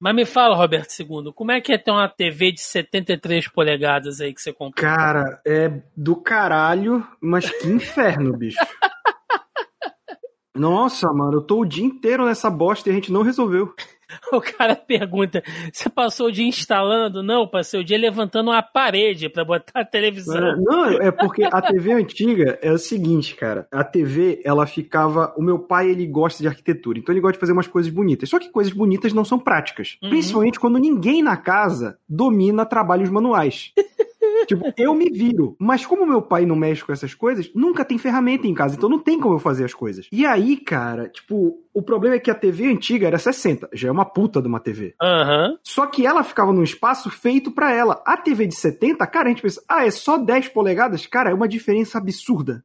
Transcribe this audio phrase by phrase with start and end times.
[0.00, 4.20] Mas me fala, Roberto II, como é que é ter uma TV de 73 polegadas
[4.20, 4.88] aí que você comprou?
[4.88, 8.58] Cara, é do caralho, mas que inferno, bicho.
[10.54, 13.74] Nossa, mano, eu tô o dia inteiro nessa bosta e a gente não resolveu.
[14.32, 15.42] O cara pergunta:
[15.72, 17.22] você passou o dia instalando?
[17.22, 20.36] Não, passei o dia levantando uma parede para botar a televisão.
[20.36, 23.66] É, não, é porque a TV antiga é o seguinte, cara.
[23.70, 25.32] A TV, ela ficava.
[25.36, 28.28] O meu pai, ele gosta de arquitetura, então ele gosta de fazer umas coisas bonitas.
[28.28, 29.98] Só que coisas bonitas não são práticas.
[30.02, 30.10] Uhum.
[30.10, 33.72] Principalmente quando ninguém na casa domina trabalhos manuais.
[34.46, 35.56] tipo, eu me viro.
[35.58, 38.88] Mas como meu pai não mexe com essas coisas, nunca tem ferramenta em casa, então
[38.88, 40.08] não tem como eu fazer as coisas.
[40.12, 43.90] E aí, cara, tipo, o problema é que a TV antiga era 60, já é
[43.90, 44.94] uma puta de uma TV.
[45.00, 45.56] Uhum.
[45.62, 48.02] Só que ela ficava num espaço feito para ela.
[48.06, 51.06] A TV de 70, cara, a gente pensa, ah, é só 10 polegadas?
[51.06, 52.62] Cara, é uma diferença absurda.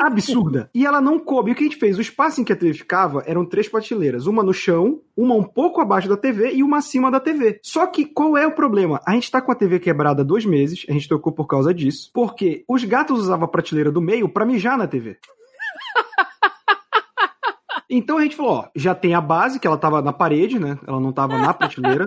[0.06, 0.70] absurda.
[0.74, 1.50] E ela não coube.
[1.50, 1.98] E o que a gente fez?
[1.98, 4.26] O espaço em que a TV ficava eram três prateleiras.
[4.26, 7.60] Uma no chão, uma um pouco abaixo da TV e uma acima da TV.
[7.62, 9.00] Só que qual é o problema?
[9.06, 11.74] A gente tá com a TV quebrada há dois meses, a gente trocou por causa
[11.74, 15.18] disso, porque os gatos usavam a prateleira do meio para mijar na TV.
[17.92, 20.78] Então a gente falou, ó, já tem a base, que ela tava na parede, né?
[20.86, 22.06] Ela não tava na prateleira.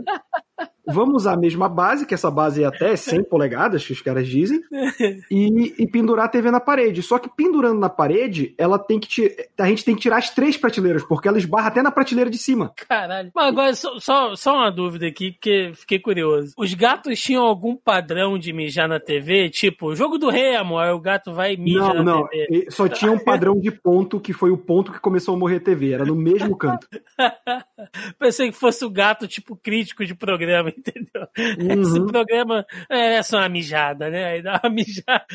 [0.85, 4.27] Vamos usar a mesma base, que essa base é até 100 polegadas, que os caras
[4.27, 4.61] dizem,
[5.31, 7.01] e, e, pendurar a TV na parede.
[7.01, 10.57] Só que pendurando na parede, ela tem que a gente tem que tirar as três
[10.57, 12.73] prateleiras, porque ela esbarra até na prateleira de cima.
[12.87, 13.31] Caralho.
[13.33, 16.53] Mas agora, só, só, só uma dúvida aqui, porque fiquei curioso.
[16.57, 19.49] Os gatos tinham algum padrão de mijar na TV?
[19.49, 22.27] Tipo, jogo do Remo, aí o gato vai e mija não, na não.
[22.27, 22.67] TV.
[22.69, 25.61] Só tinha um padrão de ponto, que foi o ponto que começou a morrer a
[25.61, 25.91] TV.
[25.91, 26.87] Era no mesmo canto.
[28.19, 31.27] Pensei que fosse o gato, tipo, crítico de programa entendeu?
[31.37, 31.81] Uhum.
[31.81, 34.25] Esse programa é só uma mijada, né?
[34.25, 35.25] Aí dá uma mijada.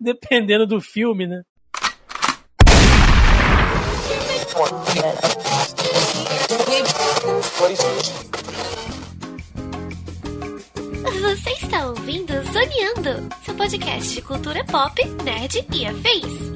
[0.00, 1.42] Dependendo do filme, né?
[11.20, 16.50] Você está ouvindo Zoneando, seu podcast de cultura pop, nerd e afins.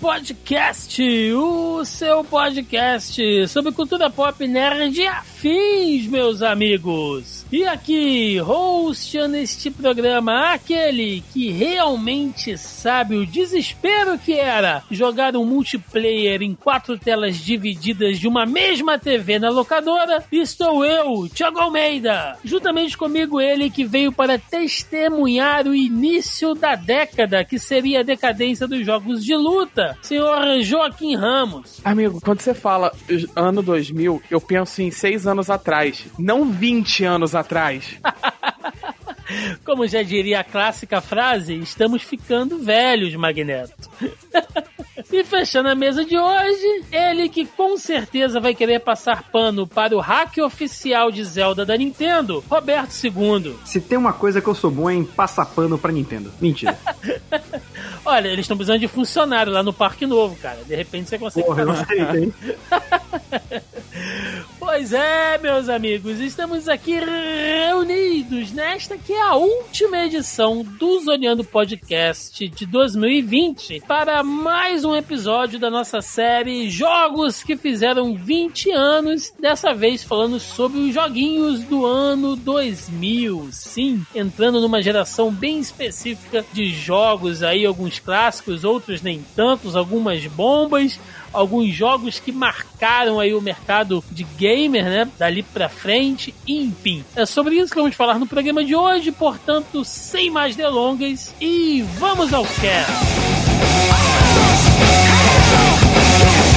[0.00, 0.98] Podcast,
[1.34, 7.44] o seu podcast sobre cultura pop nerd e afins, meus amigos.
[7.52, 15.44] E aqui, hosteando este programa, aquele que realmente sabe o desespero que era jogar um
[15.44, 22.38] multiplayer em quatro telas divididas de uma mesma TV na locadora, estou eu, Thiago Almeida.
[22.42, 28.66] Juntamente comigo ele que veio para testemunhar o início da década, que seria a decadência
[28.66, 31.80] dos jogos de luta, senhor Joaquim Ramos.
[31.84, 32.92] Amigo, quando você fala
[33.34, 37.98] ano 2000, eu penso em seis anos atrás, não 20 anos atrás.
[39.64, 43.88] Como já diria a clássica frase, estamos ficando velhos, Magneto.
[45.12, 49.96] e fechando a mesa de hoje, ele que com certeza vai querer passar pano para
[49.96, 53.56] o hack oficial de Zelda da Nintendo, Roberto II.
[53.64, 56.32] Se tem uma coisa que eu sou bom é em passar pano pra Nintendo.
[56.40, 56.78] Mentira.
[58.10, 60.64] Olha, eles estão precisando de funcionário lá no Parque Novo, cara.
[60.64, 61.96] De repente você consegue Porra, fazer.
[61.96, 62.34] Não sei, hein?
[64.70, 71.42] pois é, meus amigos, estamos aqui reunidos nesta que é a última edição do Zoneando
[71.42, 79.32] Podcast de 2020 para mais um episódio da nossa série Jogos que fizeram 20 anos,
[79.40, 83.48] dessa vez falando sobre os joguinhos do ano 2000.
[83.50, 90.24] Sim, entrando numa geração bem específica de jogos aí, alguns clássicos, outros nem tantos, algumas
[90.26, 91.00] bombas,
[91.32, 95.08] alguns jogos que marcaram aí o mercado de gamer, né?
[95.18, 97.04] Dali pra frente, enfim.
[97.14, 101.82] É sobre isso que vamos falar no programa de hoje, portanto, sem mais delongas, e
[101.98, 102.92] vamos ao cast!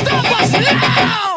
[0.03, 1.32] Stop us now!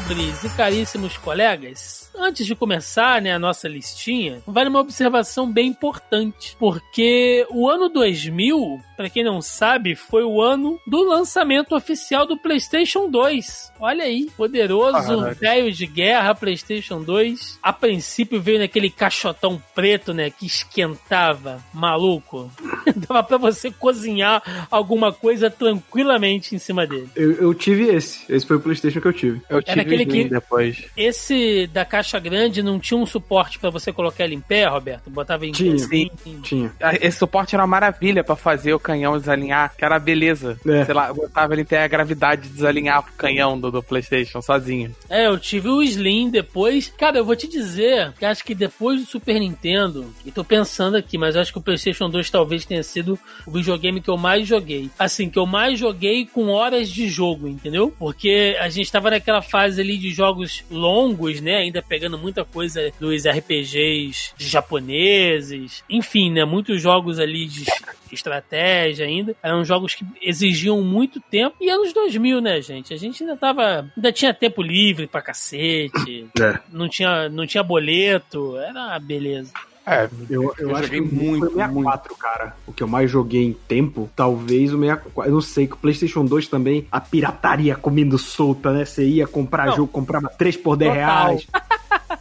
[0.00, 5.68] Nobres e caríssimos colegas, antes de começar né, a nossa listinha, vale uma observação bem
[5.68, 12.26] importante, porque o ano 2000, para quem não sabe, foi o ano do lançamento oficial
[12.26, 13.72] do PlayStation 2.
[13.80, 15.34] Olha aí, poderoso Caralho.
[15.36, 17.58] velho de guerra PlayStation 2.
[17.62, 22.50] A princípio veio naquele caixotão preto, né, que esquentava, maluco.
[23.08, 27.08] Dava pra você cozinhar alguma coisa tranquilamente em cima dele.
[27.16, 28.20] Eu, eu tive esse.
[28.32, 29.42] Esse foi o PlayStation que eu tive.
[29.48, 30.84] Eu tive aquele que- depois.
[30.96, 35.10] Esse da caixa grande não tinha um suporte pra você colocar ele em pé, Roberto?
[35.10, 35.78] Botava em Tinha.
[35.78, 36.10] Sim.
[36.42, 36.72] Tinha.
[36.80, 40.58] Ah, Esse suporte era uma maravilha pra fazer o canhão desalinhar, que era beleza.
[40.66, 40.84] É.
[40.84, 43.82] Sei lá, eu botava ele em pé a gravidade de desalinhar o canhão do, do
[43.82, 44.94] PlayStation sozinho.
[45.08, 46.92] É, eu tive o Slim depois.
[46.96, 50.96] Cara, eu vou te dizer que acho que depois do Super Nintendo, e tô pensando
[50.96, 54.46] aqui, mas acho que o PlayStation 2 talvez tenha sido o videogame que eu mais
[54.46, 54.90] joguei.
[54.98, 57.94] Assim, que eu mais joguei com horas de jogo, entendeu?
[57.98, 61.56] Porque a gente tava naquela fase ali de jogos longos, né?
[61.56, 65.82] Ainda pegando muita coisa dos RPGs japoneses.
[65.90, 66.44] Enfim, né?
[66.44, 67.64] Muitos jogos ali de
[68.12, 69.34] estratégia ainda.
[69.42, 71.56] Eram jogos que exigiam muito tempo.
[71.60, 72.94] E anos 2000, né, gente?
[72.94, 73.90] A gente ainda tava.
[73.96, 76.28] Ainda tinha tempo livre pra cacete.
[76.40, 76.60] É.
[76.70, 78.56] Não tinha, não tinha boleto.
[78.58, 79.52] Era uma beleza.
[79.86, 82.56] É, Eu, eu, Eu acho joguei que muito, foi o 64, cara.
[82.66, 85.30] O que eu mais joguei em tempo, talvez o 64.
[85.30, 88.84] Eu não sei, que o PlayStation 2 também, a pirataria comendo solta, né?
[88.84, 89.76] Você ia comprar Não.
[89.76, 91.06] jogo, comprava 3 por 10 Total.
[91.26, 91.46] reais.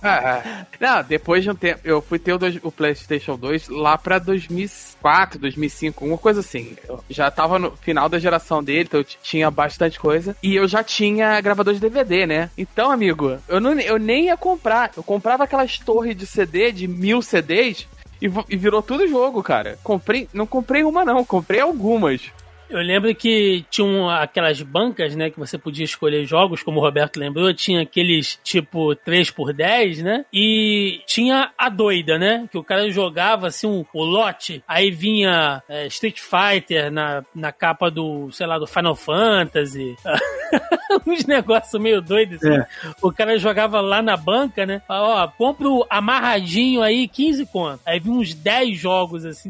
[0.79, 4.17] Não, depois de um tempo, eu fui ter o, dois- o PlayStation 2 lá pra
[4.19, 6.75] 2004, 2005, uma coisa assim.
[6.87, 10.35] Eu já tava no final da geração dele, então eu tinha bastante coisa.
[10.41, 12.49] E eu já tinha gravador de DVD, né?
[12.57, 14.91] Então, amigo, eu, não, eu nem ia comprar.
[14.95, 17.87] Eu comprava aquelas torres de CD, de mil CDs,
[18.21, 19.77] e virou tudo jogo, cara.
[19.83, 22.21] Comprei, não comprei uma, não, comprei algumas.
[22.69, 27.19] Eu lembro que tinham aquelas bancas, né, que você podia escolher jogos, como o Roberto
[27.19, 30.25] lembrou, tinha aqueles tipo 3x10, né?
[30.31, 32.47] E tinha a doida, né?
[32.51, 37.51] Que o cara jogava assim um, o lote, aí vinha é, Street Fighter na, na
[37.51, 39.95] capa do, sei lá, do Final Fantasy.
[41.05, 42.53] Uns negócios meio doidos assim.
[42.53, 42.67] É.
[43.01, 44.81] O cara jogava lá na banca, né?
[44.87, 47.79] Ó, compra o amarradinho aí, 15 conto.
[47.85, 49.49] Aí vinha uns 10 jogos assim,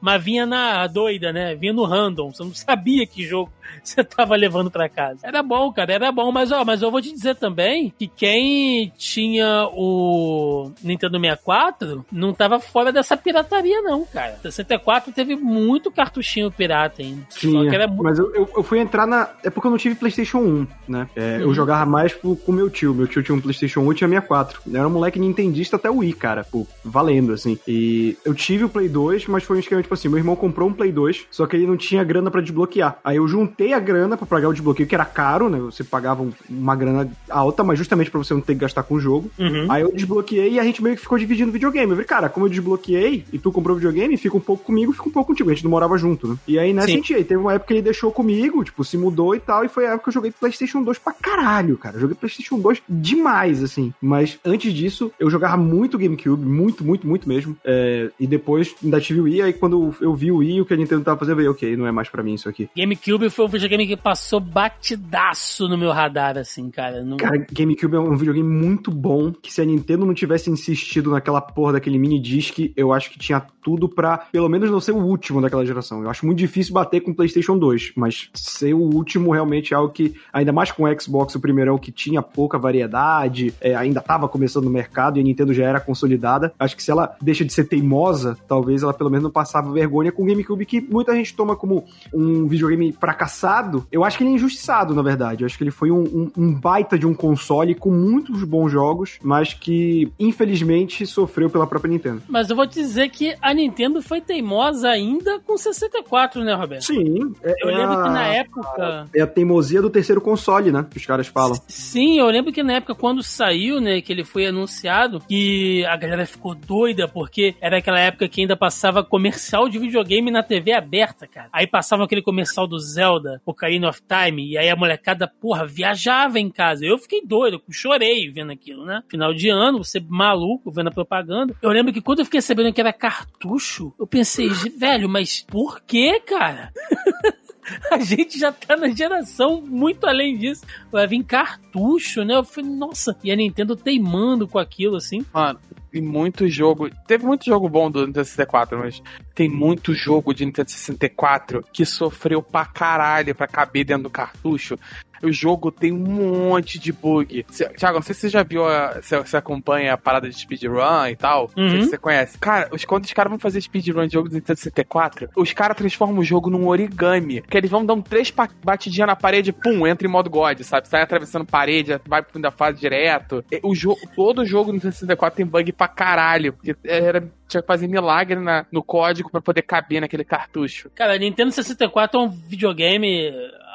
[0.00, 1.54] mas vinha na doida, né?
[1.54, 2.32] Vinha no random.
[2.32, 3.50] Você não sabia que jogo
[3.82, 5.20] você tava levando pra casa.
[5.22, 6.30] Era bom, cara, era bom.
[6.32, 12.32] Mas, ó, mas eu vou te dizer também que quem tinha o Nintendo 64 não
[12.32, 14.38] tava fora dessa pirataria, não, cara.
[14.42, 17.22] 64 teve muito cartuchinho pirata ainda.
[17.30, 17.68] Só Tinha.
[17.68, 18.02] que era muito.
[18.02, 19.30] Mas eu, eu, eu fui entrar na.
[19.42, 21.08] É porque eu não tive PlayStation 1, né?
[21.16, 21.54] É, Eu Uhum.
[21.54, 22.94] jogava mais pro- com meu tio.
[22.94, 24.60] Meu tio tinha um PlayStation 1 e tinha 64.
[24.70, 26.44] Eu era um moleque nintendista até o Wii, cara.
[26.44, 27.58] Pô, valendo, assim.
[27.66, 30.68] E eu tive o Play 2, mas foi um esquema tipo assim: meu irmão comprou
[30.68, 32.98] um Play 2, só que ele não tinha grana pra desbloquear.
[33.04, 35.58] Aí eu juntei a grana pra pagar o desbloqueio, que era caro, né?
[35.60, 38.94] Você pagava um- uma grana alta, mas justamente pra você não ter que gastar com
[38.94, 39.30] o jogo.
[39.38, 39.66] Uhum.
[39.70, 41.90] Aí eu desbloqueei e a gente meio que ficou dividindo o videogame.
[41.90, 44.92] Eu falei, cara, como eu desbloqueei e tu comprou o videogame, fica um pouco comigo,
[44.92, 45.50] fica um pouco contigo.
[45.50, 46.36] A gente não morava junto, né?
[46.46, 46.92] E aí nessa Sim.
[46.94, 49.64] a gente, aí teve uma época que ele deixou comigo, tipo, se mudou e tal,
[49.64, 51.96] e foi a época que eu joguei PlayStation 2 pra caralho, cara.
[51.96, 53.92] Eu joguei PlayStation 2 demais, assim.
[54.00, 57.56] Mas antes disso, eu jogava muito GameCube, muito, muito, muito mesmo.
[57.64, 60.74] É, e depois ainda tive o Wii, aí quando eu vi o Wii, o que
[60.74, 62.68] a Nintendo tava fazendo, eu falei, ok, não é mais pra mim isso aqui.
[62.76, 67.02] GameCube foi um videogame que passou batidaço no meu radar, assim, cara.
[67.02, 67.16] Não...
[67.16, 71.40] Cara, GameCube é um videogame muito bom, que se a Nintendo não tivesse insistido naquela
[71.40, 74.98] porra daquele mini disc, eu acho que tinha tudo pra, pelo menos, não ser o
[74.98, 76.02] último daquela geração.
[76.02, 79.76] Eu acho muito difícil bater com o PlayStation 2, mas ser o último realmente é
[79.76, 83.54] algo que, ainda mais com o Xbox, o primeiro é o que tinha pouca variedade,
[83.60, 86.52] é, ainda tava começando no mercado e a Nintendo já era consolidada.
[86.58, 90.10] Acho que se ela deixa de ser teimosa, talvez ela pelo menos não passava vergonha
[90.10, 93.86] com o GameCube, que muita gente toma como um videogame fracassado.
[93.90, 95.42] Eu acho que ele é injustiçado, na verdade.
[95.42, 98.70] Eu acho que ele foi um, um- um baita de um console com muitos bons
[98.70, 102.22] jogos, mas que, infelizmente, sofreu pela própria Nintendo.
[102.28, 106.84] Mas eu vou te dizer que a Nintendo foi teimosa ainda com 64, né, Roberto?
[106.84, 107.32] Sim.
[107.42, 109.06] É, Eu é lembro que na época.
[109.14, 110.86] É a teimosia do terceiro console, né?
[110.90, 111.56] Que os caras falam.
[111.68, 115.96] Sim, eu lembro que na época quando saiu, né, que ele foi anunciado, que a
[115.96, 120.72] galera ficou doida porque era aquela época que ainda passava comercial de videogame na TV
[120.72, 121.48] aberta, cara.
[121.52, 126.38] Aí passava aquele comercial do Zelda, Ocarina of Time, e aí a molecada, porra, viajava
[126.38, 126.84] em casa.
[126.84, 129.02] Eu fiquei doido, eu chorei vendo aquilo, né?
[129.08, 131.54] Final de ano, você maluco vendo a propaganda.
[131.62, 135.80] Eu lembro que quando eu fiquei sabendo que era cartucho, eu pensei, velho, mas por
[135.80, 136.72] que, cara?
[137.90, 140.64] A gente já tá na geração muito além disso.
[140.90, 142.34] Vai vir cartucho, né?
[142.34, 143.16] Eu falei, nossa.
[143.22, 145.24] E a Nintendo teimando com aquilo, assim.
[145.32, 145.60] Mano,
[145.92, 146.90] e muito jogo.
[147.06, 149.02] Teve muito jogo bom do Nintendo 64, mas
[149.34, 154.78] tem muito jogo de Nintendo 64 que sofreu pra caralho pra caber dentro do cartucho.
[155.22, 157.44] O jogo tem um monte de bug.
[157.50, 158.62] Cê, Thiago, não sei se você já viu,
[159.02, 161.84] se você acompanha a parada de speedrun e tal, não sei Uhum.
[161.84, 162.38] se você conhece.
[162.38, 165.76] Cara, os, quando os caras vão fazer speedrun de jogo do Nintendo 64, os caras
[165.76, 168.32] transformam o jogo num origami, que eles vão dar um três
[168.64, 170.88] batidinhas na parede, pum, entra em modo God, sabe?
[170.88, 173.44] Sai atravessando parede, vai pro fim da fase direto.
[173.50, 177.60] E O jogo, todo jogo no Nintendo 64 tem bug pra caralho, porque era, tinha
[177.60, 180.90] que fazer milagre na- no código pra poder caber naquele cartucho.
[180.94, 183.30] Cara, Nintendo 64 é um videogame,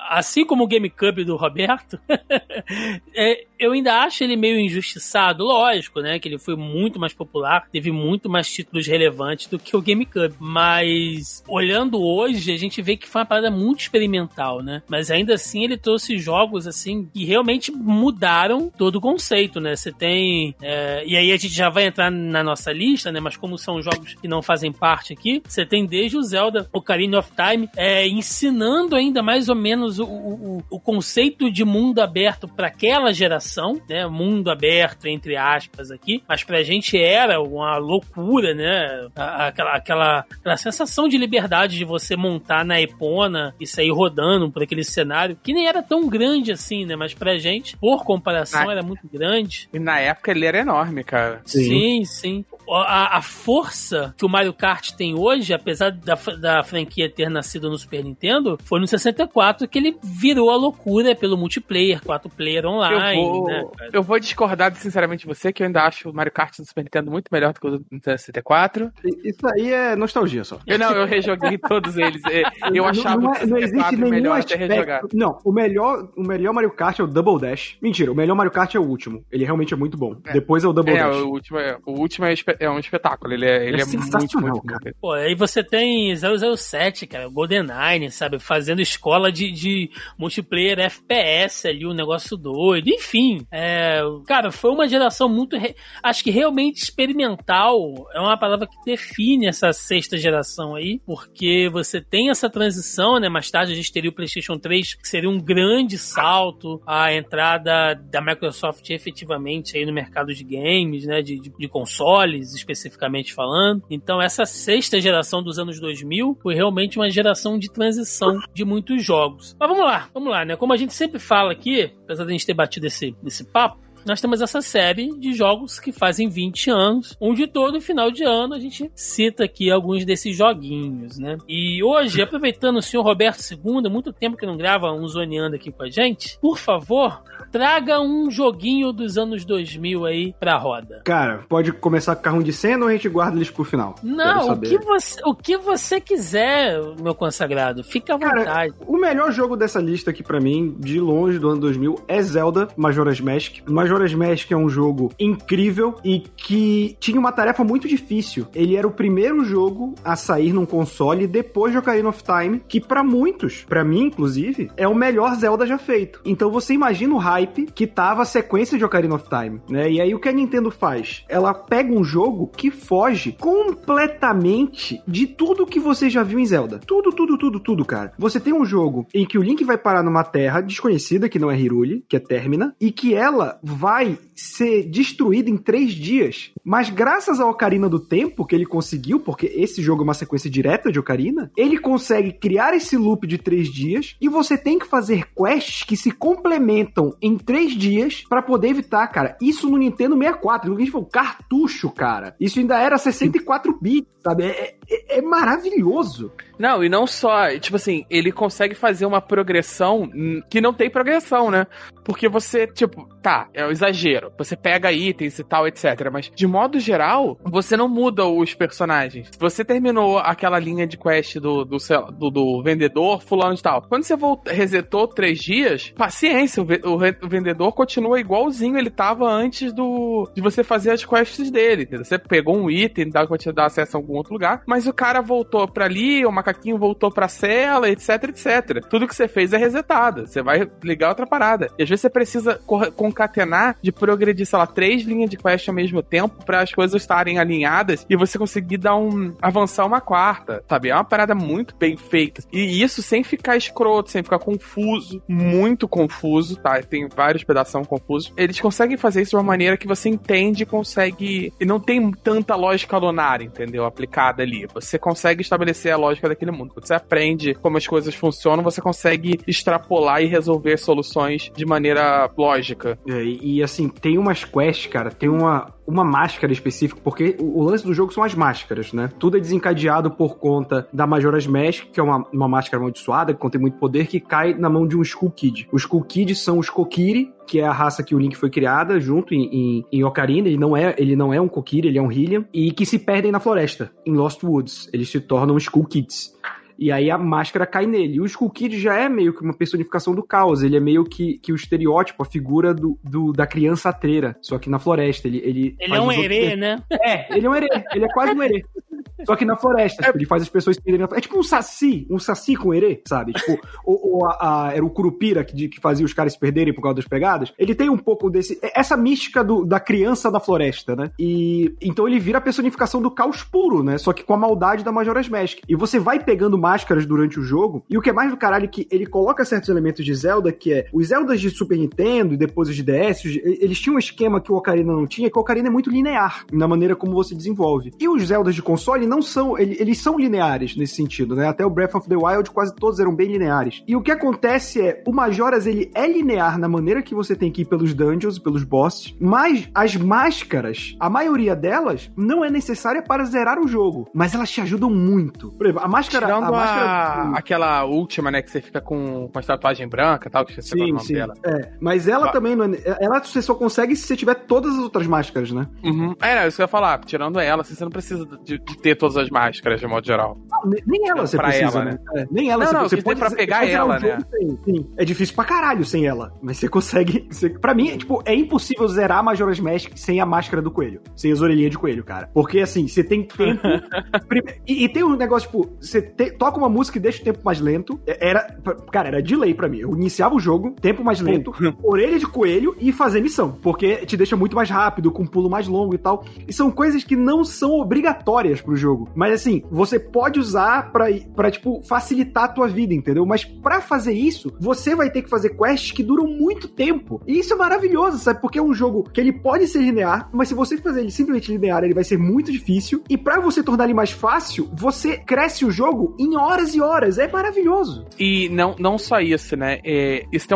[0.10, 2.00] assim como o GameCube do Roberto,
[3.16, 6.20] é, eu ainda acho ele meio injustiçado, lógico, né?
[6.20, 10.36] Que ele foi muito mais popular, teve muito mais títulos relevantes do que o GameCube.
[10.40, 14.82] Mas olhando hoje, a gente vê que foi uma parada muito experimental, né?
[14.88, 19.76] Mas ainda assim ele trouxe jogos assim que realmente mudaram todo o conceito, né?
[19.76, 20.56] Você tem.
[20.62, 23.20] é, e aí a gente já vai entrar na nossa lista, né?
[23.20, 27.20] Mas como são jogos que não fazem parte aqui, você tem desde o Zelda Ocarina
[27.20, 32.48] of Time é, ensinando ainda mais ou menos o, o, o conceito de mundo aberto
[32.48, 34.06] para aquela geração, né?
[34.08, 36.24] Mundo aberto, entre aspas, aqui.
[36.28, 39.08] Mas pra gente era uma loucura, né?
[39.16, 44.64] Aquela, aquela, aquela sensação de liberdade de você montar na Epona e sair rodando por
[44.64, 46.96] aquele cenário, que nem era tão grande assim, né?
[46.96, 48.72] Mas pra gente, por comparação, Ah.
[48.72, 49.70] era muito grande.
[49.74, 51.42] E na época ele era enorme, cara.
[51.46, 52.46] Sim, sim.
[52.70, 57.70] A, a força que o Mario Kart tem hoje, apesar da, da franquia ter nascido
[57.70, 62.64] no Super Nintendo, foi no 64 que ele virou a loucura pelo multiplayer, quatro player
[62.66, 63.64] Eu online, vou, né?
[63.94, 66.84] eu vou discordar sinceramente de você, que eu ainda acho o Mario Kart do Super
[66.84, 68.92] Nintendo muito melhor do que o do Nintendo 64.
[69.24, 70.60] Isso aí é nostalgia só.
[70.68, 72.22] Eu não, eu rejoguei todos eles.
[72.26, 74.72] É, Eu Não- achava não, o é- não existe 64 nenhum melhor até aspecto.
[74.74, 75.02] rejogar.
[75.14, 77.78] Não, o melhor, o melhor Mario Kart é o Double Dash.
[77.82, 79.24] Mentira, o melhor Mario Kart é o último.
[79.32, 80.16] Ele realmente é muito bom.
[80.26, 80.34] É.
[80.34, 81.16] Depois é o Double É, Dash.
[81.18, 83.34] o último, é, o último é, é um espetáculo.
[83.34, 84.80] Ele é, ele É é, muito, muito, cara.
[84.84, 84.98] muito.
[85.00, 88.40] Pô, aí você tem 007, cara, GoldenEye, sabe?
[88.40, 92.88] Fazendo escola de, de multiplayer FPS ali, um negócio doido.
[92.90, 95.58] Enfim, é, cara, foi uma geração muito.
[95.58, 97.78] re- Acho que realmente experimental
[98.14, 103.30] é uma palavra que define essa sexta geração aí, porque você tem essa transição, né?
[103.30, 107.94] Mais tarde a gente teria o PlayStation 3, que seria um grande salto à entrada
[107.96, 111.22] da Microsoft efetivamente aí no mercado de games, né?
[111.22, 113.84] De, de, de consoles, especificamente falando.
[113.90, 119.04] Então, essa sexta geração dos anos 2000 foi realmente uma geração de transição de muitos
[119.04, 119.56] jogos.
[119.60, 120.56] Mas vamos lá, vamos lá, né?
[120.56, 123.87] Como a gente sempre fala aqui, apesar de a gente ter batido esse, esse papo,
[124.08, 128.54] nós temos essa série de jogos que fazem 20 anos, onde todo final de ano
[128.54, 131.38] a gente cita aqui alguns desses joguinhos, né?
[131.48, 135.72] E hoje, aproveitando o senhor Roberto II, muito tempo que não grava um zoneando aqui
[135.72, 137.22] com a gente, por favor,
[137.52, 141.02] traga um joguinho dos anos 2000 aí pra roda.
[141.04, 143.96] Cara, pode começar com carrão de cena ou a gente guarda eles pro final?
[144.02, 147.84] Não, o que, você, o que você quiser, meu consagrado.
[147.84, 148.74] Fica à Cara, vontade.
[148.86, 152.68] O melhor jogo dessa lista aqui pra mim, de longe do ano 2000, é Zelda
[152.78, 153.58] Majora's Mask.
[153.68, 158.48] Majora's Mask é um jogo incrível e que tinha uma tarefa muito difícil.
[158.54, 162.80] Ele era o primeiro jogo a sair num console depois de Ocarina of Time, que
[162.80, 166.22] pra muitos, pra mim inclusive, é o melhor Zelda já feito.
[166.26, 169.92] Então você imagina o hype que tava a sequência de Ocarina of Time, né?
[169.92, 171.24] E aí o que a Nintendo faz?
[171.30, 176.80] Ela pega um jogo que foge completamente de tudo que você já viu em Zelda.
[176.86, 178.14] Tudo, tudo, tudo, tudo, cara.
[178.18, 181.52] Você tem um jogo em que o Link vai parar numa terra desconhecida, que não
[181.52, 186.52] é Hyrule, que é Termina, e que ela vai ser destruída em três dias.
[186.64, 190.50] Mas graças ao Ocarina do Tempo que ele conseguiu, porque esse jogo é uma sequência
[190.50, 194.86] direta de Ocarina, ele consegue criar esse loop de três dias e você tem que
[194.88, 199.38] fazer quests que se complementam em três dias pra poder evitar, cara.
[199.42, 202.36] Isso no Nintendo 64, no que a gente falou, cartucho, cara.
[202.40, 204.46] Isso ainda era 64 bits, sabe?
[204.46, 206.32] É, é- é maravilhoso.
[206.58, 210.10] Não, e não só, tipo assim, ele consegue fazer uma progressão
[210.50, 211.68] que não tem progressão, né?
[212.04, 214.32] Porque você, tipo, tá, é um exagero.
[214.38, 216.10] Você pega itens e tal, etc.
[216.12, 219.30] Mas, de modo geral, você não muda os personagens.
[219.40, 221.78] Você terminou aquela linha de quest do, do,
[222.18, 223.82] do, do vendedor, fulano de tal.
[223.84, 229.74] Quando você volta, resetou três dias, paciência, o, o vendedor continua igualzinho ele tava antes
[229.74, 231.84] do de você fazer as quests dele.
[231.84, 232.06] entendeu?
[232.06, 235.22] Você pegou um item, dá te dar acesso a algum outro lugar, mas o cara
[235.22, 238.86] voltou pra ali, o macaquinho voltou pra cela, etc, etc.
[238.90, 240.28] Tudo que você fez é resetado.
[240.28, 241.70] Você vai ligar outra parada.
[241.78, 242.60] E às vezes você precisa
[242.96, 246.72] concatenar combinar de progredir, sei lá, três linhas de quest ao mesmo tempo para as
[246.72, 250.90] coisas estarem alinhadas e você conseguir dar um avançar uma quarta, sabe?
[250.90, 252.44] É uma parada muito bem feita.
[252.52, 256.82] E isso sem ficar escroto, sem ficar confuso, muito confuso, tá?
[256.82, 258.34] Tem vários pedaços confusos.
[258.38, 261.54] Eles conseguem fazer isso de uma maneira que você entende e consegue.
[261.60, 263.86] E não tem tanta lógica lunar, entendeu?
[263.86, 264.68] Aplicada ali.
[264.74, 266.74] Você consegue estabelecer a lógica daquele mundo.
[266.74, 272.30] Quando você aprende como as coisas funcionam, você consegue extrapolar e resolver soluções de maneira
[272.38, 272.98] lógica.
[273.08, 277.64] É, e, assim, tem umas quests, cara, tem uma, uma máscara específica, porque o, o,
[277.64, 279.10] lance do jogo são as máscaras, né?
[279.18, 283.40] Tudo é desencadeado por conta da Majora's Mask, que é uma, uma máscara amaldiçoada, que
[283.40, 285.70] contém muito poder, que cai na mão de um Skull Kid.
[285.72, 289.00] Os Skull Kids são os Kokiri, que é a raça que o Link foi criada
[289.00, 290.50] junto em, em, em, Ocarina.
[290.50, 292.44] Ele não, é, ele não é um Kokiri, ele é um Hylian.
[292.54, 294.90] E que se perdem na floresta, em Lost Woods.
[294.92, 296.36] Eles se tornam Skull Kids.
[296.78, 298.16] E aí a máscara cai nele.
[298.16, 300.62] E o Skull Kid já é meio que uma personificação do caos.
[300.62, 304.38] Ele é meio que, que o estereótipo, a figura do, do da criança atreira.
[304.42, 305.28] Só que na floresta.
[305.28, 306.82] Ele, ele, ele é um herê, né?
[306.92, 307.68] É, ele é um herê.
[307.94, 308.64] Ele é quase um herê.
[309.26, 312.20] Só que na floresta, tipo, ele faz as pessoas perderem É tipo um saci, um
[312.20, 313.34] saci com herê, sabe?
[313.34, 316.74] Tipo, ou, ou a, a, era o curupira que, que fazia os caras se perderem
[316.74, 317.54] por causa das pegadas.
[317.58, 318.60] Ele tem um pouco desse.
[318.62, 321.12] É, essa mística do, da criança da floresta, né?
[321.20, 323.98] E então ele vira a personificação do caos puro, né?
[323.98, 325.60] Só que com a maldade da Majora's Mask.
[325.68, 327.84] E você vai pegando máscaras durante o jogo.
[327.90, 330.52] E o que é mais do caralho é que ele coloca certos elementos de Zelda,
[330.52, 334.00] que é os Zeldas de Super Nintendo e depois os de DS, eles tinham um
[334.00, 337.14] esquema que o Ocarina não tinha, que o Ocarina é muito linear na maneira como
[337.14, 337.94] você desenvolve.
[338.00, 341.48] E os Zeldas de console não são, eles são lineares nesse sentido, né?
[341.48, 343.84] Até o Breath of the Wild quase todos eram bem lineares.
[343.88, 347.52] E o que acontece é, o Majoras ele é linear na maneira que você tem
[347.52, 353.02] que ir pelos dungeons, pelos bosses, mas as máscaras, a maioria delas não é necessária
[353.02, 355.52] para zerar o jogo, mas elas te ajudam muito.
[355.52, 357.38] Por exemplo, a máscara, Tirando a máscara a...
[357.38, 360.84] aquela última, né, que você fica com, com a tatuagem branca, tal, que você sim,
[360.84, 361.14] o nome sim.
[361.14, 361.34] dela.
[361.44, 364.80] É, mas ela também não é, ela você só consegue se você tiver todas as
[364.80, 365.68] outras máscaras, né?
[365.84, 366.16] Uhum.
[366.22, 369.18] É, isso que eu ia falar, tirando ela, você não precisa de, de ter todas
[369.18, 370.38] as máscaras de modo geral.
[370.50, 371.92] Não, nem ela você precisa, ela, né?
[371.92, 372.22] né?
[372.22, 374.20] É, nem ela não, você, não, você pode pra pegar ela, um né?
[374.32, 374.90] Sem, sim.
[374.98, 378.36] É difícil pra caralho sem ela, mas você consegue, você, pra mim, é, tipo, é
[378.36, 382.30] impossível zerar Majora's Mask sem a máscara do coelho, sem as orelhinhas de coelho, cara.
[382.34, 383.62] Porque assim, você tem tempo
[384.68, 387.40] e, e, tem um negócio, tipo, você te, toca uma música e deixa o tempo
[387.44, 388.00] mais lento.
[388.06, 388.58] É, era,
[388.92, 389.80] cara, era delay pra mim.
[389.80, 393.52] Eu iniciava o jogo, tempo mais lento, orelha de coelho e fazer missão.
[393.62, 396.26] Porque te deixa muito mais rápido, com um pulo mais longo e tal.
[396.48, 398.87] E são coisas que não são obrigatórias pro jogo.
[399.16, 403.26] Mas assim, você pode usar pra, pra tipo, facilitar a tua vida, entendeu?
[403.26, 407.22] Mas para fazer isso, você vai ter que fazer quests que duram muito tempo.
[407.28, 408.42] E isso é maravilhoso, sabe?
[408.42, 411.52] Porque é um jogo que ele pode ser linear, mas se você fazer ele simplesmente
[411.52, 413.02] linear, ele vai ser muito difícil.
[413.10, 417.18] E para você tornar ele mais fácil, você cresce o jogo em horas e horas.
[417.18, 418.06] É maravilhoso.
[418.20, 419.80] E não, não só isso, né?
[419.84, 420.48] É, isso,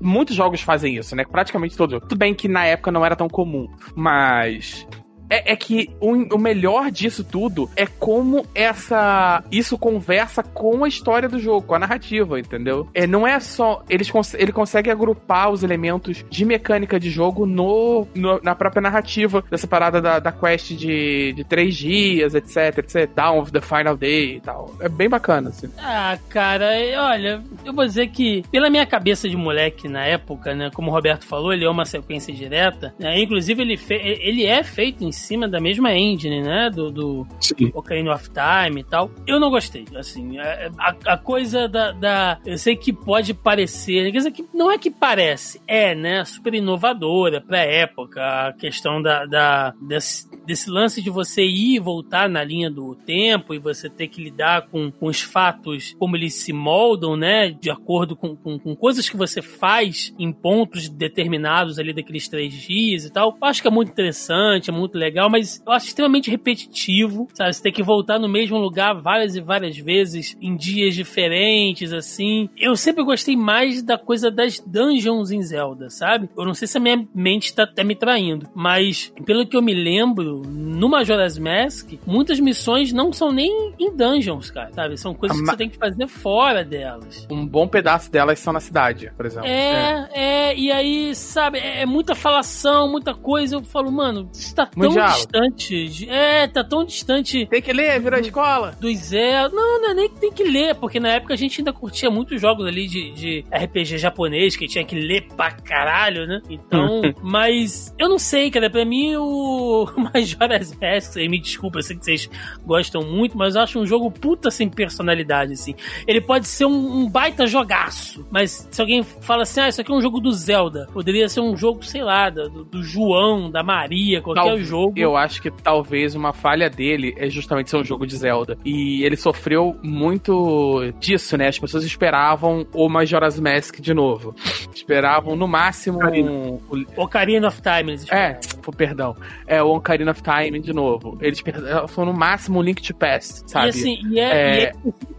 [0.00, 1.24] muitos jogos fazem isso, né?
[1.24, 2.00] Praticamente todos.
[2.00, 4.86] Tudo bem que na época não era tão comum, mas
[5.30, 10.88] é, é que o, o, melhor disso tudo é como essa isso conversa com a
[10.88, 12.88] história do jogo, com a narrativa, entendeu?
[12.94, 13.82] É, não é só.
[13.88, 19.44] Eles ele consegue agrupar os elementos de mecânica de jogo no, no na própria narrativa
[19.50, 23.10] dessa parada da, da quest de, de três dias, etc, etc.
[23.14, 24.74] Down of the Final Day e tal.
[24.80, 25.68] É bem bacana, assim.
[25.78, 30.70] Ah, cara, olha, eu vou dizer que, pela minha cabeça de moleque na época, né?
[30.74, 32.94] Como o Roberto falou, ele é uma sequência direta.
[32.98, 36.70] Né, inclusive, ele, ele é feito em cima da mesma engine, né?
[36.70, 37.26] Do, do
[37.74, 39.10] Ocarina of Time e tal.
[39.26, 40.38] Eu não gostei, assim.
[40.38, 44.10] É, a, a coisa da, da, Eu sei que pode parecer.
[44.10, 46.24] Quer dizer, que não é que parece, é, né?
[46.24, 48.48] Super inovadora pra época.
[48.48, 52.94] A questão da, da desse, desse lance de você ir e voltar na linha do
[52.94, 57.50] tempo e você ter que lidar com, com os fatos como eles se moldam, né?
[57.50, 62.52] De acordo com, com, com coisas que você faz em pontos determinados ali daqueles três
[62.54, 63.36] dias e tal.
[63.40, 67.28] Eu acho que é muito interessante, é muito legal legal, mas eu acho extremamente repetitivo,
[67.34, 67.52] sabe?
[67.52, 72.48] Você tem que voltar no mesmo lugar várias e várias vezes, em dias diferentes, assim.
[72.56, 76.28] Eu sempre gostei mais da coisa das dungeons em Zelda, sabe?
[76.36, 79.62] Eu não sei se a minha mente tá, tá me traindo, mas pelo que eu
[79.62, 84.96] me lembro, no Majora's Mask, muitas missões não são nem em dungeons, cara, sabe?
[84.96, 87.26] São coisas que você tem que fazer fora delas.
[87.30, 89.48] Um bom pedaço delas são na cidade, por exemplo.
[89.48, 93.56] É, é, é e aí, sabe, é, é muita falação, muita coisa.
[93.56, 95.16] Eu falo, mano, isso tá tão diálogo.
[95.32, 96.08] distante.
[96.10, 98.76] É, tá tão distante Tem que ler, virou escola.
[98.80, 99.48] do Zé.
[99.48, 102.10] Não, não é nem que tem que ler, porque na época a gente ainda curtia
[102.10, 106.40] muitos jogos ali de, de RPG japonês, que tinha que ler pra caralho, né?
[106.48, 108.68] Então, mas eu não sei, cara.
[108.70, 112.30] Pra mim, o Majora's Mask, me desculpa, eu sei que vocês
[112.64, 115.74] gostam muito, mas eu acho um jogo puta sem personalidade, assim.
[116.06, 119.90] Ele pode ser um, um baita jogaço, mas se alguém fala assim, ah, isso aqui
[119.90, 123.62] é um jogo do Zelda, poderia ser um jogo, sei lá, do, do João, da
[123.62, 124.87] Maria, qualquer Tal- jogo.
[124.96, 128.56] Eu acho que talvez uma falha dele é justamente ser um jogo de Zelda.
[128.64, 131.48] E ele sofreu muito disso, né?
[131.48, 134.34] As pessoas esperavam o Majora's Mask de novo.
[134.74, 136.30] Esperavam no máximo Ocarina.
[136.30, 136.58] um-
[136.96, 139.16] o Ocarina of Time, eles É, pô, perdão.
[139.46, 141.18] É o Ocarina of Time de novo.
[141.20, 141.42] Eles
[141.88, 143.66] foram no máximo um Link to Past, sabe?
[143.66, 144.60] E assim, e é, É.
[144.60, 144.72] e é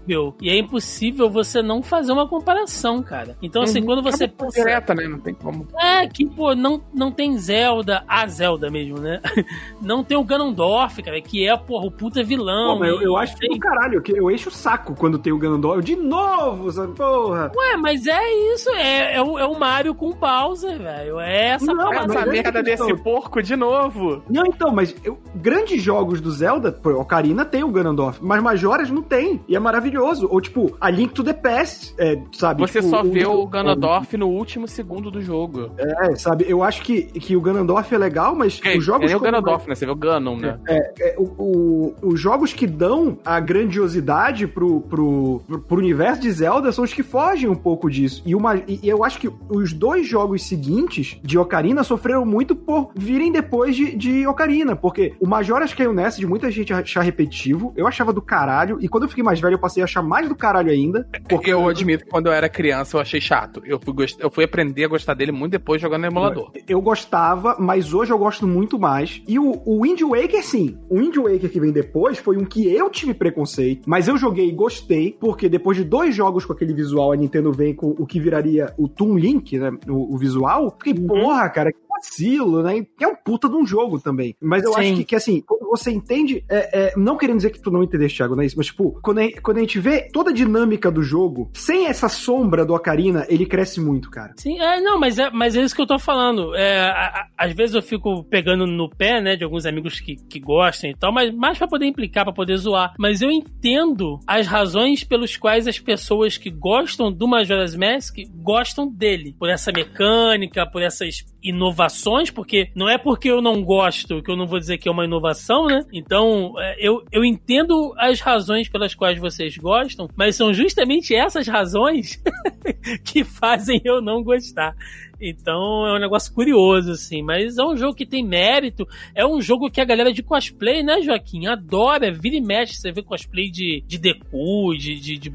[0.09, 0.35] impossível.
[0.41, 3.37] E é impossível você não fazer uma comparação, cara.
[3.41, 3.85] Então, assim, Uhum.
[3.85, 4.59] quando você Acabou pensa.
[4.63, 5.07] direta, né?
[5.07, 5.67] Não tem como.
[5.79, 9.21] É, que, pô, não, não tem Zelda, a Zelda mesmo, né?
[9.81, 12.73] Não tem o Ganondorf, cara, que é, porra, o puta vilão.
[12.73, 15.17] Pô, mas eu, eu acho que Tem- do caralho, que eu encho o saco quando
[15.17, 15.83] tem o Ganondorf.
[15.83, 16.93] De novo, sabe?
[16.95, 17.51] Porra.
[17.55, 21.19] Ué, mas é isso, é, é, o, é o Mario com o Bowser, velho.
[21.19, 24.21] É essa Não, Essa é merda desse porco de novo.
[24.29, 28.89] Não, então, mas eu- grandes jogos do Zelda, pô, Ocarina tem o Ganondorf, mas Majoras
[28.89, 29.41] não tem.
[29.47, 29.98] E é maravilhoso.
[30.29, 32.61] Ou tipo, a Link to the Past, é, sabe?
[32.61, 35.71] Você Tipo, só vê o Ganondorf no último segundo do jogo.
[35.77, 36.45] É, sabe?
[36.47, 39.11] Eu acho que, que o Ganondorf é legal, mas É, os jogos.
[39.11, 39.75] é o como- Ganondorf, né?
[39.75, 40.59] Você vê o Ganon, né?
[40.67, 46.31] É, o- o- os jogos que dão a grandiosidade pro, pro, pro, pro universo de
[46.31, 48.21] Zelda são os que fogem um pouco disso.
[48.25, 52.91] E, uma, e eu acho que os dois jogos seguintes de Ocarina sofreram muito por
[52.95, 57.73] virem depois de, de Ocarina, porque o Majora's caiu nessa de muita gente achar repetitivo.
[57.75, 60.27] Eu achava do caralho, e quando eu fiquei mais velho eu passei a achar mais
[60.29, 61.07] do caralho ainda.
[61.27, 63.61] Porque eu admito que quando eu era criança eu achei chato.
[63.65, 66.51] Eu fui, gost- eu fui aprender a gostar dele muito depois jogando no emulador.
[66.67, 69.21] Eu gostava, mas hoje eu gosto muito mais.
[69.27, 70.77] E o, o Wind Waker, sim.
[70.89, 74.47] O Wind Waker que vem depois foi um que eu tive preconceito, mas eu joguei
[74.49, 78.05] e gostei, porque depois de dois jogos com aquele visual, a Nintendo vem com o
[78.05, 79.71] que viraria o Toon Link, né?
[79.87, 80.75] O, o visual.
[80.77, 81.07] Fiquei, Uhum.
[81.07, 82.77] porra, cara, que vacilo, né?
[82.77, 84.35] E é um puta de um jogo também.
[84.41, 84.79] Mas eu Sim.
[84.79, 87.83] acho que, que, assim, quando você entende, é, é, não querendo dizer que tu não
[87.83, 90.33] entendeste, Thiago, não é isso, mas tipo, quando a, quando a gente vê toda a
[90.33, 94.33] dinâmica do jogo, sem essa sombra do Ocarina, ele cresce muito, cara.
[94.37, 96.55] Sim, é, não, mas é, mas é isso que eu tô falando.
[96.55, 96.91] É, a-
[97.37, 100.89] a- às vezes eu fico pegando no pé, né, de alguns amigos que, que gostam
[100.89, 102.93] e tal, mas mais pra poder implicar, pra poder zoar.
[102.97, 108.87] Mas eu entendo as razões pelos quais as pessoas que gostam do Majora's Mask gostam
[108.87, 109.35] dele.
[109.37, 111.88] Por essa mecânica, por essas inovações,
[112.29, 115.05] porque não é porque eu não gosto que eu não vou dizer que é uma
[115.05, 115.85] inovação, né?
[115.91, 121.47] Então, é, eu, eu entendo as razões pelas quais vocês gostam, mas são justamente essas
[121.47, 122.21] razões
[123.03, 124.75] que fazem eu não gostar.
[125.21, 127.21] Então é um negócio curioso, assim.
[127.21, 128.87] Mas é um jogo que tem mérito.
[129.13, 131.47] É um jogo que a galera de cosplay, né, Joaquim?
[131.47, 132.11] Adora.
[132.11, 132.75] Vira e mexe.
[132.75, 135.33] Você vê cosplay de, de Deku, de, de, de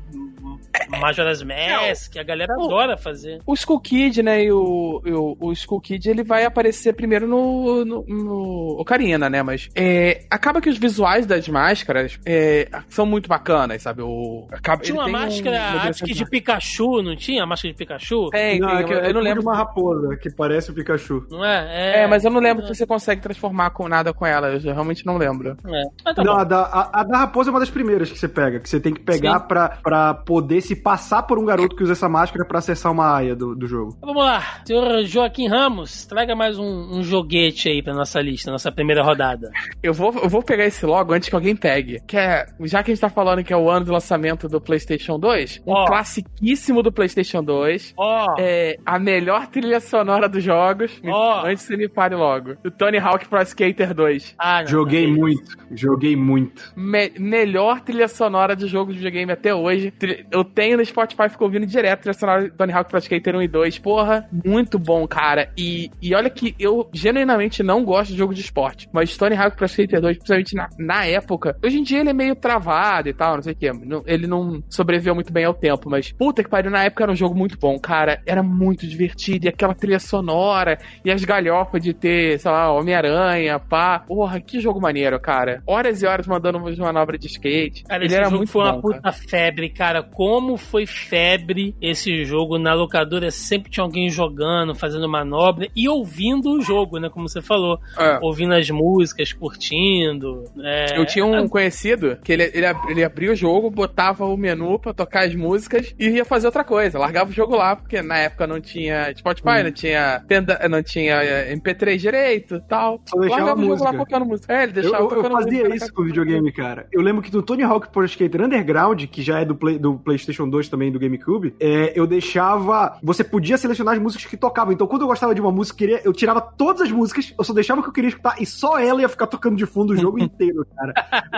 [1.00, 2.16] Majora's Mask.
[2.16, 3.40] A galera o- adora fazer.
[3.46, 4.44] O Skull Kid, né?
[4.44, 9.28] E o, e o, o Skull Kid ele vai aparecer primeiro no, no, no Ocarina,
[9.30, 9.42] né?
[9.42, 14.02] Mas é, acaba que os visuais das máscaras é, são muito bacanas, sabe?
[14.02, 17.42] O, acaba, Tinha uma um- máscara, uma acho que de Pikachu, não tinha?
[17.42, 18.28] A máscara de Pikachu?
[18.30, 19.42] Tem, Não, tem, é que eu, eu não é lembro.
[19.42, 21.26] uma raposa que parece o Pikachu.
[21.30, 22.02] Não é?
[22.02, 24.48] É, mas eu não lembro se você consegue transformar com nada com ela.
[24.48, 25.56] Eu realmente não lembro.
[25.66, 26.12] É.
[26.14, 28.60] Tá não, a da, a, a da raposa é uma das primeiras que você pega,
[28.60, 29.48] que você tem que pegar Sim.
[29.48, 33.06] pra, pra poder se passar por um garoto que usa essa máscara pra acessar uma
[33.06, 33.94] área do, do jogo.
[33.98, 36.64] Então Vamos lá, senhor Joaquim Ramos, traga mais um,
[36.98, 39.50] um joguete aí pra nossa lista, nossa primeira rodada.
[39.82, 42.00] Eu vou, eu vou pegar esse logo antes que alguém pegue.
[42.06, 44.60] Que é, já que a gente tá falando que é o ano do lançamento do
[44.60, 45.86] PlayStation 2, um Ó.
[45.86, 47.94] classiquíssimo do PlayStation 2.
[47.96, 51.00] Ó, É a melhor trilha sonora dos jogos.
[51.06, 51.46] Ó.
[51.46, 52.56] Antes você me pare logo.
[52.64, 54.34] O Tony Hawk Pro Skater 2.
[54.38, 56.72] ah, não, Joguei não, muito, joguei muito.
[56.76, 59.90] Me- melhor trilha sonora de jogo de videogame até hoje.
[59.90, 62.98] Tri- Eu tenho no Spotify, fico ouvindo direto a trilha sonora do Tony Hawk Pro
[62.98, 63.78] Skater 1 e 2.
[63.78, 65.50] Porra, muito bom, cara.
[65.56, 68.88] E, e olha que eu genuinamente não gosto de jogo de esporte.
[68.92, 71.56] Mas Tony Hawk Pro Skater 2, principalmente na, na época.
[71.64, 73.70] Hoje em dia ele é meio travado e tal, não sei o que.
[74.06, 75.88] Ele não sobreviveu muito bem ao tempo.
[75.90, 78.20] Mas puta que pariu, na época era um jogo muito bom, cara.
[78.26, 79.46] Era muito divertido.
[79.46, 84.00] E aquela trilha sonora e as galhofas de ter, sei lá, Homem-Aranha, pá.
[84.00, 85.62] Porra, que jogo maneiro, cara.
[85.66, 87.84] Horas e horas mandando umas manobras de skate.
[87.84, 89.12] Cara, ele era muito foi uma bom, puta cara.
[89.12, 90.02] febre, cara.
[90.02, 93.30] como foi febre esse jogo na locadora.
[93.30, 97.08] Sempre tinha alguém jogando, fazendo manobra e ouvindo o jogo, né?
[97.08, 97.78] Como você falou.
[97.98, 98.18] É.
[98.22, 100.44] Ouvindo as músicas, curtindo.
[100.62, 104.78] é, Eu tinha um conhecido que ele, ele, ele abria o jogo, botava o menu
[104.78, 106.98] pra tocar as músicas e ia fazer outra coisa.
[106.98, 111.14] Largava o jogo lá, porque na época não tinha Spotify, não tinha penda, não tinha
[111.22, 113.00] eh, MP3 direito e tal.
[113.06, 113.90] Só deixava jogo música.
[113.90, 114.52] lá tocando música.
[114.52, 115.76] É, ele Eu, deixava eu- eu tocando fazia música.
[115.76, 116.86] isso com o videogame, cara.
[116.92, 119.98] Eu lembro que no Tony Hawk Pro Skater Underground, que já é do, Play- do
[119.98, 122.98] PlayStation 2 também, do GameCube, é, eu deixava.
[123.02, 124.72] Você podia selecionar as músicas que tocavam.
[124.72, 127.44] Então, quando eu gostava de uma música, eu, queria, eu tirava todas as músicas, eu
[127.44, 129.92] só deixava o que eu queria escutar e só ela ia ficar tocando de fundo
[129.92, 130.92] o jogo inteiro, cara.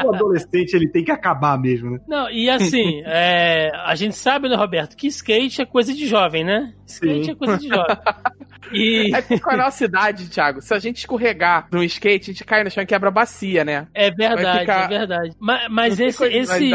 [0.04, 2.00] O adolescente, ele tem que acabar mesmo, né?
[2.06, 6.44] Não, e assim, é, a gente sabe, né, Roberto, que skate é coisa de jovem,
[6.44, 6.72] né?
[6.86, 7.30] Skate Sim.
[7.30, 7.96] é coisa de jovem.
[8.72, 12.32] E É porque com a nossa idade, Thiago, se a gente escorregar num skate, a
[12.32, 13.86] gente cai no chão e quebra a bacia, né?
[13.94, 15.32] é verdade, ficar- é verdade.
[15.38, 16.70] Mas, mas, esse, esse,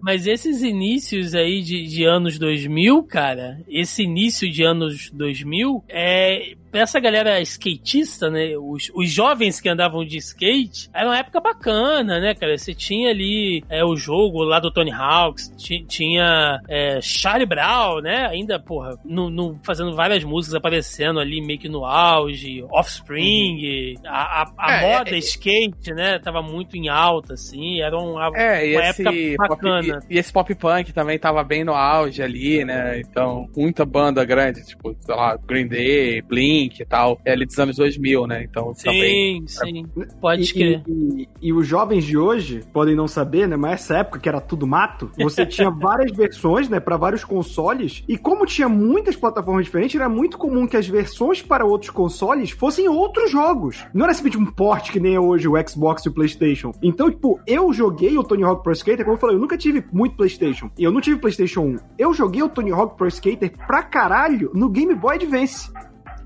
[0.00, 6.54] mas esses inícios aí de, de anos 2000, cara, esse início de anos 2000, é,
[6.80, 12.20] essa galera skatista, né, os, os jovens que andavam de skate, era uma época bacana,
[12.20, 12.56] né, cara?
[12.56, 18.00] Você tinha ali é, o jogo lá do Tony Hawks, ti- tinha é, Charlie Brown,
[18.00, 23.96] né, ainda, porra, no, no- fazendo várias músicas aparecendo ali meio que no auge, Offspring,
[24.06, 28.26] a, a, a É, moda é- skate, né, tava muito em alta, assim, era uma,
[28.36, 30.00] É, uma época pop, bacana.
[30.10, 33.00] e, e esse pop punk também tava bem no auge ali, né?
[33.00, 37.58] Então, muita banda grande, tipo, sei lá, Green Day, Blink e tal, é ali dos
[37.58, 38.42] anos 2000, né?
[38.44, 39.44] Então, também.
[39.46, 39.86] Sim, sim.
[40.20, 40.82] Pode E, crer.
[40.86, 43.56] e- e- e os jovens de hoje podem não saber, né?
[43.56, 46.80] Mas essa época que era tudo mato, você tinha várias versões, né?
[46.80, 48.02] Para vários consoles.
[48.08, 52.50] E como tinha muitas plataformas diferentes, era muito comum que as versões para outros consoles
[52.50, 53.84] fossem outros jogos.
[53.92, 56.72] Não era simplesmente um port que nem é hoje o Xbox e o PlayStation.
[56.82, 59.84] Então, tipo, eu joguei o Tony Hawk Pro Skater, como eu falei, eu nunca tive
[59.92, 60.70] muito PlayStation.
[60.78, 61.76] E eu não tive PlayStation 1.
[61.98, 65.70] Eu joguei o Tony Hawk Pro Skater pra caralho no Game Boy Advance.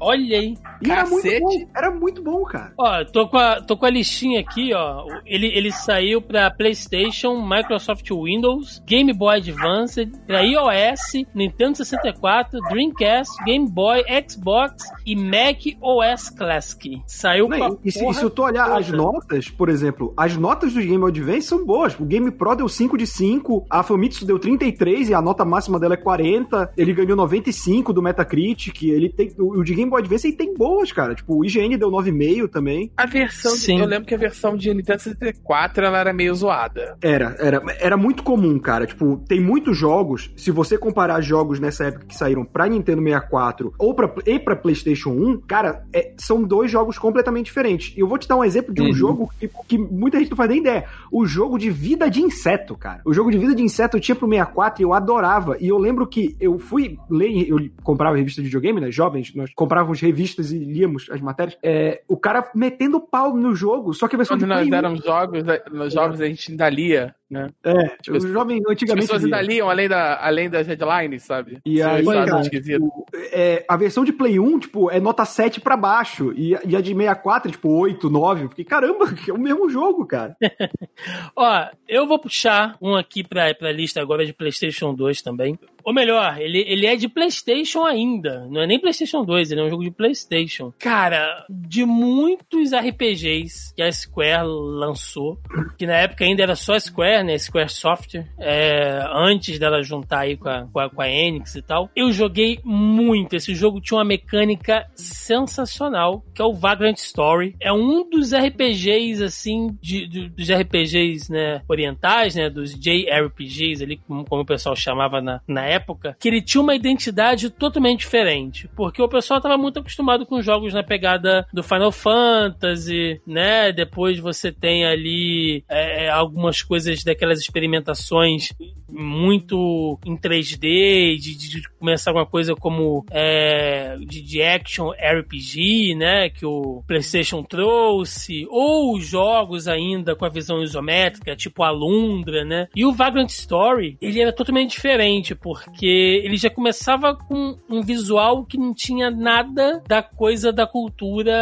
[0.01, 0.57] Olha aí.
[0.83, 1.69] E era muito bom.
[1.75, 2.73] Era muito bom, cara.
[2.79, 5.05] Ó, tô com a, tô com a listinha aqui, ó.
[5.27, 13.33] Ele, ele saiu pra PlayStation, Microsoft Windows, Game Boy Advance, pra iOS, Nintendo 64, Dreamcast,
[13.45, 17.03] Game Boy, Xbox e Mac OS Classic.
[17.07, 18.79] Saiu Não, pra e, se, se eu tu olhar toda.
[18.79, 21.99] as notas, por exemplo, as notas do Game Boy Advance são boas.
[21.99, 25.79] O Game Pro deu 5 de 5, a Famitsu deu 33 e a nota máxima
[25.79, 26.73] dela é 40.
[26.77, 28.83] Ele ganhou 95 do Metacritic.
[28.83, 31.15] Ele tem, o, o de Game Boy Advance ele tem boas, cara.
[31.15, 32.91] Tipo, o IGN deu 9,5 também.
[32.97, 33.81] A versão, de- Sim.
[33.81, 36.97] eu lembro que a versão de Nintendo 64 ela era meio zoada.
[37.03, 38.87] Era, era, era muito comum, cara.
[38.87, 40.31] Tipo, tem muitos jogos.
[40.37, 44.57] Se você comparar jogos nessa época que saíram pra Nintendo 64 ou pra, e pra
[44.57, 47.95] PlayStation 1, cara, é- são dois jogos completamente diferentes.
[47.97, 48.93] E eu vou te dar um exemplo de um Uhum.
[48.93, 50.85] jogo que, que muita gente não faz nem ideia.
[51.13, 53.01] O jogo de vida de inseto, cara.
[53.05, 55.57] O jogo de vida de inseto eu tinha pro 64 e eu adorava.
[55.61, 58.91] E eu lembro que eu fui ler, eu comprava revista de videogame, né?
[58.91, 61.59] Jovens, nós comprávamos revistas e líamos as matérias.
[61.63, 64.73] É, o cara metendo pau no jogo, só que a versão Quando de nós Play
[64.73, 67.49] 1, éramos jogos, nos jogos a gente ainda lia, né?
[67.65, 69.07] É, Tipo, o jovem As antigamente.
[69.07, 69.37] pessoas lia.
[69.37, 71.59] ainda liam além, da, além das headlines, sabe?
[71.65, 72.41] E aí, cara,
[72.81, 76.33] o- é, a versão de Play 1, tipo, é nota 7 pra baixo.
[76.37, 78.45] E, e a de 64 é, tipo, 8, 9.
[78.45, 80.37] Eu fiquei, caramba, é o mesmo jogo, cara.
[81.37, 85.59] Ó, eu vou puxar um aqui pra, pra lista agora de PlayStation 2 também.
[85.85, 88.47] Ou melhor, ele, ele é de PlayStation ainda.
[88.51, 90.73] Não é nem PlayStation 2, ele é um jogo de PlayStation.
[90.79, 95.39] Cara, de muitos RPGs que a Square lançou,
[95.79, 97.39] que na época ainda era só Square, né?
[97.39, 101.63] Square Software, é, antes dela juntar aí com a, com, a, com a Enix e
[101.63, 101.91] tal.
[101.95, 103.35] Eu joguei muito.
[103.35, 107.55] Esse jogo tinha uma mecânica sensacional, que é o Vagrant Story.
[107.61, 113.97] É um dos RPGs, assim, de, de- dos RPGs, né, orientais, né, dos JRPGs ali,
[114.07, 118.69] como, como o pessoal chamava na, na época, que ele tinha uma identidade totalmente diferente,
[118.77, 124.19] porque o pessoal estava muito acostumado com jogos na pegada do Final Fantasy, né, depois
[124.19, 128.53] você tem ali é, é, algumas coisas daquelas experimentações
[128.91, 136.29] muito em 3D, de, de- começar uma coisa como é, de, de action RPG, né,
[136.31, 142.85] que o PlayStation trouxe, ou jogos ainda com a visão isométrica, tipo Alundra, né, e
[142.85, 148.57] o Vagrant Story, ele era totalmente diferente, porque ele já começava com um visual que
[148.59, 151.33] não tinha nada da coisa da cultura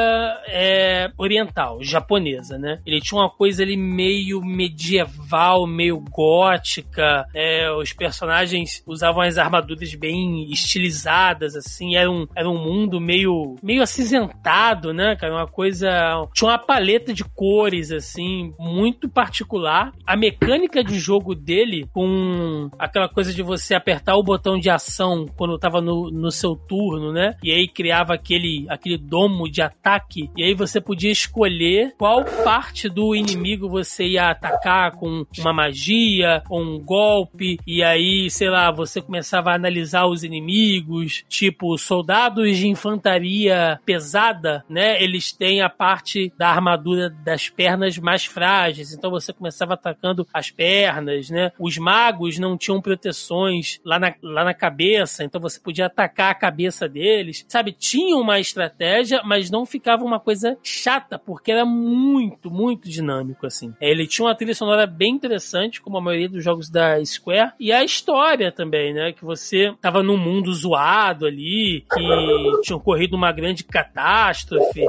[0.48, 2.80] é, oriental, japonesa, né?
[2.84, 7.24] Ele tinha uma coisa ali meio medieval, meio gótica.
[7.32, 11.94] É, os personagens usavam as armaduras bem estilizadas, assim.
[11.94, 15.34] Era um, era um mundo meio, meio acinzentado, né, cara?
[15.34, 15.88] Uma coisa.
[16.34, 19.92] Tinha uma paleta de cores, assim, muito particular.
[20.04, 25.26] A mecânica de jogo dele, com aquela coisa de você apertar o botão de ação
[25.36, 27.36] quando tava no, no seu turno, né?
[27.42, 30.30] E aí criava aquele, aquele domo de ataque.
[30.36, 36.42] E aí você podia escolher qual parte do inimigo você ia atacar com uma magia
[36.50, 37.58] ou um golpe.
[37.66, 44.64] E aí, sei lá, você começava a analisar os inimigos, tipo soldados de infantaria pesada,
[44.68, 45.02] né?
[45.02, 48.92] Eles têm a parte da armadura das pernas mais frágeis.
[48.92, 51.52] Então você começava atacando as pernas, né?
[51.58, 56.34] Os magos não tinham proteções lá na, lá na cabeça, então você podia atacar a
[56.34, 57.44] cabeça deles.
[57.48, 63.46] Sabe, tinha uma estratégia, mas não ficava uma coisa chata, porque era muito, muito dinâmico,
[63.46, 63.74] assim.
[63.80, 65.35] Ele tinha uma trilha sonora bem interessante,
[65.80, 69.12] como a maioria dos jogos da Square, e a história também, né?
[69.12, 74.84] Que você tava num mundo zoado ali, que tinha ocorrido uma grande catástrofe,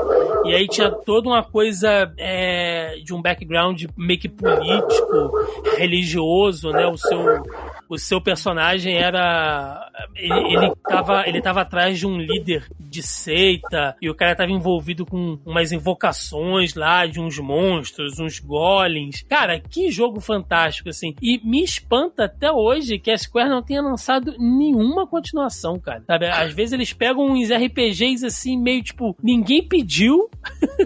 [0.46, 5.32] e aí tinha toda uma coisa é, de um background meio que político,
[5.78, 6.86] religioso, né?
[6.88, 7.20] O seu
[7.90, 9.90] o seu personagem era.
[10.16, 14.52] Ele, ele, tava, ele tava atrás de um líder de seita e o cara tava
[14.52, 19.24] envolvido com umas invocações lá de uns monstros, uns golems.
[19.28, 21.16] Cara, que jogo fantástico, assim.
[21.22, 26.04] E me espanta até hoje que a Square não tenha lançado nenhuma continuação, cara.
[26.06, 26.28] Sabe?
[26.28, 30.30] Às vezes eles pegam uns RPGs assim, meio tipo, ninguém pediu,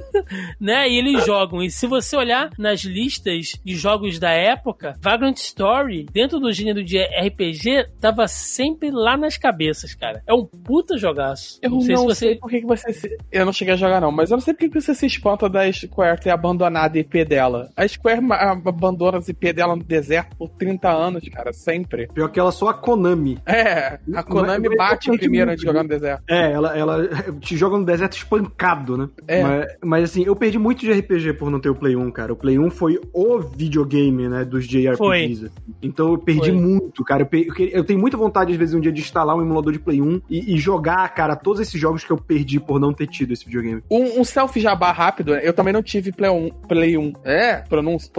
[0.60, 0.90] né?
[0.90, 1.62] E eles jogam.
[1.62, 6.84] E se você olhar nas listas de jogos da época, Vagrant Story, dentro do gênero
[6.84, 10.22] de RPG, tava sempre lá nas cabeças, cara.
[10.28, 11.60] É um puta jogaço.
[11.62, 12.26] Eu não sei, não se você...
[12.26, 13.18] sei por que você se...
[13.32, 15.50] Eu não cheguei a jogar, não, mas eu não sei por que você se espanta
[15.50, 17.70] da Square ter abandonado a IP dela.
[17.76, 22.08] A Square abandona as IP dela no deserto por 30 anos, cara, sempre.
[22.14, 23.38] Pior que ela só a Konami.
[23.46, 26.24] É, a Konami mas, bate mas primeiro antes de jogar no deserto.
[26.30, 27.08] É, ela, ela
[27.40, 29.10] te joga no deserto espancado, né?
[29.28, 29.44] É.
[29.44, 32.34] Mas, mas, assim, eu perdi muito de RPG por não ter o Play 1, cara.
[32.34, 34.98] O Play 1 foi o videogame, né, dos JRPGs.
[34.98, 35.26] Foi.
[35.26, 35.50] Assim.
[35.82, 36.60] Então eu perdi foi.
[36.60, 37.28] muito, cara.
[37.32, 39.80] Eu, eu, eu, tenho muita vontade, às vezes, um dia de instalar um emulador de
[39.80, 43.08] Play 1 e, e, jogar, cara, todos esses jogos que eu perdi por não ter
[43.08, 43.84] tido esse videogame.
[43.90, 46.50] Um, um self jabá rápido, eu também não tive Play 1.
[46.68, 47.14] Play 1.
[47.24, 48.12] É, pronúncia.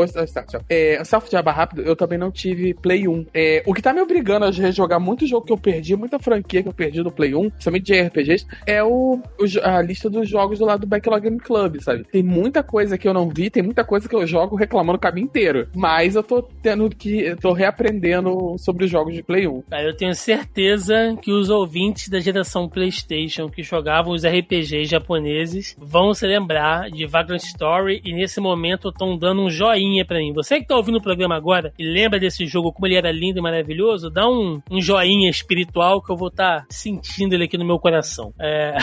[0.68, 3.26] É, self jabá rápido, eu também não tive Play 1.
[3.34, 6.62] É, o que tá me obrigando a rejogar muito jogo que eu perdi, muita franquia
[6.62, 10.28] que eu perdi no Play 1, principalmente de RPGs, é o, o, a lista dos
[10.28, 12.04] jogos do lado do Backlog Game Club, sabe?
[12.04, 15.00] Tem muita coisa que eu não vi, tem muita coisa que eu jogo reclamando o
[15.00, 15.68] caminho inteiro.
[15.74, 17.22] Mas eu tô tendo que.
[17.22, 19.64] Eu tô reaprendendo sobre os jogos de Play 1.
[19.72, 26.14] Eu tenho certeza que os ouvintes da geração PlayStation que jogavam os RPGs japoneses vão
[26.14, 30.32] se lembrar de Vagrant Story e nesse momento estão dando um joinha para mim.
[30.32, 33.38] Você que tá ouvindo o programa agora e lembra desse jogo, como ele era lindo
[33.38, 37.58] e maravilhoso, dá um, um joinha espiritual que eu vou estar tá sentindo ele aqui
[37.58, 38.32] no meu coração.
[38.40, 38.76] É...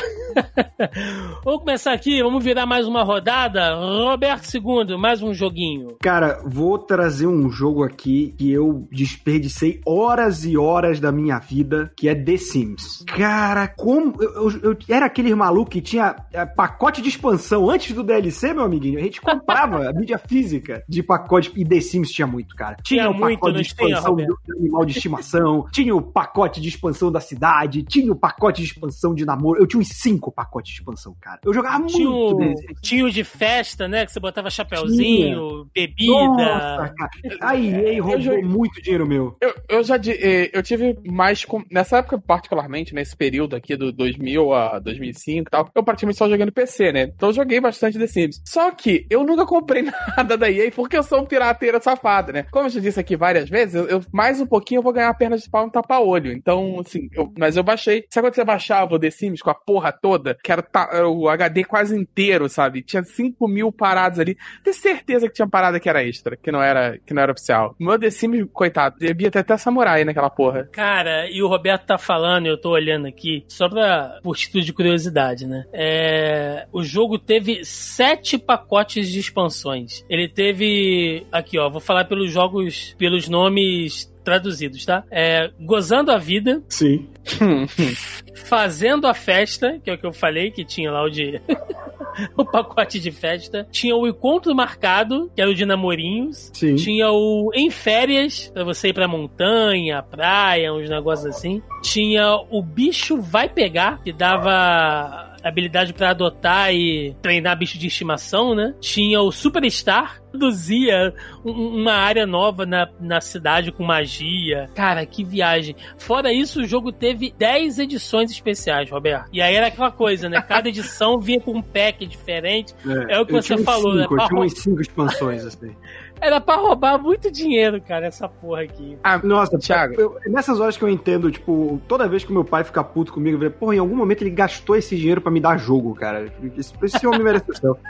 [1.44, 3.76] vamos começar aqui, vamos virar mais uma rodada.
[3.76, 5.98] Roberto II, mais um joguinho.
[6.02, 11.92] Cara, vou trazer um jogo aqui que eu desperdicei horas e horas da minha vida,
[11.96, 13.04] que é The Sims.
[13.08, 14.16] Cara, como.
[14.22, 18.54] Eu, eu, eu era aquele maluco que tinha é, pacote de expansão antes do DLC,
[18.54, 19.00] meu amiguinho.
[19.00, 21.52] A gente comprava a mídia física de pacote.
[21.56, 22.78] E The Sims tinha muito, cara.
[22.84, 26.62] Tinha, tinha o pacote muito, de expansão tinha, do, animal de estimação, tinha o pacote
[26.62, 29.62] de expansão da cidade, tinha o pacote de expansão de namoro.
[29.62, 31.40] Eu tinha uns cinco pacotes de expansão, cara.
[31.44, 32.36] Eu jogava tinha muito.
[32.38, 34.06] O, tinha o de festa, né?
[34.06, 36.14] Que você botava chapéuzinho, bebida.
[36.14, 37.10] Nossa, cara.
[37.42, 39.36] A EA roubou já, muito dinheiro meu.
[39.42, 41.46] Eu, eu já eh, eu tive mais.
[41.72, 46.30] Nessa época, particularmente, nesse período aqui do 2000 a 2005 e tal, eu praticamente só
[46.30, 47.04] jogando PC, né?
[47.16, 48.42] Então eu joguei bastante The Sims.
[48.46, 49.84] Só que eu nunca comprei
[50.18, 52.46] nada da EA porque eu sou um pirateiro safado, né?
[52.52, 55.14] Como eu já disse aqui várias vezes, eu, eu mais um pouquinho eu vou ganhar
[55.14, 56.32] pernas de pau no tapa-olho.
[56.32, 58.06] Então, assim, eu, mas eu baixei.
[58.10, 60.38] Sabe quando você baixava o The Sims com a porra toda?
[60.44, 60.66] Que era,
[61.08, 62.82] o HD quase inteiro, sabe?
[62.82, 64.38] Tinha 5 mil paradas ali.
[64.64, 67.76] Tenho certeza que tinha parada que era extra, que não era, que não era oficial.
[67.80, 70.68] Meu The Sims, coitado, devia ter até samurai naquela porra.
[70.72, 74.74] Cara, e o Roberto tá falando, eu tô olhando aqui, só pra, por título de
[74.74, 75.66] curiosidade, né?
[75.74, 80.04] É, o jogo teve sete pacotes de expansões.
[80.10, 85.04] Ele teve, aqui ó, vou falar pelos jogos, pelos nomes traduzidos, tá?
[85.10, 86.62] É, Gozando a Vida.
[86.70, 87.08] Sim.
[88.46, 91.42] Fazendo a Festa, que é o que eu falei, que tinha lá o de.
[92.36, 93.68] o pacote de festa.
[93.72, 96.52] Tinha o encontro marcado, que era o de namorinhos.
[96.54, 96.76] Sim.
[96.76, 101.62] Tinha o em férias, pra você ir pra montanha, praia, uns negócios assim.
[101.82, 108.54] Tinha o bicho vai pegar, que dava habilidade pra adotar e treinar bicho de estimação,
[108.56, 108.74] né?
[108.80, 111.14] Tinha o Superstar, produzia
[111.46, 114.70] um- uma área nova na, na cidade com magia.
[114.76, 115.76] Cara, que viagem.
[115.98, 119.30] Fora isso, o jogo teve 10 edições especiais, Roberto.
[119.34, 120.42] E aí era aquela coisa, né?
[120.42, 122.74] Cada edição vinha com um pack diferente.
[123.08, 124.04] É o que eu você falou, né?
[124.04, 125.76] cinco, Eu Pra tinha umas cinco expansões, assim.
[126.22, 128.98] Era pra roubar muito dinheiro, cara, essa porra aqui.
[129.04, 129.96] Ah, Nossa, Thiago.
[130.00, 133.36] eu- nessas horas que eu entendo, tipo, toda vez que meu pai fica puto comigo,
[133.36, 136.26] eu falei, porra, em algum momento ele gastou esse dinheiro pra me dar jogo, cara.
[136.58, 137.78] Esse, esse homem merece o céu.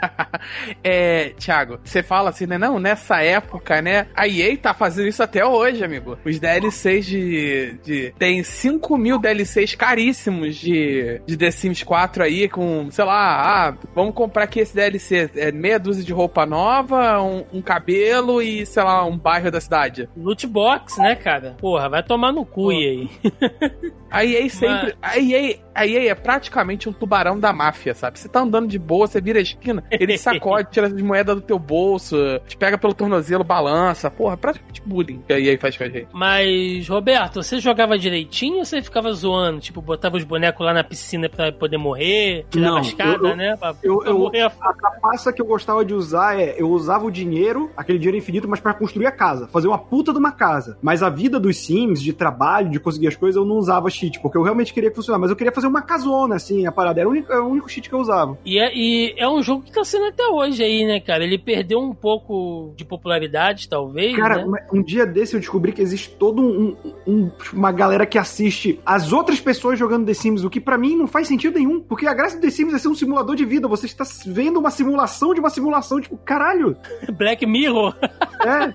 [0.82, 2.56] É, Thiago, você fala assim, né?
[2.58, 4.06] Não, nessa época, né?
[4.14, 6.18] A EA tá fazendo isso até hoje, amigo.
[6.24, 7.78] Os DLCs de.
[7.82, 13.68] de tem 5 mil DLCs caríssimos de, de The Sims 4 aí, com, sei lá,
[13.68, 15.30] ah, vamos comprar aqui esse DLC.
[15.36, 19.60] É meia dúzia de roupa nova, um, um cabelo e, sei lá, um bairro da
[19.60, 20.08] cidade.
[20.16, 21.56] Loot box, né, cara?
[21.58, 23.10] Porra, vai tomar no cu, aí.
[24.10, 24.94] A EA sempre.
[25.00, 28.18] A EA, a EA é praticamente um tubarão da máfia, sabe?
[28.18, 31.40] Você tá andando de boa, você vira a esquina, ele sacode, tira as moedas do
[31.42, 34.10] teu bolso, te pega pelo tornozelo, balança.
[34.10, 36.08] Porra, é praticamente bullying que a EA faz com a gente.
[36.12, 39.60] Mas, Roberto, você jogava direitinho ou você ficava zoando?
[39.60, 42.46] Tipo, botava os bonecos lá na piscina pra poder morrer?
[42.50, 43.56] Tirava Não, a escada, eu- né?
[43.56, 46.68] Pra, eu- pra eu- morrer a A trapaça que eu gostava de usar é, eu
[46.70, 50.18] usava o dinheiro, aquele dinheiro infinito, mas pra construir a casa, fazer uma puta de
[50.18, 50.76] uma casa.
[50.82, 54.20] Mas a vida dos Sims, de trabalho, de conseguir as coisas, eu não usava cheat,
[54.20, 55.20] porque eu realmente queria que funcionasse.
[55.20, 57.00] Mas eu queria fazer uma casona, assim, a parada.
[57.00, 58.38] Era o único, era o único cheat que eu usava.
[58.44, 61.24] E é, e é um jogo que tá sendo até hoje aí, né, cara?
[61.24, 64.16] Ele perdeu um pouco de popularidade, talvez.
[64.16, 64.66] Cara, né?
[64.72, 66.76] um dia desse eu descobri que existe todo um,
[67.06, 70.96] um- uma galera que assiste as outras pessoas jogando The Sims, o que pra mim
[70.96, 71.80] não faz sentido nenhum.
[71.80, 73.68] Porque a graça do The Sims é ser um simulador de vida.
[73.68, 76.76] Você está vendo uma simulação de uma simulação, tipo, caralho.
[77.16, 77.94] Black Mirror.
[78.00, 78.74] É.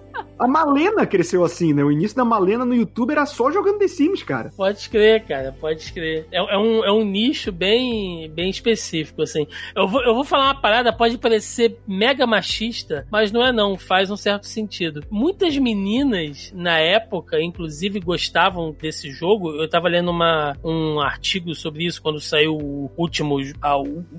[0.38, 1.82] A Malena cresceu assim, né?
[1.82, 4.50] O início da Malena no YouTube era só jogando The Sims, cara.
[4.56, 6.26] Pode crer, cara, pode crer.
[6.30, 9.46] É, é um, é um nicho bem, bem específico, assim.
[9.74, 13.78] Eu vou, eu vou falar uma parada, pode parecer mega machista, mas não é não,
[13.78, 15.04] faz um certo sentido.
[15.10, 19.52] Muitas meninas, na época, inclusive, gostavam desse jogo.
[19.52, 23.76] Eu tava lendo uma, um artigo sobre isso quando saiu o último, a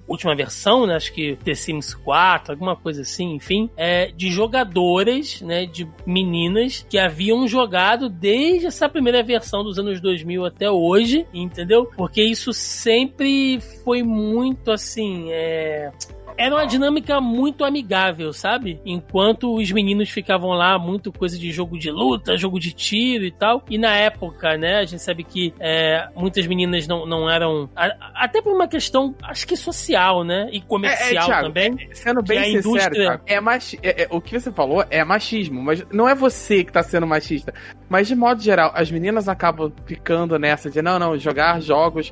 [0.07, 0.95] última versão, né?
[0.95, 3.69] Acho que The Sims 4, alguma coisa assim, enfim.
[3.77, 5.65] É, de jogadoras, né?
[5.65, 11.85] De meninas que haviam jogado desde essa primeira versão dos anos 2000 até hoje, entendeu?
[11.97, 15.91] Porque isso sempre foi muito assim, é
[16.37, 18.79] era uma dinâmica muito amigável, sabe?
[18.85, 23.31] Enquanto os meninos ficavam lá, muito coisa de jogo de luta, jogo de tiro e
[23.31, 23.63] tal.
[23.69, 27.69] E na época, né, a gente sabe que é, muitas meninas não, não eram.
[28.13, 30.49] até por uma questão, acho que social, né?
[30.51, 31.89] E comercial Thiago, também.
[31.93, 34.83] Sendo Que bem a sincero, indústria- Thiago, é machi é- é- o que você falou
[34.89, 37.53] é machismo, mas não é você que tá sendo machista.
[37.87, 42.11] Mas de modo geral, as meninas acabam ficando nessa de não, não, jogar jogos,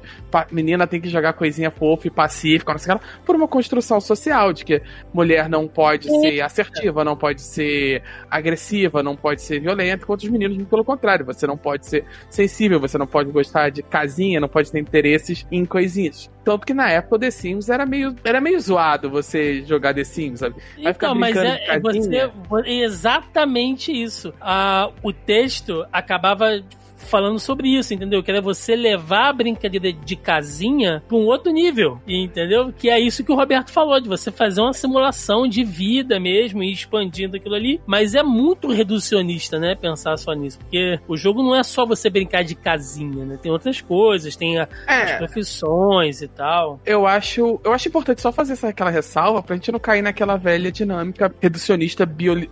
[0.52, 4.00] menina tem que jogar coisinha fofa e pacífica, não sei o que por uma construção
[4.00, 4.13] social
[4.54, 4.82] de que
[5.14, 10.30] mulher não pode ser assertiva, não pode ser agressiva, não pode ser violenta, enquanto os
[10.30, 14.50] meninos, pelo contrário, você não pode ser sensível, você não pode gostar de casinha, não
[14.50, 16.30] pode ter interesses em coisinhas.
[16.44, 20.04] Tanto que na época o The Sims era meio, era meio zoado você jogar The
[20.04, 20.56] Sims, sabe?
[20.82, 24.34] Vai ficar Então, mas é, é você, é exatamente isso.
[24.42, 26.62] Ah, o texto acabava
[27.04, 28.24] falando sobre isso, entendeu?
[28.24, 32.74] Que era você levar a brincadeira de casinha para um outro nível, entendeu?
[32.78, 36.64] Que é isso que o Roberto falou, de você fazer uma simulação de vida mesmo
[36.64, 37.82] e expandindo aquilo ali.
[37.86, 39.76] Mas é muito reducionista, né?
[39.76, 40.60] Pensar só nisso.
[40.60, 43.38] Porque o jogo não é só você brincar de casinha, né?
[43.42, 46.80] Tem outras coisas, tem a- as É, profissões e tal.
[46.86, 50.38] eu acho, eu acho importante só fazer essa, aquela ressalva pra gente não cair naquela
[50.38, 52.48] velha dinâmica reducionista bio-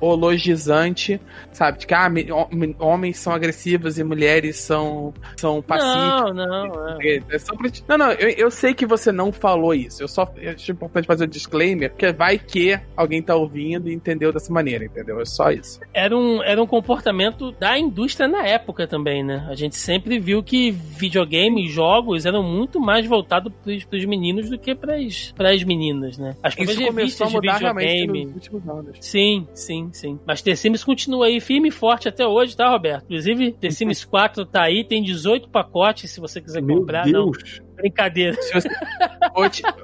[0.00, 1.20] biologizante,
[1.52, 1.78] sabe?
[1.78, 6.34] De que ah, me- hom- homens são agressivos e mulheres são, são pacíficos.
[6.34, 7.20] Não, não, é.
[7.30, 10.02] É só pra Não, não, eu, eu sei que você não falou isso.
[10.02, 13.94] Eu só eu acho importante fazer o disclaimer, porque vai que alguém tá ouvindo e
[13.94, 15.20] entendeu dessa maneira, entendeu?
[15.20, 15.80] É só isso.
[15.92, 19.46] era um, era um comportamento da indústria na época também, né?
[19.48, 24.50] A gente sempre viu que videogame e jogos eram muito mais voltados pros, pros meninos
[24.50, 26.36] do que pras, pras meninas, né?
[26.42, 28.96] As Isso começou a mudar realmente nos últimos anos.
[29.00, 30.18] Sim, sim, sim.
[30.26, 33.04] Mas The Sims continua aí firme e forte até hoje, tá, Roberto?
[33.04, 37.06] Inclusive, The Sims 4 tá aí, tem 18 pacotes se você quiser Meu comprar.
[37.06, 37.60] Não, Deus.
[37.80, 38.36] Brincadeira.
[38.40, 38.68] Se você-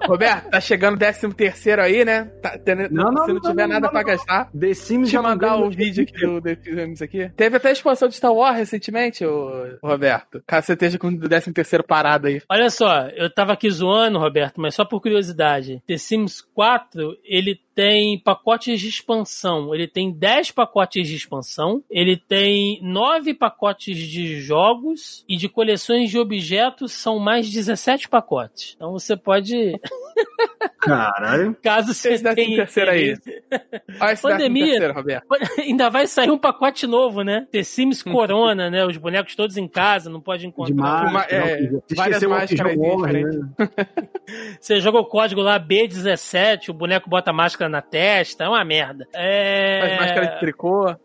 [0.07, 2.25] Roberto, tá chegando o 13 terceiro aí, né?
[2.43, 4.07] Tá, tendo- Não, não, se não não, tiver não, nada não, pra não.
[4.07, 4.51] gastar.
[4.53, 7.29] The Sims Deixa eu mandar o vídeo aqui do The Sims aqui.
[7.37, 10.43] Teve até a expansão de Star Wars recentemente, ô, Roberto.
[10.47, 12.41] Caso você esteja com o 13 terceiro parado aí.
[12.51, 15.83] Olha só, eu tava aqui zoando, Roberto, mas só por curiosidade.
[15.87, 19.75] The Sims 4, ele tem pacotes de expansão.
[19.75, 21.83] Ele tem 10 pacotes de expansão.
[21.91, 25.25] Ele tem 9 pacotes de jogos.
[25.29, 28.75] E de coleções de objetos são mais 17 pacotes.
[28.77, 29.79] Então você pode,
[30.81, 31.57] Caralho.
[31.63, 33.17] caso você Esse 13º tenha terceiro aí.
[34.01, 34.65] Olha esse Pandemia.
[34.65, 35.27] 13 terceiro, Roberto.
[35.59, 37.47] Ainda vai sair um pacote novo, né?
[37.51, 38.85] The Sims Corona, né?
[38.85, 41.07] Os bonecos todos em casa, não pode encontrar.
[41.07, 41.51] De máscara.
[41.51, 43.41] é, não, se várias máscaras diferentes.
[43.41, 43.49] né?
[44.61, 48.65] Você joga o código lá B17, o boneco bota a máscara na testa, é uma
[48.65, 49.07] merda.
[49.15, 49.81] É...
[49.81, 50.85] Faz máscara de tricô.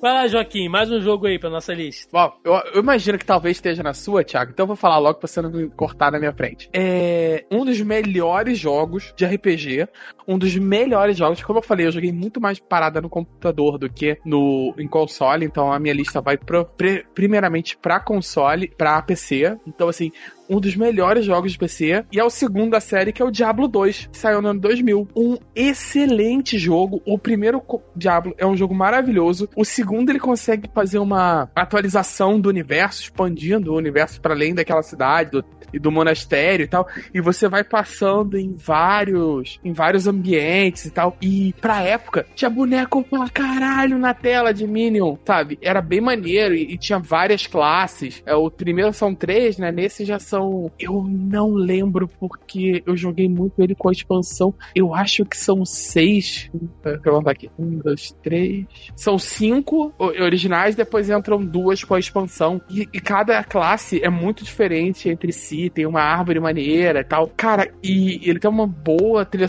[0.00, 2.10] Vai lá, Joaquim, mais um jogo aí pra nossa lista.
[2.12, 5.18] Bom, eu, eu imagino que talvez esteja na sua, Thiago, então eu vou falar logo
[5.18, 6.68] pra você não me cortar na minha frente.
[6.72, 9.86] É um dos melhores jogos de RPG,
[10.26, 13.90] um dos melhores jogos, como eu falei, eu joguei muito mais parada no computador do
[13.90, 19.02] que no em console, então a minha lista vai pro, pre- primeiramente pra console, pra
[19.02, 19.56] PC.
[19.66, 20.10] Então assim,
[20.48, 23.30] um dos melhores jogos de PC, e é o segundo da série, que é o
[23.30, 25.08] Diablo 2, que saiu no ano 2000.
[25.16, 27.02] Um excelente jogo.
[27.06, 27.62] O primeiro
[27.94, 29.48] Diablo é um jogo maravilhoso.
[29.56, 34.82] O segundo, ele consegue fazer uma atualização do universo, expandindo o universo para além daquela
[34.82, 36.86] cidade do- e do monastério e tal.
[37.12, 41.16] E você vai passando em vários, em vários ambientes e tal.
[41.20, 45.58] E pra época, tinha boneco pra caralho na tela de Minion, sabe?
[45.60, 48.22] Era bem maneiro e, e tinha várias classes.
[48.24, 49.72] É, o primeiro são três, né?
[49.72, 50.35] Nesse já são.
[50.78, 54.54] Eu não lembro porque eu joguei muito ele com a expansão.
[54.74, 56.50] Eu acho que são seis.
[56.82, 57.50] Deixa eu contar aqui.
[57.58, 58.66] Um, dois, três.
[58.94, 62.60] São cinco originais, depois entram duas com a expansão.
[62.70, 65.70] E, e cada classe é muito diferente entre si.
[65.70, 67.30] Tem uma árvore maneira e tal.
[67.36, 69.48] Cara, e ele tem uma boa trilha,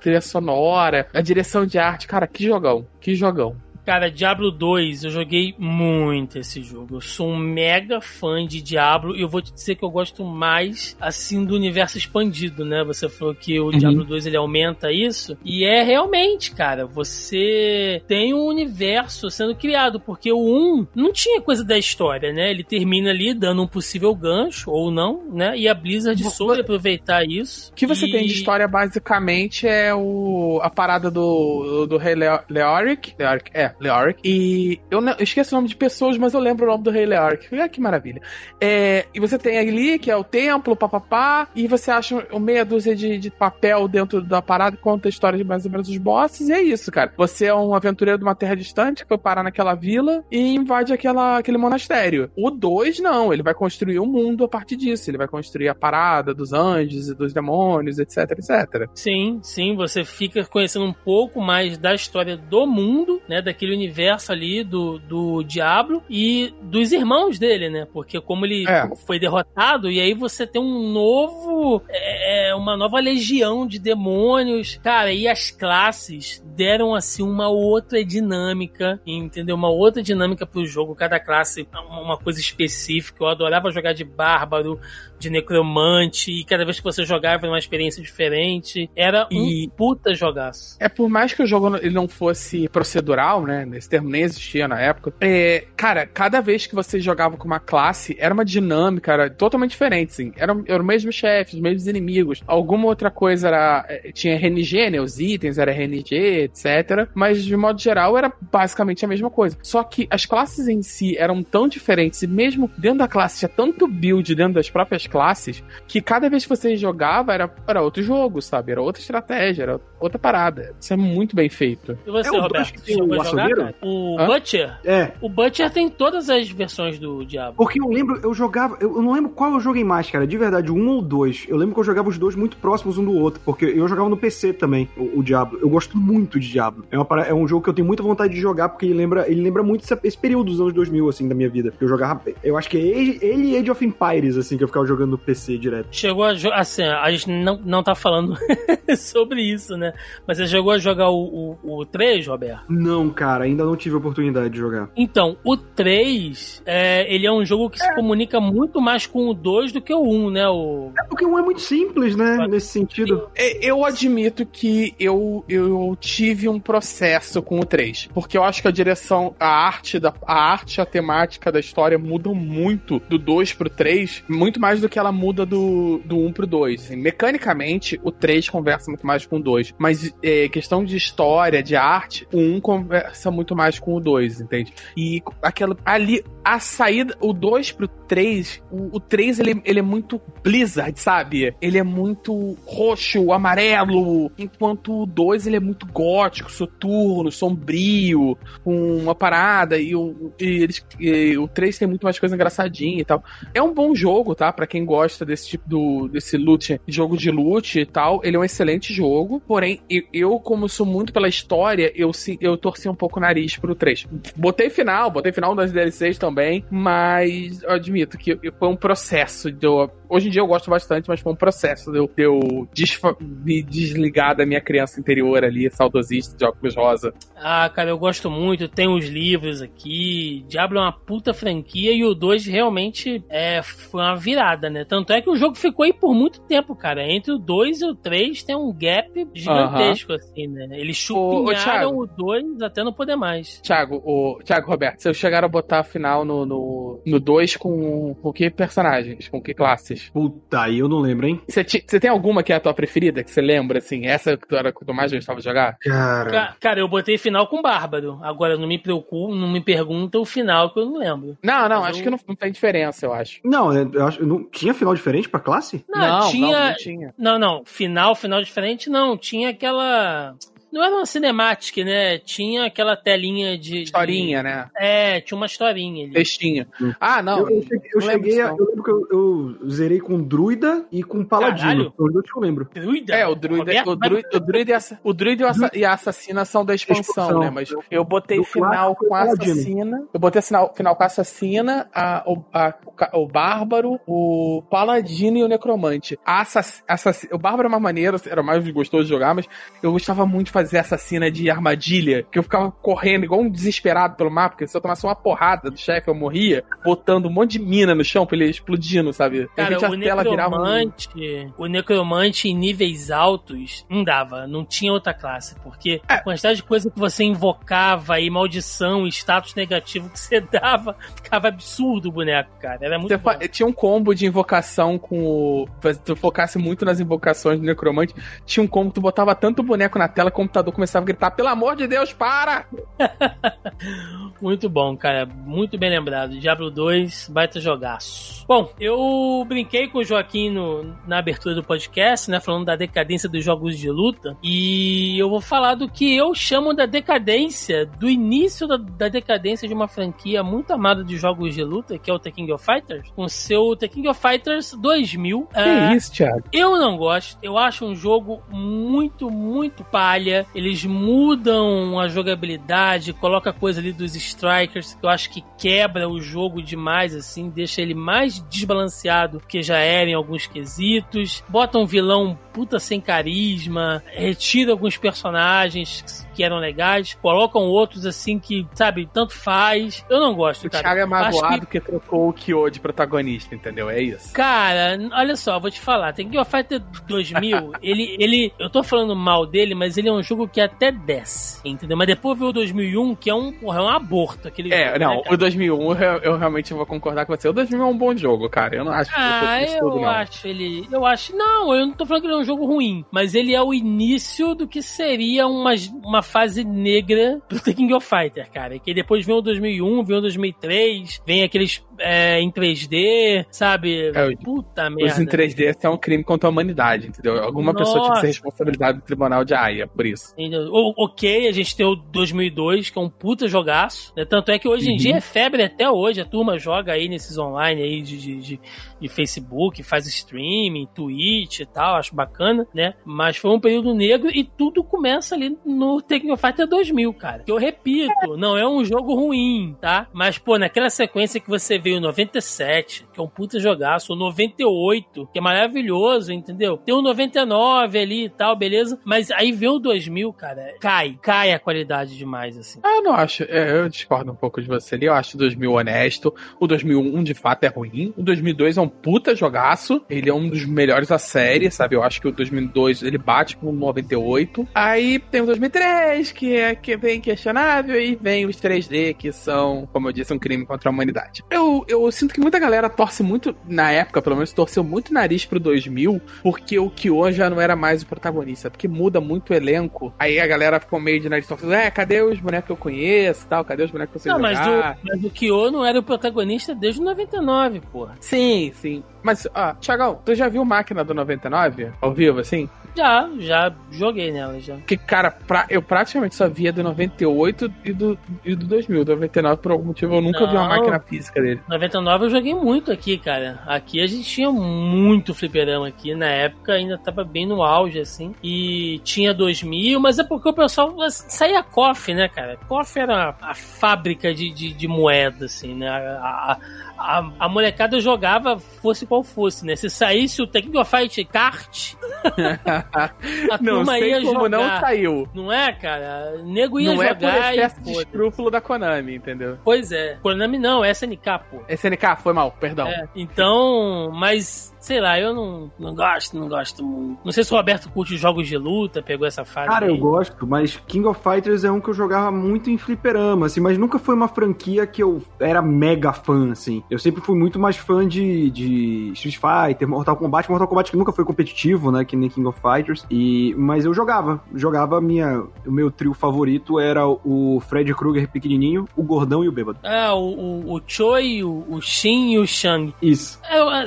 [0.00, 2.06] trilha sonora, a direção de arte.
[2.06, 2.86] Cara, que jogão.
[3.00, 3.56] Que jogão.
[3.84, 6.96] Cara, Diablo 2, eu joguei muito esse jogo.
[6.96, 10.24] Eu sou um mega fã de Diablo e eu vou te dizer que eu gosto
[10.24, 12.84] mais, assim, do universo expandido, né?
[12.84, 15.36] Você falou que o Diablo 2 ele aumenta isso.
[15.44, 21.40] E é realmente, cara, você tem um universo sendo criado, porque o 1 não tinha
[21.40, 22.50] coisa da história, né?
[22.50, 25.56] Ele termina ali dando um possível gancho, ou não, né?
[25.56, 27.70] E a Blizzard soube aproveitar isso.
[27.72, 32.14] O que você E- tem de história basicamente é o a parada do, do rei
[32.14, 33.14] Leo- Leoric.
[33.18, 34.20] Leoric, é, Leoric.
[34.24, 37.06] E eu, eu esqueço o nome de pessoas, mas eu lembro o nome do rei
[37.06, 37.48] Leoric.
[37.58, 38.20] Ah, que maravilha.
[38.60, 42.64] É, e você tem ali, que é o templo, papapá, e você acha um meia
[42.64, 45.96] dúzia de, de papel dentro da parada conta a história de mais ou menos dos
[45.98, 47.12] bosses, e é isso, cara.
[47.16, 50.92] Você é um aventureiro de uma terra distante que foi parar naquela vila e invade
[50.92, 52.30] aquela, aquele monastério.
[52.36, 55.10] O 2, não, ele vai construir o mundo a partir disso.
[55.10, 58.88] Ele vai construir a parada dos anjos e dos demônios, etc, etc.
[58.94, 64.32] Sim, sim, você fica conhecendo um pouco mais da história do mundo, né, daquele universo
[64.32, 68.88] ali do, do Diablo e dos irmãos dele, né, porque como ele É.
[69.06, 75.12] foi derrotado e aí você tem um novo, é, uma nova legião de demônios, cara,
[75.12, 79.56] e as classes deram assim uma outra dinâmica, entendeu?
[79.56, 83.22] Uma outra dinâmica pro jogo, cada classe uma coisa específica.
[83.24, 84.78] Eu adorava jogar de bárbaro,
[85.18, 88.90] de necromante, e cada vez que você jogava era uma experiência diferente.
[88.96, 90.76] Era um E- puta jogaço.
[90.80, 93.68] É por mais que o jogo ele não fosse procedural, né?
[93.78, 95.12] Esse termo nem existia na época.
[95.20, 99.70] É, cara, cada vez que você jogava com uma classe, era uma dinâmica, era totalmente
[99.72, 100.32] diferente, sim.
[100.36, 102.42] Era, era o mesmo chefe, os mesmos inimigos.
[102.46, 103.84] Alguma outra coisa era.
[103.88, 105.00] é, Tinha RNG, né?
[105.00, 107.08] Os itens era RNG, etc.
[107.14, 109.56] Mas de modo geral era basicamente a mesma coisa.
[109.62, 113.48] Só que as classes em si eram tão diferentes, e mesmo dentro da classe tinha
[113.48, 118.02] tanto build dentro das próprias classes, que cada vez que você jogava era, era outro
[118.02, 118.72] jogo, sabe?
[118.72, 120.74] Era outra estratégia, era outra parada.
[120.80, 121.98] Isso é muito bem feito.
[122.06, 122.72] E você, É o dois Roberto?
[122.74, 123.06] que tem o
[123.48, 123.74] jogar?
[123.82, 124.26] O Hã?
[124.26, 124.78] Butcher?
[124.84, 127.54] É, O Butcher tem todas as versões do Diablo.
[127.56, 130.70] porque eu lembro, eu jogava, eu não lembro qual eu joguei mais, cara, de verdade,
[130.70, 131.44] um ou dois.
[131.48, 134.08] Eu lembro que eu jogava os dois muito próximos um do outro, porque eu jogava
[134.08, 135.58] no PC também, o, o Diablo.
[135.60, 136.84] Eu gosto muito de Diablo.
[136.90, 139.30] É, uma, é um jogo que eu tenho muita vontade de jogar, porque ele lembra,
[139.30, 141.72] ele lembra muito esse, esse período dos anos 2000, assim, da minha vida.
[141.80, 144.68] Eu jogava, eu acho que é ele, ele e Age of Empires, assim, que eu
[144.68, 145.88] ficava jogando no PC direto.
[145.92, 146.56] Chegou a jogar.
[146.60, 148.36] Assim, a gente não, não tá falando
[148.96, 149.92] sobre isso, né?
[150.26, 152.64] Mas você chegou a jogar o, o, o 3, Roberto?
[152.68, 153.29] Não, cara.
[153.30, 153.44] Cara.
[153.44, 154.90] Ainda não tive a oportunidade de jogar.
[154.96, 159.34] Então, o 3, é, ele é um jogo que se comunica muito mais com o
[159.34, 160.48] 2 do que o 1, né?
[160.48, 160.90] O...
[160.98, 162.46] É porque o 1 é muito simples, né?
[162.48, 163.28] Nesse sentido.
[163.34, 168.08] É, Eu admito que eu, eu tive um processo com o 3.
[168.12, 171.98] Porque eu acho que a direção, a arte, da, a arte, a temática da história
[171.98, 176.32] mudam muito do 2 pro 3, muito mais do que ela muda do, do 1
[176.32, 176.84] pro 2.
[176.84, 179.74] Assim, mecanicamente, o 3 conversa muito mais com o 2.
[179.78, 184.40] Mas é, questão de história, de arte, o 1 conversa muito mais com o 2,
[184.40, 184.72] entende?
[184.96, 185.76] E aquela.
[185.84, 190.98] Ali, a saída, o 2 pro 3, o, o 3 ele, ele é muito Blizzard,
[190.98, 191.54] sabe?
[191.60, 198.96] Ele é muito roxo, amarelo, enquanto o 2 ele é muito gótico, soturno, sombrio, com
[198.96, 203.04] uma parada, e o, e eles, e o 3 tem muito mais coisa engraçadinha e
[203.04, 203.22] tal.
[203.52, 204.52] É um bom jogo, tá?
[204.52, 208.38] Pra quem gosta desse tipo do, desse loot, jogo de loot e tal, ele é
[208.38, 209.80] um excelente jogo, porém,
[210.12, 212.10] eu, como sou muito pela história, eu,
[212.40, 214.06] eu torci um pouco o nariz pro 3.
[214.36, 219.66] Botei final, botei final das DLCs também, mas eu admito que foi um processo de
[219.66, 222.68] eu, Hoje em dia eu gosto bastante, mas foi um processo de eu, de eu
[222.74, 227.14] desfa- me desligar da minha criança interior ali, saudosista de óculos rosa.
[227.36, 230.44] Ah, cara, eu gosto muito, tem os livros aqui.
[230.48, 234.84] Diablo é uma puta franquia e o 2 realmente é, foi uma virada, né?
[234.84, 237.02] Tanto é que o jogo ficou aí por muito tempo, cara.
[237.04, 240.68] Entre o 2 e o 3 tem um gap gigantesco, assim, né?
[240.72, 243.60] Eles chupinharam o 2 até não poder mais.
[243.62, 247.20] Thiago, o, Thiago Roberto, se eu chegar a botar a final no 2 no, no
[247.20, 249.28] dois com, com que personagens?
[249.28, 249.99] Com que classes?
[250.12, 251.40] Puta, aí eu não lembro, hein?
[251.48, 254.06] Você tem alguma que é a tua preferida, que você lembra, assim?
[254.06, 255.76] Essa que tu era que tu mais gostava de jogar?
[255.80, 256.30] Cara.
[256.30, 258.18] Ca- Cara, eu botei final com Bárbaro.
[258.22, 261.36] Agora não me preocupo, não me pergunta o final que eu não lembro.
[261.42, 263.40] Não, não, Mas acho eu- que não, não tem diferença, eu acho.
[263.44, 264.24] Não, eu acho.
[264.24, 265.84] Não, tinha final diferente pra classe?
[265.88, 266.58] Não, tinha.
[266.60, 267.14] não, não tinha.
[267.18, 267.62] Não, não.
[267.64, 269.16] Final, final diferente, não.
[269.16, 270.34] Tinha aquela.
[270.72, 272.18] Não era uma cinemática, né?
[272.18, 273.70] Tinha aquela telinha de.
[273.70, 274.66] de- Historinha, né?
[274.76, 276.12] É, tinha uma historinha ali.
[276.14, 276.66] Textinha.
[276.80, 276.92] Hum.
[277.00, 277.40] Ah, não.
[277.48, 280.22] eu, eu cheguei, eu, não lembro cheguei a, eu lembro que eu, eu zerei com
[280.22, 281.92] druida e com paladino.
[281.98, 282.68] Os dois que eu lembro.
[282.72, 283.14] Druida?
[283.14, 285.92] É, o druida, Roberto, o druida, o druida, e, o druida e, o e a
[285.92, 287.40] assassina são da expansão, Expansão.
[287.40, 287.50] né?
[287.50, 290.06] Mas eu botei Do final com a assassina.
[290.12, 292.74] Eu botei final, final com a assassina, a, o, a-
[293.14, 296.18] o bárbaro, o paladino e o necromante.
[296.24, 299.46] A assass, assass- o bárbaro é mais maneiro, era mais gostoso de jogar, mas
[299.82, 304.14] eu gostava muito de fazer assassina de armadilha, que eu ficava correndo igual um desesperado
[304.16, 307.52] pelo mapa, porque se eu tomasse uma porrada do chefe eu morria, botando um monte
[307.52, 309.48] de mina no chão pra ele explodindo, sabe?
[309.56, 315.14] Cara, o virava um- necromante, o necromante em níveis altos não dava, não tinha outra
[315.14, 316.14] classe, porque É.
[316.14, 320.96] a quantidade de coisa que você invocava e maldição, e status negativo que você dava,
[321.16, 322.78] ficava absurdo o boneco, cara.
[322.82, 323.24] Era muito bom.
[323.30, 325.68] fa- tinha um combo de invocação com o.
[325.82, 329.62] Se tu focasse muito nas invocações do necromante, tinha um combo que tu botava tanto
[329.62, 332.66] boneco na tela, o computador começava a gritar: pelo amor de Deus, para!
[334.40, 335.26] Muito bom, cara.
[335.26, 336.38] Muito bem lembrado.
[336.38, 338.44] Diablo 2, baita jogaço.
[338.48, 342.40] Bom, eu brinquei com o Joaquim no- na abertura do podcast, né?
[342.40, 344.36] Falando da decadência dos jogos de luta.
[344.42, 349.68] E eu vou falar do que eu chamo da decadência, do início da, da decadência
[349.68, 352.64] de uma franquia muito amada de jogos de luta, que é o The King of
[352.64, 355.46] Fighters, com seu The King of Fighters 2000.
[355.52, 356.44] Que Ah, isso, Thiago?
[356.52, 357.38] eu não gosto.
[357.42, 360.39] Eu acho um jogo muito, muito palha.
[360.54, 366.20] Eles mudam a jogabilidade, coloca coisa ali dos strikers que eu acho que quebra o
[366.20, 371.42] jogo demais, assim, deixa ele mais desbalanceado que já era em alguns quesitos.
[371.48, 378.38] Bota um vilão puta sem carisma, retira alguns personagens que eram legais, colocam outros assim
[378.38, 380.02] que, sabe, tanto faz.
[380.08, 380.82] Eu não gosto, O cara.
[380.84, 381.78] Thiago é magoado que...
[381.78, 383.90] trocou o Kyo de protagonista, entendeu?
[383.90, 384.32] É isso.
[384.32, 386.14] Cara, olha só, vou te falar.
[386.14, 390.12] Tem King of Fighter 2000, ele, ele, eu tô falando mal dele, mas ele é
[390.12, 391.94] um jogo que até desce, entendeu?
[391.94, 395.16] Mas depois veio o 2001, que é um, é um aborto aquele É, jogo, não,
[395.16, 397.48] né, o 2001 eu, eu realmente vou concordar com você.
[397.48, 398.76] O 2001 é um bom jogo, cara.
[398.76, 400.08] Eu não acho que Ah, isso eu tudo, não.
[400.08, 400.88] acho ele.
[400.90, 401.36] Eu acho.
[401.36, 403.04] Não, eu não tô falando que ele é um jogo ruim.
[403.10, 405.72] Mas ele é o início do que seria uma,
[406.02, 408.78] uma fase negra do The King of Fighter, cara.
[408.78, 414.10] Que depois vem o 2001, vem o 2003, vem aqueles é, em 3D, sabe?
[414.14, 415.12] É, Puta merda.
[415.12, 417.42] Os em 3D é um crime contra a humanidade, entendeu?
[417.42, 418.20] Alguma pessoa tinha que Nossa.
[418.22, 420.34] ser responsabilidade do tribunal de Haia por isso.
[420.38, 424.12] O- ok, a gente tem o 2002, que é um puta jogaço.
[424.16, 424.24] né?
[424.24, 424.96] Tanto é que hoje em Uhum.
[424.96, 426.20] dia é febre até hoje.
[426.20, 428.60] A turma joga aí nesses online aí de, de, de-
[429.00, 431.96] de Facebook, faz streaming, Twitch e tal.
[431.96, 432.94] Acho bacana, né?
[433.04, 437.42] Mas foi um período negro e tudo começa ali no Tekken Fighter 2000, cara.
[437.44, 440.06] Que eu repito, não é um jogo ruim, tá?
[440.12, 444.16] Mas, pô, naquela sequência que você vê o 97, que é um puta jogaço, o
[444.16, 446.76] 98, que é maravilhoso, entendeu?
[446.76, 448.98] Tem o 99 ali e tal, beleza?
[449.04, 452.80] Mas aí vem o 2000, cara, cai, cai a qualidade demais, assim.
[452.82, 455.38] Ah, eu não acho, é, eu discordo um pouco de você ali, eu acho o
[455.38, 460.28] 2000 honesto, o 2001 de fato é ruim, o 2002 é um puta jogaço, ele
[460.28, 461.96] é um dos melhores da série, sabe?
[461.96, 464.66] Eu acho que o 2002 ele bate com o 98.
[464.74, 469.88] Aí tem o 2003, que é que vem questionável, e vem os 3D, que são,
[469.92, 471.42] como eu disse, um crime contra a humanidade.
[471.50, 475.44] Eu, eu sinto que muita galera torce muito, na época, pelo menos, torceu muito nariz
[475.44, 479.54] pro 2000, porque o Kyo já não era mais o protagonista, porque muda muito o
[479.54, 480.12] elenco.
[480.18, 483.46] Aí a galera ficou meio de nariz torcendo, é, cadê os bonecos que eu conheço
[483.48, 483.64] tal?
[483.64, 486.02] Cadê os bonecos que eu sei Não, mas o, mas o Kyo não era o
[486.02, 488.16] protagonista desde o 99, porra.
[488.20, 489.02] Sim, sim.
[489.22, 492.68] Mas, ó, Thiagão, tu já viu Máquina do 99 ao vivo, assim?
[492.96, 494.74] Já, já joguei nela, já.
[494.74, 499.04] Porque, cara, pra- eu praticamente só via do 98 e do, e do 2000.
[499.04, 500.68] Do 99, por algum motivo, eu nunca vi uma Não.
[500.68, 501.60] máquina física dele.
[501.68, 503.60] 99 eu joguei muito aqui, cara.
[503.66, 506.14] Aqui a gente tinha muito fliperama aqui.
[506.14, 508.34] Na época ainda tava bem no auge, assim.
[508.42, 512.58] E tinha 2000, mas é porque o pessoal saía KOF, né, cara?
[512.68, 515.88] KOF era a fábrica de, de, de moeda, assim, né?
[515.88, 516.58] A,
[516.98, 519.74] a, a, a molecada jogava fosse qual fosse, né?
[519.76, 521.94] Se saísse o Tekken Fight Kart,
[522.92, 524.48] a não sei como jogar.
[524.48, 525.28] não saiu.
[525.34, 526.38] Não é, cara?
[526.44, 527.82] Nego ia Não é por jogar excesso e...
[527.84, 529.58] de escrúpulo da Konami, entendeu?
[529.64, 530.18] Pois é.
[530.22, 531.62] Konami não, é SNK, pô.
[531.68, 532.88] SNK, foi mal, perdão.
[532.88, 537.20] É, então, mas sei lá, eu não, não gosto, não gosto muito.
[537.24, 539.68] Não sei se o Roberto curte jogos de luta, pegou essa fase.
[539.68, 539.92] Cara, aí.
[539.92, 543.60] eu gosto, mas King of Fighters é um que eu jogava muito em fliperama, assim,
[543.60, 546.82] mas nunca foi uma franquia que eu era mega fã, assim.
[546.90, 550.96] Eu sempre fui muito mais fã de, de Street Fighter, Mortal Kombat, Mortal Kombat que
[550.96, 555.42] nunca foi competitivo, né, que nem King of Fighters, e, mas eu jogava, jogava minha,
[555.66, 559.78] o meu trio favorito era o Fred Krueger pequenininho, o gordão e o bêbado.
[559.84, 560.30] Ah, o,
[560.64, 562.94] o, o Choi, o, o Shin e o Shang.
[563.02, 563.38] Isso.
[563.48, 563.86] É, o-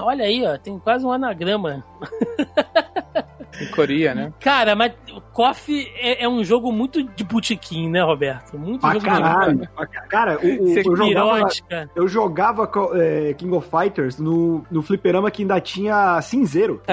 [0.00, 1.84] Olha aí, ó, tem quase um anagrama.
[3.60, 4.32] Em Coreia, né?
[4.40, 8.58] Cara, mas o KOF é, é um jogo muito de botequim, né, Roberto?
[8.58, 9.68] Muito Pra jogo caralho.
[9.76, 11.48] ca- Cara, o, o, Você eu jogava...
[11.94, 16.82] Eu jogava é, King of Fighters no, no fliperama que ainda tinha cinzeiro.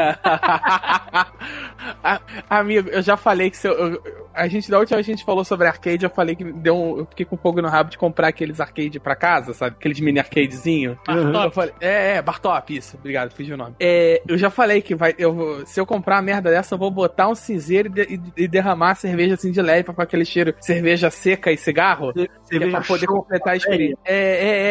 [2.49, 5.15] Amigo, eu já falei que se eu, eu- a gente da última vez que a
[5.15, 7.89] gente falou sobre arcade, eu falei que deu um, eu fiquei com fogo no rabo
[7.89, 9.75] de comprar aqueles arcade pra casa, sabe?
[9.77, 10.97] Aqueles mini arcadezinho.
[11.05, 11.45] Bartop.
[11.45, 13.75] Eu falei, é, é, Bartop, isso, obrigado, fiz o nome.
[13.79, 16.91] É, eu já falei que vai, eu se eu comprar uma merda dessa, eu vou
[16.91, 20.25] botar um cinzeiro e, de- e- derramar a cerveja assim de leve pra ficar aquele
[20.25, 22.11] cheiro cerveja seca e cigarro.
[22.17, 23.97] É Cerveja pra poder completar a experiência.
[24.05, 24.15] É,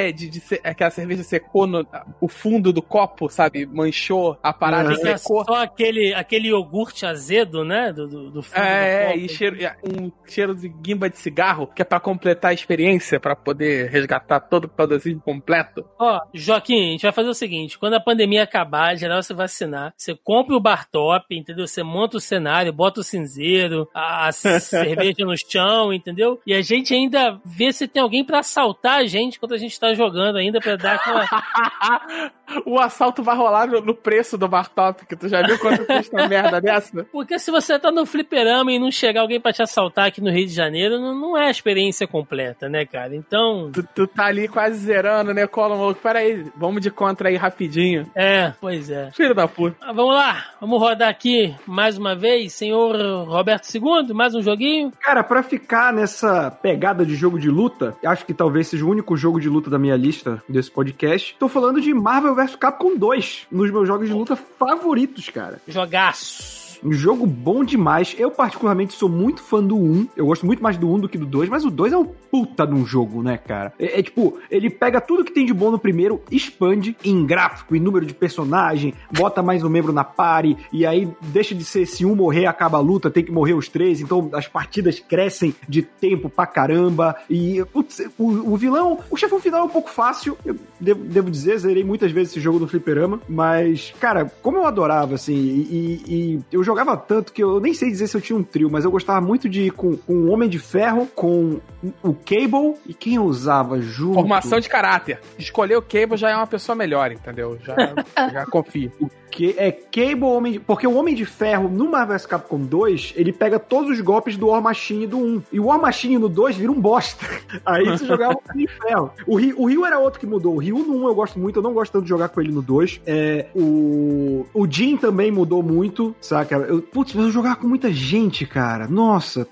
[0.05, 1.87] é, é, de, de ser- aquela cerveja secou no,
[2.21, 3.65] o fundo do copo, sabe?
[3.67, 4.97] Manchou a parada, Uhum.
[4.97, 5.45] Secou.
[5.45, 7.93] só aquele, aquele iogurte azedo, né?
[7.93, 9.19] Do, do, do fundo É, do é, copo.
[9.19, 13.35] e cheiro, um cheiro de guimba de cigarro, que é pra completar a experiência, pra
[13.35, 15.85] poder resgatar todo o pedacinho completo.
[15.99, 19.93] Ó, Joaquim, a gente vai fazer o seguinte: quando a pandemia acabar, geral você vacinar,
[19.97, 21.67] você compra o bar top, entendeu?
[21.71, 26.41] Você monta o cenário, bota o cinzeiro, a cerveja no chão, entendeu?
[26.47, 29.79] E a gente ainda vê se tem alguém pra assaltar a gente quando a gente
[29.79, 31.25] tá jogando ainda, pra dar aquela.
[32.67, 36.17] o assalto vai rolar no, preço do bar top, que tu já viu quanto custa
[36.17, 37.05] uma merda dessa?
[37.05, 40.31] Porque se você tá no fliperama e não chegar alguém pra te assaltar aqui no
[40.31, 43.15] Rio de Janeiro, não, não é a experiência completa, né, cara?
[43.15, 43.71] Então.
[43.73, 45.47] Tu, tu tá ali quase zerando, né?
[45.47, 46.01] Cola maluco.
[46.01, 48.11] Pera aí, vamos de contra aí rapidinho.
[48.15, 49.11] É, pois é.
[49.13, 49.77] Filho da puta.
[49.81, 52.97] Ah, vamos lá, vamos rodar aqui mais uma vez, senhor
[53.27, 54.93] Roberto II, mais um joguinho.
[55.01, 59.17] Cara, pra ficar nessa pegada de jogo de luta, acho que talvez seja o único
[59.17, 61.37] jogo de luta da minha lista desse podcast.
[61.39, 65.61] Tô falando de Marvel vs Capcom 2, nos meus jogos de luta favoritos, cara.
[65.67, 66.60] Jogaço.
[66.83, 68.15] Um jogo bom demais.
[68.19, 70.09] Eu, particularmente, sou muito fã do 1.
[70.17, 72.05] Eu gosto muito mais do 1 do que do 2, mas o 2 é um
[72.05, 73.73] puta de um jogo, né, cara?
[73.79, 77.75] É, é tipo, ele pega tudo que tem de bom no primeiro, expande em gráfico,
[77.75, 81.87] em número de personagem, bota mais um membro na party, e aí deixa de ser
[81.87, 85.55] se um morrer, acaba a luta, tem que morrer os três, então as partidas crescem
[85.69, 87.17] de tempo pra caramba.
[87.29, 91.31] E putz, o, o vilão, o chefão final é um pouco fácil, eu devo, devo
[91.31, 96.03] dizer, zerei muitas vezes esse jogo no fliperama, mas, cara, como eu adorava, assim, e,
[96.07, 98.85] e eu jogava tanto que eu nem sei dizer se eu tinha um trio, mas
[98.85, 101.61] eu gostava muito de ir com, com o Homem de Ferro, com
[102.03, 104.15] o Cable e quem eu usava junto.
[104.15, 105.21] Formação de caráter.
[105.37, 107.59] Escolher o Cable já é uma pessoa melhor, entendeu?
[107.63, 107.75] Já,
[108.33, 108.93] já confio.
[109.31, 110.61] Que é Cable Homem de...
[110.61, 114.37] Porque o Homem de Ferro no Marvel vs Capcom 2, ele pega todos os golpes
[114.37, 115.43] do War Machine do 1.
[115.53, 117.25] E o War Machine no 2 vira um bosta.
[117.65, 119.11] Aí você jogava o Homem de Ferro.
[119.27, 120.55] O Ryu, o Ryu era outro que mudou.
[120.55, 122.53] O Ryu no 1 eu gosto muito, eu não gosto tanto de jogar com ele
[122.53, 123.03] no 2.
[123.07, 126.57] É, o, o Jin também mudou muito, saca?
[126.57, 128.87] Eu, putz, mas eu jogava com muita gente, cara.
[128.89, 129.47] Nossa.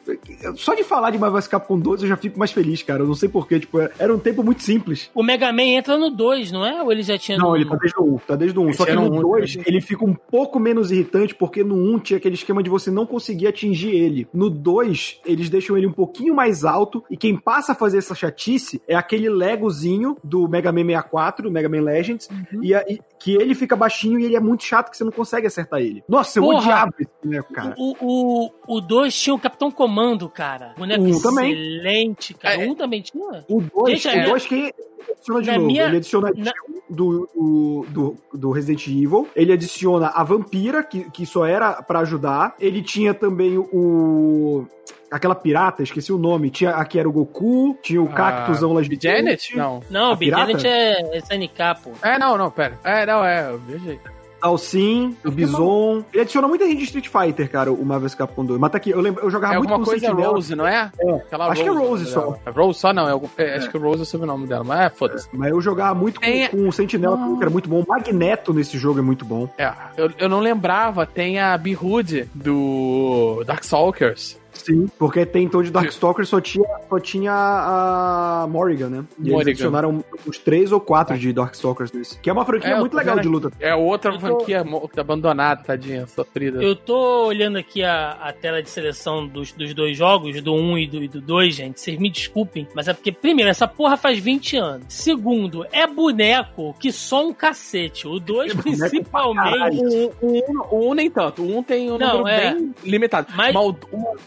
[0.56, 3.02] Só de falar de Marvel vs Capcom 2 eu já fico mais feliz, cara.
[3.02, 5.10] Eu não sei porquê, tipo, era um tempo muito simples.
[5.14, 6.82] O Mega Man entra no 2, não é?
[6.82, 8.72] Ou ele já tinha Não, no ele tá desde o 1, tá desde o 1.
[8.72, 9.62] Só que no um, 2, né?
[9.68, 13.04] Ele fica um pouco menos irritante, porque no 1 tinha aquele esquema de você não
[13.06, 14.26] conseguir atingir ele.
[14.32, 18.14] No 2, eles deixam ele um pouquinho mais alto, e quem passa a fazer essa
[18.14, 22.64] chatice é aquele Legozinho do Mega Man 64, do Mega Man Legends, Uhum.
[22.64, 25.46] e, aí- que ele fica baixinho e ele é muito chato que você não consegue
[25.46, 26.02] acertar ele.
[26.08, 26.58] Nossa, eu Porra!
[26.58, 27.74] odiava esse boneco, cara.
[27.76, 30.72] O, o, o 2 tinha o Capitão Comando, cara.
[30.78, 31.52] Boneco Um também.
[31.52, 32.62] excelente, cara.
[32.64, 32.68] É.
[32.68, 33.44] Um também tinha.
[33.48, 34.72] O 2, Gente, o é- 2 quem
[35.12, 35.66] adiciona de na novo?
[35.66, 36.52] minha- Ele adiciona a na-
[36.90, 39.28] do, do, do, do Resident Evil.
[39.36, 42.54] Ele adiciona a Vampira, que, que só era pra ajudar.
[42.58, 44.66] Ele tinha também o.
[45.10, 46.50] Aquela pirata, esqueci o nome.
[46.50, 49.56] Tinha, aqui era o Goku, tinha o Cactusão lá Ah, Janet?
[49.56, 49.80] Não.
[49.90, 50.58] Não, A o Big pirata?
[50.58, 51.90] Janet é, é SNK, pô.
[52.02, 52.78] É, não, não, pera.
[52.84, 53.98] É, não, é, eu viajei.
[54.40, 56.04] Dalsin, o Bison.
[56.12, 58.60] Ele adiciona muita gente de Street Fighter, cara, o Marvel Capcom 2.
[58.60, 60.32] Mas tá aqui, eu, lembro, eu jogava É muito com o coisa Sentinela.
[60.32, 60.90] Rose, não é?
[61.00, 62.20] É, Aquela acho que é Rose né, só.
[62.20, 62.40] dela.
[62.46, 64.80] É Rose só não, é algum- é, acho que Rose é o sobrenome dela, mas
[64.80, 65.28] é, foda-se.
[65.32, 67.80] Mas eu jogava muito com, Tem- com o Sentinela, que era muito bom.
[67.80, 69.48] O Magneto nesse jogo é muito bom.
[69.58, 74.38] É, eu, eu não lembrava, tem a Behood do Darkstalkers.
[74.58, 79.04] Sim, porque até então de Darkstalker só tinha, só tinha a Morrigan, né?
[79.18, 79.50] E eles Morrigan.
[79.50, 82.18] adicionaram uns três ou quatro de Darkstalkers nesse.
[82.18, 83.50] Que é uma franquia É, muito legal vendo de luta.
[83.60, 86.62] É outra tô- franquia mo- abandonada, tadinha, sofrida.
[86.62, 90.78] Eu tô olhando aqui a, a tela de seleção dos, dos dois jogos, do 1
[90.78, 91.80] e do, e do 2, gente.
[91.80, 94.86] Vocês me desculpem, mas é porque, primeiro, essa porra faz 20 anos.
[94.88, 98.06] Segundo, é boneco que só um cacete.
[98.06, 99.80] O 2, É principalmente.
[100.20, 101.42] O 1 um, o um nem tanto.
[101.42, 102.54] O 1 um tem um Não, número é.
[102.54, 103.28] bem limitado.
[103.36, 103.76] Mas- Mas,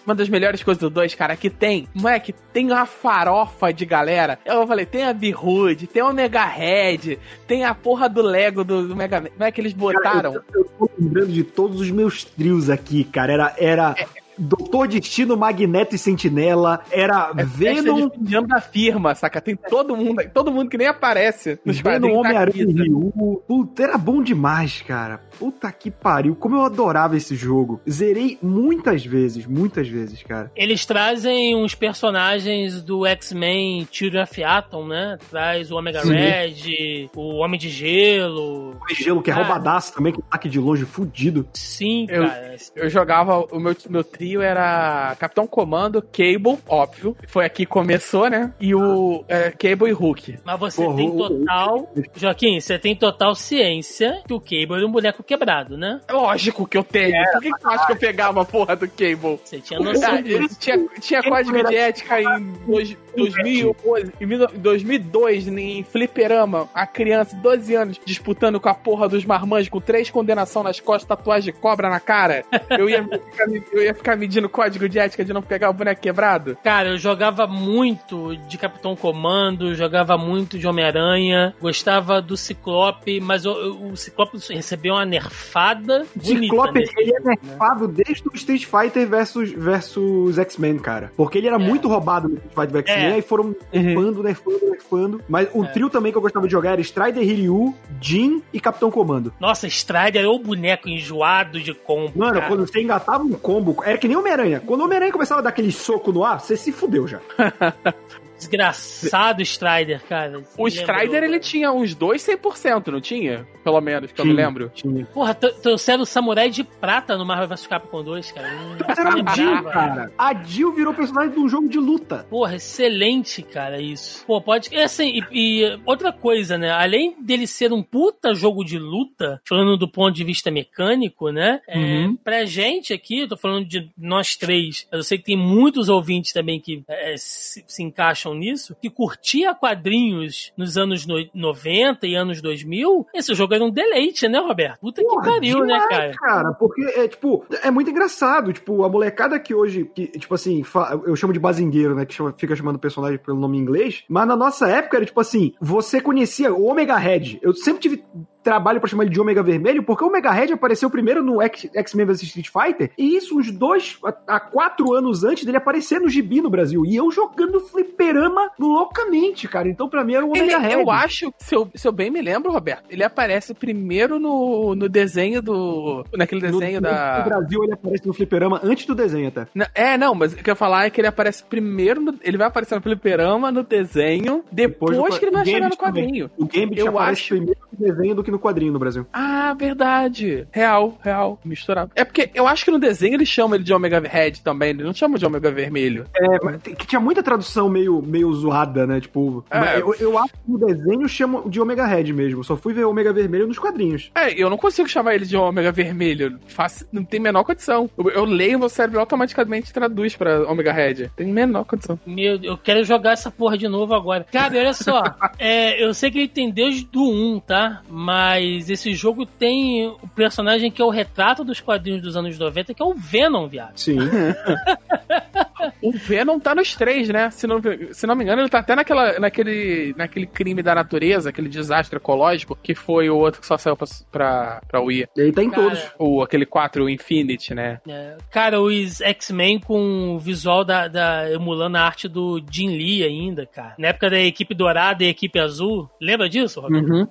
[0.06, 4.40] uma das melhores coisas do 2, cara, que tem, moleque, tem uma farofa de galera.
[4.46, 7.18] Eu falei, tem a Behood, tem o Mega Red,
[7.48, 9.30] tem a porra do Lego do, do Mega Man.
[9.30, 10.34] Como é que eles botaram?
[10.34, 13.34] Eu, eu tô lembrando de todos os meus trios aqui, cara.
[13.34, 13.96] Era, era
[14.42, 16.82] Doutor Destino, Magneto e Sentinela.
[16.92, 19.40] Era É Venom, de de ano da firma, saca?
[19.42, 23.42] Tem todo mundo, todo mundo que nem aparece nos Venom, Homem-Aranha e Ryu.
[23.48, 25.20] Puta, era bom demais, cara.
[25.38, 26.36] Puta que pariu.
[26.36, 27.82] Como eu adorava esse jogo.
[27.90, 30.52] Zerei muitas vezes, muitas vezes, cara.
[30.56, 35.18] Eles trazem uns personagens do X-Men Children of Atom, né?
[35.30, 36.14] Traz o Omega Sim.
[36.14, 38.76] Red, o Homem de Gelo.
[38.82, 41.48] O gelo que é roubadaço também, com ataque de longe fudido.
[41.54, 42.56] Sim, Eu- cara.
[42.76, 47.18] Eu jogava, o meu, meu trio era Capitão Comando, Cable, óbvio.
[47.28, 48.54] Foi aqui que começou, né?
[48.60, 50.38] E o é, Cable e Hulk.
[50.46, 51.94] Mas você Porra, tem total.
[52.16, 56.00] Joaquim, você tem total ciência que o Cable era um boneco quebrado, né?
[56.08, 57.12] É Lógico que eu tenho.
[57.34, 59.40] Por que, que tu acha que eu pegava a porra do Cable?
[59.44, 60.60] Você tinha noção Ah, disso.
[60.60, 66.86] tinha, tinha código de ética em dois, 2011, em mil- em 2002, em Fliperama, a
[66.88, 71.08] criança de 12 anos disputando com a porra dos marmanjos com três condenação nas costas,
[71.08, 72.44] tatuagem de cobra na cara.
[72.70, 76.02] Eu ia, ficar, eu ia ficar medindo código de ética de não pegar o boneco
[76.02, 76.58] quebrado.
[76.64, 83.46] Cara, eu jogava muito de Capitão Comando, jogava muito de Homem-Aranha, gostava do Ciclope, mas
[83.46, 83.52] o,
[83.92, 86.42] o Ciclope recebeu uma nerfada bonita.
[86.42, 87.36] Ciclope, nesse ele é né?
[87.42, 91.12] nerfado desde o Street Fighter versus, versus X-Men, cara.
[91.16, 93.14] Porque ele era muito roubado no Street Fighter versus X-Men, É.
[93.16, 95.22] aí foram nerfando, nerfando, nerfando.
[95.28, 95.68] Mas o É.
[95.68, 99.34] trio também que eu gostava de jogar era Strider, Ryu, Jin e Capitão Comando.
[99.40, 102.12] Nossa, Strider é o boneco enjoado de combo.
[102.18, 102.48] Mano, cara.
[102.48, 104.60] quando você engatava um combo, era que nem Homem-Aranha.
[104.66, 107.22] Quando o Homem-Aranha começava a dar aquele soco no ar, você se fudeu já.
[108.42, 110.44] Desgraçado Strider, cara.
[110.58, 111.24] O Strider, lembrou?
[111.24, 113.46] ele tinha uns dois 100%, não tinha?
[113.64, 114.72] Pelo menos, que eu me Tinha, lembro.
[114.74, 115.06] Tinha.
[115.08, 118.48] Porra, tro- trouxeram o Samurai de Prata no Marvel vs Capcom 2, cara.
[118.88, 120.12] Era a Jill, cara.
[120.18, 122.26] A Jill virou personagem de um jogo de luta.
[122.30, 124.26] Porra, excelente, cara, isso.
[124.26, 124.70] Pô, pode.
[124.74, 126.72] E assim, e, e outra coisa, né?
[126.72, 131.62] Além dele ser um puta jogo de luta, falando do ponto de vista mecânico, né?
[131.68, 132.16] É, Uhum.
[132.16, 135.90] pra gente aqui, eu tô falando de nós três, mas eu sei que tem muitos
[135.90, 142.06] ouvintes também que é, se, se encaixam nisso, que curtia quadrinhos nos anos no- 90
[142.08, 144.80] e anos 2000, esse jogo era um deleite, né, Roberto?
[144.80, 146.54] Puta Porra, que pariu, né, demais, cara?
[146.54, 148.54] Porque é tipo, é muito engraçado.
[148.54, 150.64] Tipo, a molecada que hoje, que, tipo assim,
[151.06, 152.06] eu chamo de bazingueiro, né?
[152.06, 154.04] Que chama- fica chamando o personagem pelo nome em inglês.
[154.08, 157.40] Mas na nossa época era tipo assim: você conhecia o Omega Red.
[157.42, 158.04] Eu sempre tive
[158.44, 162.06] trabalho pra chamar ele de Ômega Vermelho, porque o Omega Red apareceu primeiro no X-Men
[162.06, 166.10] vs Street Fighter, e isso uns dois a, a quatro anos antes dele aparecer no
[166.10, 166.86] gibi no Brasil.
[166.86, 169.68] E eu jogando fliperama loucamente, cara.
[169.70, 170.74] Então pra mim era o Ele, Omega Red.
[170.82, 174.90] eu acho, se eu, se eu bem me lembro, Roberto, ele aparece primeiro no, no
[174.90, 176.04] desenho do.
[176.14, 177.20] Naquele desenho no, da.
[177.20, 179.48] No Brasil ele aparece no fliperama antes do desenho até.
[179.54, 182.16] Na- É, não, mas o que eu ia falar é que ele aparece primeiro, no-
[182.24, 185.78] ele vai aparecer no fliperama, no desenho, depois, do- que ele vai chegar no Gambit
[185.78, 186.04] também.
[186.06, 186.32] quadrinho.
[186.38, 189.06] O Gambit Eu aparece acho- primeiro no desenho do que no quadrinho no Brasil.
[189.14, 190.48] Ah, verdade.
[190.52, 191.40] Real, real.
[191.44, 191.92] Misturado.
[191.96, 194.70] É porque eu acho que no desenho eles chamam ele de Omega Red também.
[194.72, 196.06] Eles não chamam de Omega Vermelho.
[196.16, 199.00] É, que tinha muita tradução meio, meio zoada, né?
[199.02, 199.60] Tipo, É.
[199.60, 202.44] mas eu, eu acho que no desenho chamam de Omega Red mesmo.
[202.44, 204.12] Só fui ver Omega Vermelho nos quadrinhos.
[204.16, 206.40] É, eu não consigo chamar ele de Ômega Vermelho.
[206.48, 207.90] Faço, não tem a menor condição.
[207.98, 211.10] Eu, eu leio, meu cérebro automaticamente traduz pra Ômega Red.
[211.16, 212.00] Tem a menor condição.
[212.06, 214.26] Meu, eu quero jogar essa porra de novo agora.
[214.32, 215.04] Cara, olha só.
[215.40, 217.82] é, eu sei que ele tem Deus do 1, tá?
[217.90, 222.74] Mas esse jogo tem o personagem que é o retrato dos quadrinhos dos anos 90,
[222.74, 223.78] que é o Venom, viado.
[223.78, 223.98] Sim.
[225.82, 227.30] O Venom tá nos três, né?
[227.32, 227.60] Se não,
[227.92, 231.98] se não me engano, ele tá até naquela, naquele, naquele crime da natureza, aquele desastre
[231.98, 235.08] ecológico, que foi o outro que só saiu pra, pra, pra Wii.
[235.16, 235.92] e aí tá em Cara, todos.
[236.00, 237.80] O, aquele 4, o Infinity, né?
[237.88, 243.04] É, cara, os X-Men com o visual da, da- emulando a arte do Jim Lee
[243.04, 243.76] ainda, cara.
[243.78, 245.90] Na época da equipe dourada e equipe azul.
[246.00, 246.90] Lembra disso, Roberto?
[246.90, 247.08] Uhum.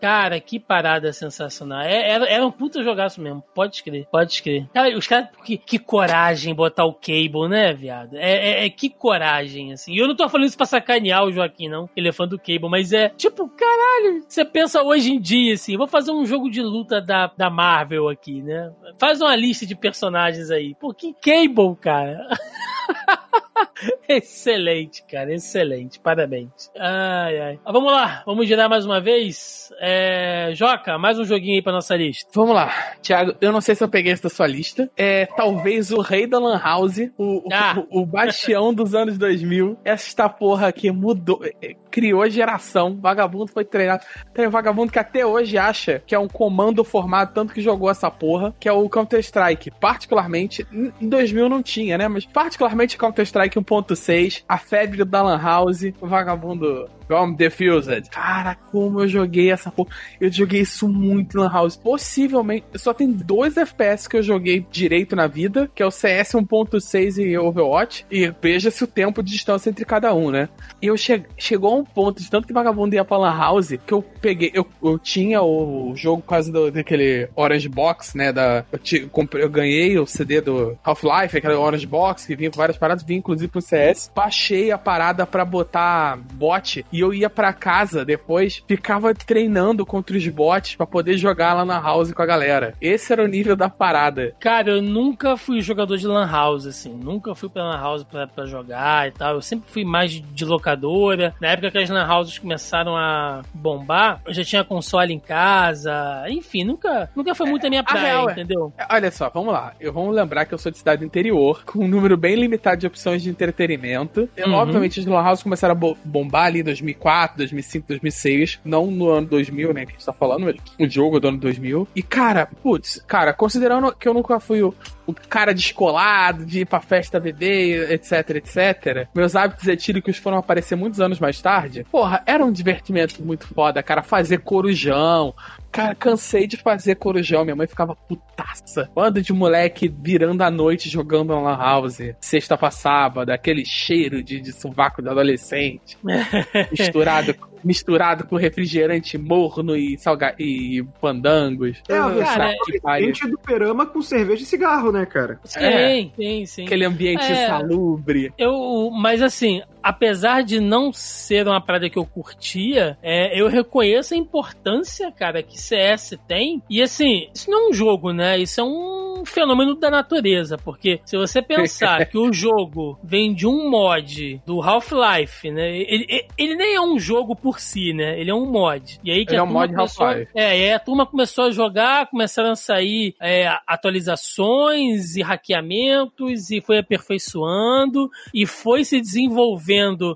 [0.00, 1.80] Cara, que parada sensacional.
[1.82, 3.42] É- Era, era um puta jogaço mesmo.
[3.54, 4.66] Pode escrever, pode escrever.
[4.72, 8.14] Cara, os caras, que, que coragem botar o Cable, né, viado?
[8.16, 9.92] É, é- é que coragem, assim.
[9.92, 11.88] E eu não tô falando isso pra sacanear o Joaquim, não.
[11.96, 14.24] Ele é fã do Cable, mas é tipo, caralho.
[14.28, 18.08] Você pensa hoje em dia, assim, vou fazer um jogo de luta da, da Marvel
[18.08, 18.72] aqui, né?
[18.98, 20.74] Faz uma lista de personagens aí.
[20.74, 22.28] Pô, que Cable, cara.
[24.08, 25.98] excelente, cara, excelente.
[26.00, 26.70] Parabéns.
[26.78, 27.60] Ai, ai.
[27.64, 29.72] Ah, vamos lá, vamos girar mais uma vez.
[29.80, 30.50] É...
[30.54, 32.30] Joca, mais um joguinho aí pra nossa lista.
[32.34, 33.34] Vamos lá, Thiago.
[33.40, 34.90] Eu não sei se eu peguei esse da sua lista.
[34.96, 37.82] É talvez o rei da Lan House, o, o- Ah.
[37.90, 39.78] o, bastião dos anos 2000.
[39.84, 42.96] Esta porra que mudou, é, criou a geração.
[43.00, 44.04] Vagabundo foi treinado.
[44.34, 47.90] Tem um vagabundo que até hoje acha que é um comando formado, tanto que jogou
[47.90, 49.70] essa porra, que é o Counter-Strike.
[49.80, 52.08] Particularmente, em em 2000 não tinha, né?
[52.08, 56.88] Mas particularmente Counter-Strike 1.6, a febre da Lan House, o vagabundo.
[57.10, 58.08] From Defused.
[58.10, 59.88] Cara, como eu joguei essa porra.
[60.20, 61.74] Eu joguei isso muito Lan House.
[61.76, 66.34] Possivelmente, só tem dois FPS que eu joguei direito na vida, que é o CS
[66.34, 68.06] 1.6 e Overwatch.
[68.08, 70.48] E veja-se o tempo de distância entre cada um, né?
[70.80, 73.70] E eu che chegou a um ponto de tanto que vagabundo ia pra Lan House
[73.84, 74.52] que eu peguei.
[74.54, 78.32] Eu, eu tinha o jogo quase do, daquele Orange Box, né?
[78.32, 82.56] Da, eu, comprei- eu ganhei o CD do Half-Life, aquele Orange Box que vinha com
[82.56, 84.12] várias paradas, vinha inclusive pro CS.
[84.14, 90.16] Baixei a parada pra botar bot e eu ia pra casa depois, ficava treinando contra
[90.16, 92.74] os bots pra poder jogar lá na house com a galera.
[92.80, 94.34] Esse era o nível da parada.
[94.40, 96.92] Cara, eu nunca fui jogador de Lan House, assim.
[96.94, 99.34] Nunca fui pra Lan House pra, pra jogar e tal.
[99.34, 101.34] Eu sempre fui mais de, locadora.
[101.40, 106.24] Na época que as Lan Houses começaram a bombar, eu já tinha console em casa.
[106.28, 108.72] Enfim, nunca, nunca foi muito a minha a praia, real é- entendeu?
[108.90, 109.72] Olha só, vamos lá.
[109.80, 112.86] Eu vamos lembrar que eu sou de cidade interior, com um número bem limitado de
[112.86, 114.28] opções de entretenimento.
[114.36, 114.54] E, Uhum.
[114.54, 116.64] Obviamente, as Lan House começaram a bo- bombar ali em
[116.94, 118.60] 2004, 2005, 2006.
[118.64, 121.88] Não no ano 2000, né, que a gente tá falando, o jogo do ano 2000.
[121.94, 124.74] E, cara, putz, cara, considerando que eu nunca fui o,
[125.10, 129.08] o cara descolado, de ir pra festa beber, etc, etc.
[129.14, 131.86] Meus hábitos etílicos foram aparecer muitos anos mais tarde.
[131.90, 134.02] Porra, era um divertimento muito foda, cara.
[134.02, 135.34] Fazer corujão,
[135.72, 137.44] Cara, cansei de fazer corujão.
[137.44, 138.90] Minha mãe ficava putaça.
[138.94, 142.00] Bando de moleque virando a noite jogando na House.
[142.20, 145.96] Sexta pra sábado, aquele cheiro de, de sovaco de adolescente.
[146.76, 147.34] misturado,
[147.64, 151.82] misturado com refrigerante morno e, salga e pandangos.
[151.88, 153.08] É a versão Cara, pariu.
[153.08, 155.38] adolescente do Perama com cerveja e cigarro, né, cara?
[155.44, 156.08] Sim, É.
[156.16, 156.64] sim, sim.
[156.64, 157.44] Aquele ambiente É.
[157.44, 158.32] insalubre.
[158.38, 164.14] Eu, mas assim, apesar de não ser uma parada que eu curtia, é, eu reconheço
[164.14, 166.62] a importância, cara, que CS tem.
[166.68, 168.38] E assim, isso não é um jogo, né?
[168.38, 173.46] Isso é um fenômeno da natureza, porque se você pensar que o jogo vem de
[173.46, 175.68] um mod do Half-Life, né?
[175.76, 178.18] Ele, ele- ele nem é um jogo por si, né?
[178.20, 178.98] Ele é um mod.
[179.04, 180.30] E aí que Ele a é um turma mod começou- Half-Life.
[180.34, 186.50] É, e aí a turma começou a jogar, começaram a sair é, atualizações e hackeamentos
[186.50, 189.69] e foi aperfeiçoando e foi se desenvolvendo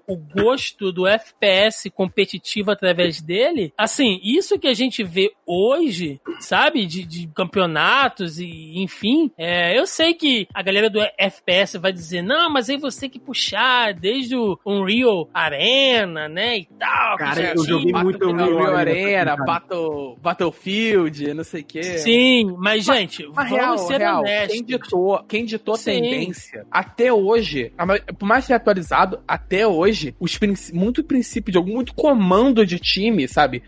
[0.07, 3.73] o gosto do FPS competitivo através dele.
[3.77, 9.87] Assim, isso que a gente vê hoje, sabe, de, de campeonatos e enfim, é, eu
[9.87, 14.37] sei que a galera do FPS vai dizer, não, mas aí você que puxar desde
[14.37, 17.17] o Unreal Arena, né, e tal.
[17.17, 21.83] Cara, eu joguei muito Unreal Unreal Arena, Battle, Battlefield, não sei o quê.
[21.83, 24.53] Sim, mas, gente, Mas vamos real, ser real, honestos.
[24.53, 26.01] quem ditou, quem ditou Sim.
[26.01, 27.85] tendência, até hoje, a
[28.15, 30.39] por mais que atualizado, até hoje, os
[30.73, 33.63] muito princípio de algum, muito comando de time, sabe?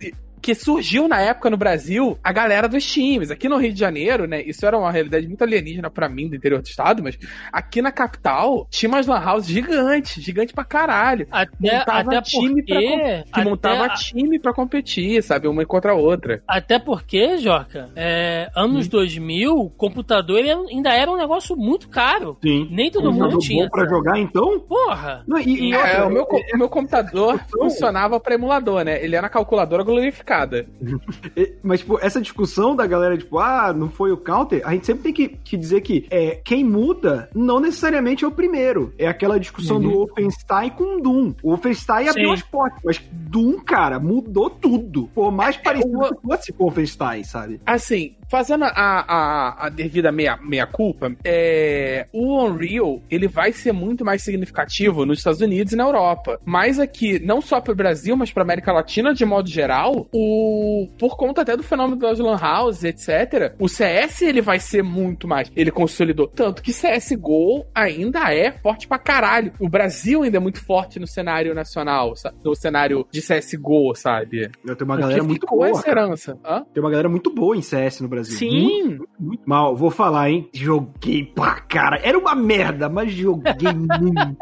[0.46, 3.32] Que surgiu na época no Brasil a galera dos times.
[3.32, 4.42] Aqui no Rio de Janeiro, né?
[4.42, 7.18] Isso era uma realidade muito alienígena para mim do interior do estado, mas
[7.52, 11.26] aqui na capital tinha umas lan houses gigantes, gigante pra caralho.
[11.32, 15.48] Até, até time porque, pra, que até, montava time pra competir, sabe?
[15.48, 16.40] Uma contra a outra.
[16.46, 18.90] Até porque, Joca, é, anos hum.
[18.90, 22.38] 2000, computador ainda era um negócio muito caro.
[22.40, 22.68] Sim.
[22.70, 23.64] Nem todo um mundo tinha.
[23.64, 24.60] Bom pra jogar, então?
[24.60, 25.24] Porra!
[25.26, 29.02] Não, e, e é, o, meu, o meu computador funcionava pra emulador, né?
[29.02, 30.35] Ele era calculadora glorificada.
[31.62, 35.04] Mas, tipo, essa discussão da galera, tipo, ah, não foi o counter, a gente sempre
[35.04, 38.92] tem que, que dizer que é, quem muda não necessariamente é o primeiro.
[38.98, 39.82] É aquela discussão uhum.
[39.82, 41.34] do Wolfenstein com Doom.
[41.42, 45.08] O Wolfenstein abriu as portas, mas Doom, cara, mudou tudo.
[45.14, 47.60] Por mais é, parecido é, que fosse Wolfenstein, sabe?
[47.64, 53.72] Assim, fazendo a, a, a devida meia, meia culpa, é, o Unreal ele vai ser
[53.72, 56.40] muito mais significativo nos Estados Unidos e na Europa.
[56.44, 60.88] Mas aqui, não só para o Brasil, mas para América Latina de modo geral, o
[60.98, 63.54] por conta até do fenômeno das lan houses, etc.
[63.58, 65.50] O CS ele vai ser muito mais.
[65.54, 69.52] Ele consolidou tanto que CS:GO ainda é forte pra caralho.
[69.58, 72.14] O Brasil ainda é muito forte no cenário nacional,
[72.44, 74.50] no cenário de CS:GO, sabe?
[74.64, 75.68] Eu tenho uma galera muito boa.
[75.68, 76.38] Essa herança.
[76.72, 78.15] Tem uma galera muito boa em CS no Brasil.
[78.16, 78.38] Brasil.
[78.38, 78.82] Sim.
[78.82, 79.76] Muito, muito mal.
[79.76, 80.48] Vou falar, hein?
[80.52, 82.00] Joguei pra cara.
[82.02, 84.36] Era uma merda, mas joguei muito.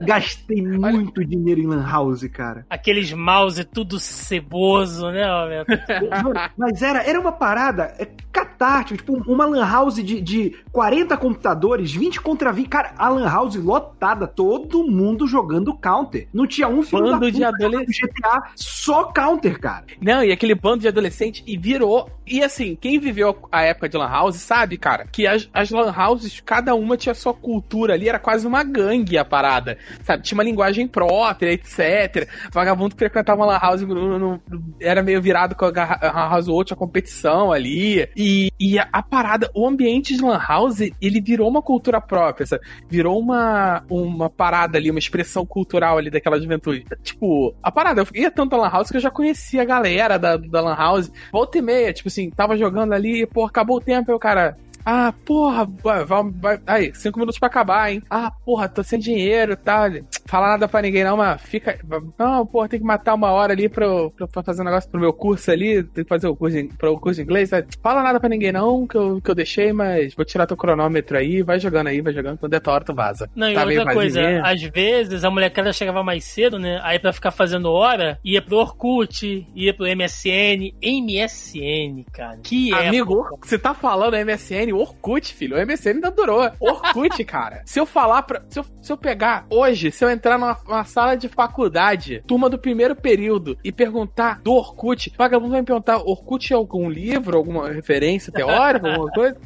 [0.00, 2.66] Gastei muito dinheiro em Lan House, cara.
[2.68, 5.72] Aqueles mouse tudo ceboso, né, Alberto?
[6.56, 8.98] mas era, era uma parada é, catártica.
[8.98, 12.68] Tipo, uma Lan House de, de 40 computadores, 20 contra 20.
[12.68, 16.28] Cara, a Lan House lotada, todo mundo jogando counter.
[16.32, 18.00] Não tinha um filho bando de adolescente.
[18.00, 19.86] GTA, só counter, cara.
[20.00, 22.08] Não, e aquele bando de adolescente e virou.
[22.30, 25.92] E assim, quem viveu a época de Lan House sabe, cara, que as, as Lan
[25.92, 30.22] Houses, cada uma tinha sua cultura ali, era quase uma gangue a parada, sabe?
[30.22, 32.28] Tinha uma linguagem própria, etc.
[32.52, 34.40] Vagabundo que frequentava uma Lan House no, no,
[34.80, 38.08] era meio virado com a Lan House ou tinha competição ali.
[38.16, 42.46] E, e a, a, parada, o ambiente de Lan House, ele virou uma cultura própria,
[42.46, 42.64] sabe?
[42.88, 46.84] Virou uma, uma parada ali, uma expressão cultural ali daquela juventude.
[47.02, 50.16] Tipo, a parada, eu ia tanto a Lan House que eu já conhecia a galera
[50.16, 51.10] da, da Lan House.
[51.32, 54.56] Volta e meia, tipo assim, tava jogando ali, pô, acabou o tempo, o cara.
[54.84, 58.02] Ah, porra, vai, vai, aí, cinco minutos pra acabar, hein?
[58.10, 59.90] Ah, porra, tô sem dinheiro e tal.
[60.26, 61.78] Fala nada pra ninguém, não, mas fica.
[62.18, 65.00] Não, porra, tem que matar uma hora ali pra, pra, pra fazer um negócio pro
[65.00, 65.82] meu curso ali.
[65.82, 67.48] Tem que fazer o curso, pro curso de inglês.
[67.48, 67.68] Sabe?
[67.82, 71.16] Fala nada pra ninguém, não, que eu, que eu deixei, mas vou tirar teu cronômetro
[71.16, 72.38] aí, vai jogando aí, vai jogando.
[72.38, 73.28] Quando é tua hora, tu vaza.
[73.34, 76.80] Não, tá e outra coisa, às vezes a molecada chegava mais cedo, né?
[76.82, 80.74] Aí pra ficar fazendo hora, ia pro Orkut, ia pro MSN.
[80.82, 82.38] MSN, cara.
[82.42, 85.56] Que Amigo, você tá falando MSN, Orkut, filho.
[85.56, 86.50] O MSN ainda durou.
[86.60, 87.62] Orkut, cara.
[87.64, 88.42] Se eu falar pra.
[88.48, 92.58] Se eu, se eu pegar hoje, se eu entrar numa, sala de faculdade, turma do
[92.58, 97.36] primeiro período, e perguntar do Orkut, o vagabundo vai me perguntar: Orkut é algum livro,
[97.36, 99.36] alguma referência teórica, alguma coisa?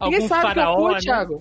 [0.00, 1.00] Ninguém sabe faraó, que é Orkut, né?
[1.00, 1.40] Thiago.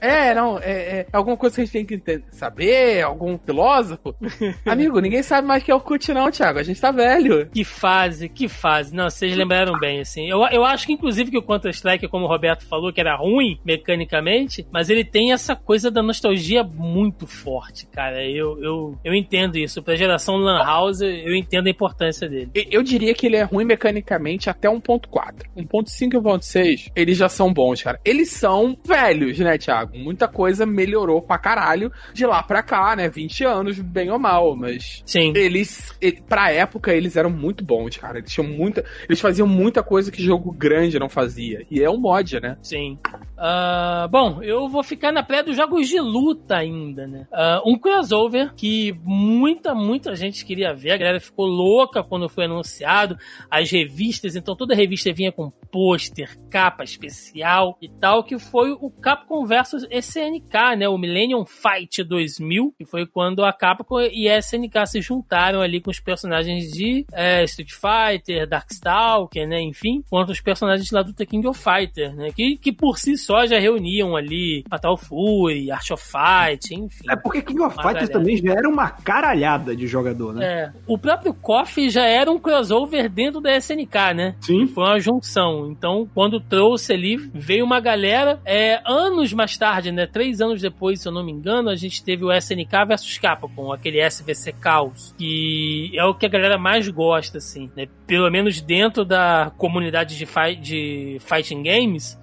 [0.00, 4.14] É, não, é, é, alguma coisa que a gente tem que saber, algum filósofo.
[4.66, 6.58] Amigo, ninguém sabe mais que é Orkut, não, Thiago.
[6.58, 7.48] A gente tá velho.
[7.48, 8.94] Que fase, que fase.
[8.94, 10.28] Não, vocês lembraram bem, assim.
[10.28, 13.58] Eu, eu acho que, inclusive, que o Counter-Strike, como o Roberto falou, que era ruim
[13.64, 18.24] mecanicamente, mas ele tem essa coisa da nostalgia muito forte, cara.
[18.24, 19.82] Eu, eu, eu entendo isso.
[19.82, 22.50] Pra geração Lan House, eu entendo a importância dele.
[22.54, 25.46] Eu diria que ele é ruim mecanicamente até 1.4.
[25.56, 28.00] 1.5 e 1.6, eles já são bons, cara.
[28.04, 29.96] Eles são velhos, né, Thiago?
[29.96, 33.08] Muita coisa melhorou pra caralho de lá pra cá, né?
[33.08, 35.02] 20 anos, bem ou mal, mas.
[35.04, 35.32] Sim.
[35.34, 35.96] Eles,
[36.28, 38.18] pra época, eles eram muito bons, cara.
[38.18, 38.84] Eles tinham muita.
[39.08, 41.66] Eles faziam muita coisa que jogo grande não fazia.
[41.70, 42.56] E é um mod, né?
[42.68, 42.98] Sim.
[43.38, 47.26] Uh, bom, eu vou ficar na pré dos jogos de luta ainda, né?
[47.32, 50.90] Uh, um crossover que muita, muita gente queria ver.
[50.90, 53.16] A galera ficou louca quando foi anunciado.
[53.50, 58.90] As revistas, então toda revista vinha com pôster, capa especial e tal, que foi o
[58.90, 60.88] Capcom versus SNK, né?
[60.88, 65.80] O Millennium Fight 2000, que foi quando a Capcom e a SNK se juntaram ali
[65.80, 69.60] com os personagens de é, Street Fighter, Darkstalker, né?
[69.62, 72.30] Enfim, contra os personagens lá do The King of Fighter, né?
[72.32, 77.04] Que, que por si só já reuniam ali Fatal Fury, Art of Fight, enfim.
[77.10, 80.46] É porque King of Fighters também já era uma caralhada de jogador, né?
[80.46, 80.72] É.
[80.86, 84.34] O próprio KOF já era um crossover dentro da SNK, né?
[84.40, 84.66] Sim.
[84.66, 85.70] Foi uma junção.
[85.70, 88.40] Então, quando trouxe ali, veio uma galera.
[88.44, 90.06] É, anos mais tarde, né?
[90.06, 93.72] Três anos depois, se eu não me engano, a gente teve o SNK versus Capcom,
[93.72, 97.86] aquele SVC Chaos, que é o que a galera mais gosta, assim, né?
[98.08, 102.18] Pelo menos dentro da comunidade de, fight, de fighting games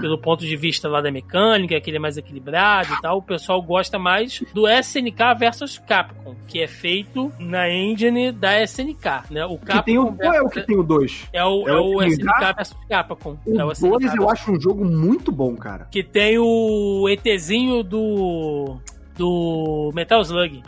[0.00, 3.18] pelo ponto de vista lá da mecânica, que ele é mais equilibrado e tal.
[3.18, 9.30] O pessoal gosta mais do SNK versus Capcom, que é feito na engine da SNK,
[9.30, 9.46] né?
[9.46, 11.28] O Capcom que tem o, qual é o que tem o 2?
[11.32, 13.36] É o, é o, é o SNK versus Capcom.
[13.46, 15.86] O é 2 eu acho um jogo muito bom, cara.
[15.90, 18.78] Que tem o ETzinho do
[19.16, 20.62] do Metal Slug.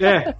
[0.00, 0.34] É.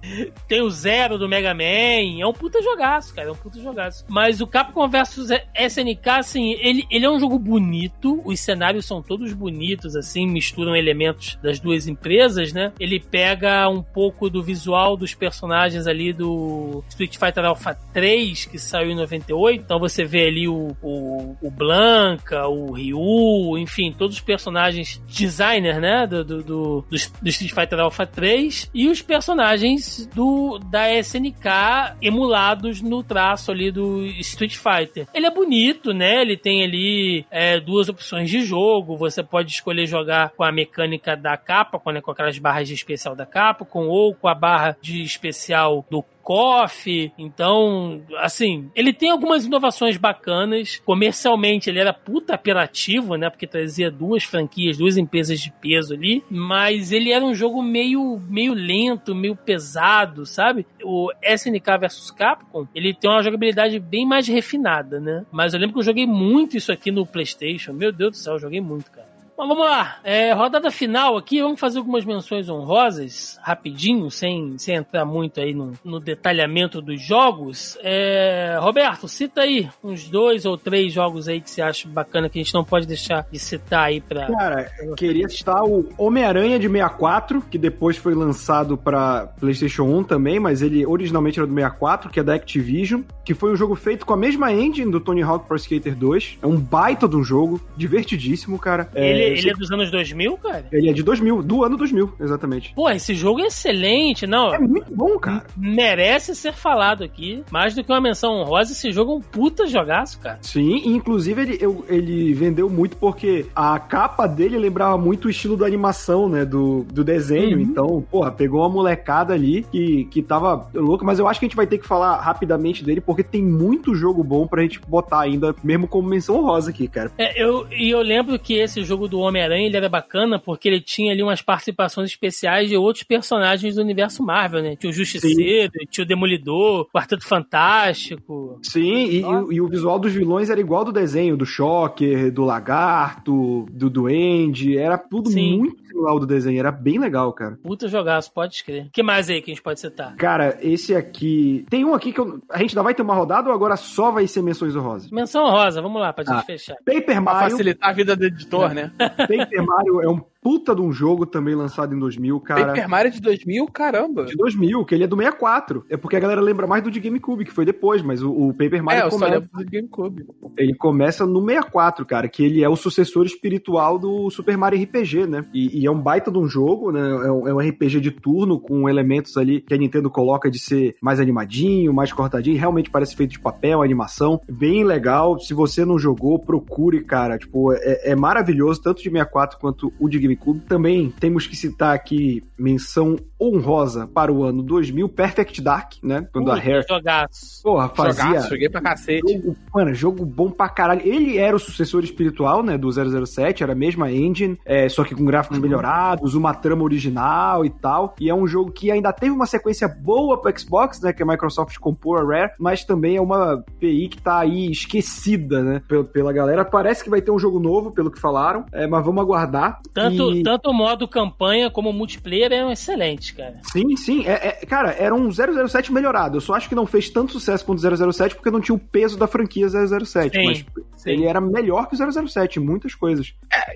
[0.47, 2.19] Tem o Zero do Mega Man.
[2.19, 3.29] É um puta jogaço, cara.
[3.29, 4.05] É um puta jogaço.
[4.07, 8.21] Mas o Capcom vs SNK, assim, ele, ele é um jogo bonito.
[8.25, 12.71] Os cenários são todos bonitos, assim, misturam elementos das duas empresas, né?
[12.79, 18.59] Ele pega um pouco do visual dos personagens ali do Street Fighter Alpha 3, que
[18.59, 19.63] saiu em 98.
[19.63, 25.79] Então você vê ali o, o, o Blanca, o Ryu, enfim, todos os personagens designer,
[25.79, 26.07] né?
[26.07, 28.69] Do, do, do, do Street Fighter Alpha 3.
[28.73, 35.07] E os personagens personagens do da SNK emulados no traço ali do Street Fighter.
[35.13, 36.21] Ele é bonito, né?
[36.21, 38.97] Ele tem ali é, duas opções de jogo.
[38.97, 43.15] Você pode escolher jogar com a mecânica da capa, né, com aquelas barras de especial
[43.15, 47.11] da Capcom, ou com a barra de especial do KOF.
[47.17, 50.81] Então, assim, ele tem algumas inovações bacanas.
[50.85, 53.29] Comercialmente, ele era puta apelativo, né?
[53.29, 56.23] Porque trazia duas franquias, duas empresas de peso ali.
[56.29, 60.65] Mas ele era um jogo meio, meio lento, meio pesado, sabe?
[60.83, 65.25] O SNK vs Capcom, ele tem uma jogabilidade bem mais refinada, né?
[65.31, 67.73] Mas eu lembro que eu joguei muito isso aqui no PlayStation.
[67.73, 69.18] Meu Deus do céu, eu joguei muito, cara.
[69.39, 74.75] Mas vamos lá, é, rodada final aqui, vamos fazer algumas menções honrosas, rapidinho, sem, sem
[74.75, 77.77] entrar muito aí no, no detalhamento dos jogos.
[77.81, 82.37] É, Roberto, cita aí uns dois ou três jogos aí que você acha bacana que
[82.37, 84.27] a gente não pode deixar de citar aí pra.
[84.27, 90.37] Cara, queria citar o Homem-Aranha de 64, que depois foi lançado pra PlayStation 1 também,
[90.37, 94.05] mas ele originalmente era do 64, que é da Activision, que foi um jogo feito
[94.05, 96.39] com a mesma engine do Tony Hawk Pro Skater 2.
[96.41, 98.89] É um baita de um jogo, divertidíssimo, cara.
[98.93, 100.65] Ele, Ele é dos anos 2000, cara?
[100.71, 102.73] Ele é de 2000, do ano 2000, exatamente.
[102.73, 104.53] Pô, esse jogo é excelente, não.
[104.53, 105.45] É muito bom, cara.
[105.55, 107.43] Merece ser falado aqui.
[107.51, 110.39] Mais do que uma menção honrosa, esse jogo é um puta jogaço, cara.
[110.41, 115.55] Sim, inclusive ele, eu- ele vendeu muito porque a capa dele lembrava muito o estilo
[115.55, 116.45] da animação, né?
[116.45, 117.57] Do, do desenho.
[117.57, 117.61] Uhum.
[117.63, 121.49] Então, porra, pegou uma molecada ali que, que tava louca, mas eu acho que a
[121.49, 125.21] gente vai ter que falar rapidamente dele porque tem muito jogo bom pra gente botar
[125.21, 127.11] ainda, mesmo como menção honrosa aqui, cara.
[127.17, 130.81] É, eu, e eu lembro que esse jogo do Homem-Aranha ele era bacana porque ele
[130.81, 134.75] tinha ali umas participações especiais de outros personagens do universo Marvel, né?
[134.75, 138.59] Tinha o Justiceiro, tinha o Demolidor, o Quarteto Fantástico.
[138.63, 142.43] Sim, e, e- e o visual dos vilões era igual do desenho, do Shocker, do
[142.43, 145.57] Lagarto, do Duende, era tudo Sim.
[145.59, 147.57] muito ao do desenho, era bem legal, cara.
[147.63, 148.87] Puta jogaço, pode escrever.
[148.87, 150.15] O que mais aí que a gente pode citar?
[150.15, 151.65] Cara, esse aqui.
[151.69, 154.11] Tem um aqui que eu- a gente ainda vai ter uma rodada ou agora só
[154.11, 155.11] vai ser menções honrosas?
[155.11, 156.41] Menção rosa, vamos lá, pra gente Ah.
[156.41, 156.75] fechar.
[156.85, 157.51] Paper Pra Mario.
[157.51, 158.91] facilitar a vida do editor, né?
[159.17, 162.65] Paper Mario é um puta de um jogo também lançado em 2000, cara.
[162.69, 164.25] Paper Mario de 2000, caramba.
[164.25, 165.85] De 2000, que ele é do 64.
[165.87, 168.51] É porque a galera lembra mais do de GameCube, que foi depois, mas o, o
[168.51, 170.25] Paper É, Mario só começa, do GameCube.
[170.57, 175.27] ele começa no 64, cara, que ele é o sucessor espiritual do Super Mario RPG,
[175.27, 175.45] né?
[175.53, 176.99] E, e é um baita de um jogo, né?
[176.99, 180.57] É um, é um RPG de turno com elementos ali que a Nintendo coloca de
[180.57, 182.57] ser mais animadinho, mais cortadinho.
[182.57, 184.41] Realmente parece feito de papel, animação.
[184.49, 185.39] Bem legal.
[185.39, 187.37] Se você não jogou, procure, cara.
[187.37, 190.38] Tipo, é, é maravilhoso, tanto de 64 quanto o de GameCube.
[190.67, 196.27] Também temos que citar aqui menção honrosa para o ano 2000, Perfect Dark, né?
[196.31, 197.63] Quando a Puta Rare, jogaço.
[197.63, 198.23] porra, fazia...
[198.25, 199.33] Jogaço, joguei pra cacete.
[199.33, 201.01] Jogo, mano, jogo bom pra caralho.
[201.03, 205.15] Ele era o sucessor espiritual, né, do 007, era a mesma engine, é, só que
[205.15, 208.15] com gráficos melhorados, uma trama original e tal.
[208.19, 211.25] E é um jogo que ainda teve uma sequência boa pro Xbox, né, que a
[211.25, 216.03] Microsoft comprou a Rare, mas também é uma PI que tá aí esquecida, né, pela,
[216.03, 216.65] pela galera.
[216.65, 219.79] Parece que vai ter um jogo novo, pelo que falaram, é, mas vamos aguardar.
[219.93, 223.55] Tanto, E- tanto o modo campanha como o multiplayer é excelente, cara.
[223.71, 224.25] Sim, sim.
[224.25, 226.37] É, é- cara, era um 007 melhorado.
[226.37, 228.79] Eu só acho que não fez tanto sucesso quanto o 007 porque não tinha o
[228.79, 230.37] peso da franquia 007.
[230.37, 230.65] Sim, mas
[230.97, 231.11] sim.
[231.11, 233.33] ele era melhor que o 007 em muitas coisas.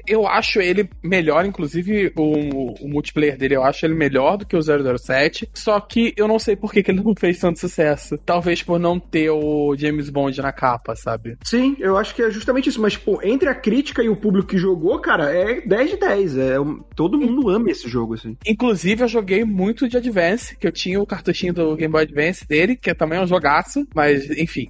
[0.08, 4.56] Eu acho ele melhor, inclusive o, o multiplayer dele, eu acho ele melhor do que
[4.56, 5.50] o 007.
[5.54, 8.18] Só que eu não sei por que, que ele não fez tanto sucesso.
[8.26, 11.38] Talvez por não ter o James Bond na capa, sabe?
[11.44, 12.82] Sim, eu acho que é justamente isso.
[12.82, 16.38] Mas, pô, entre a crítica e o público que jogou, cara, é 10 de 10.
[16.38, 18.36] É, um- todo mundo ama esse jogo, assim.
[18.46, 22.48] Inclusive, eu joguei muito de Advance, que eu tinha o cartuchinho do Game Boy Advance
[22.48, 24.70] dele, que é também um jogaço, mas, enfim.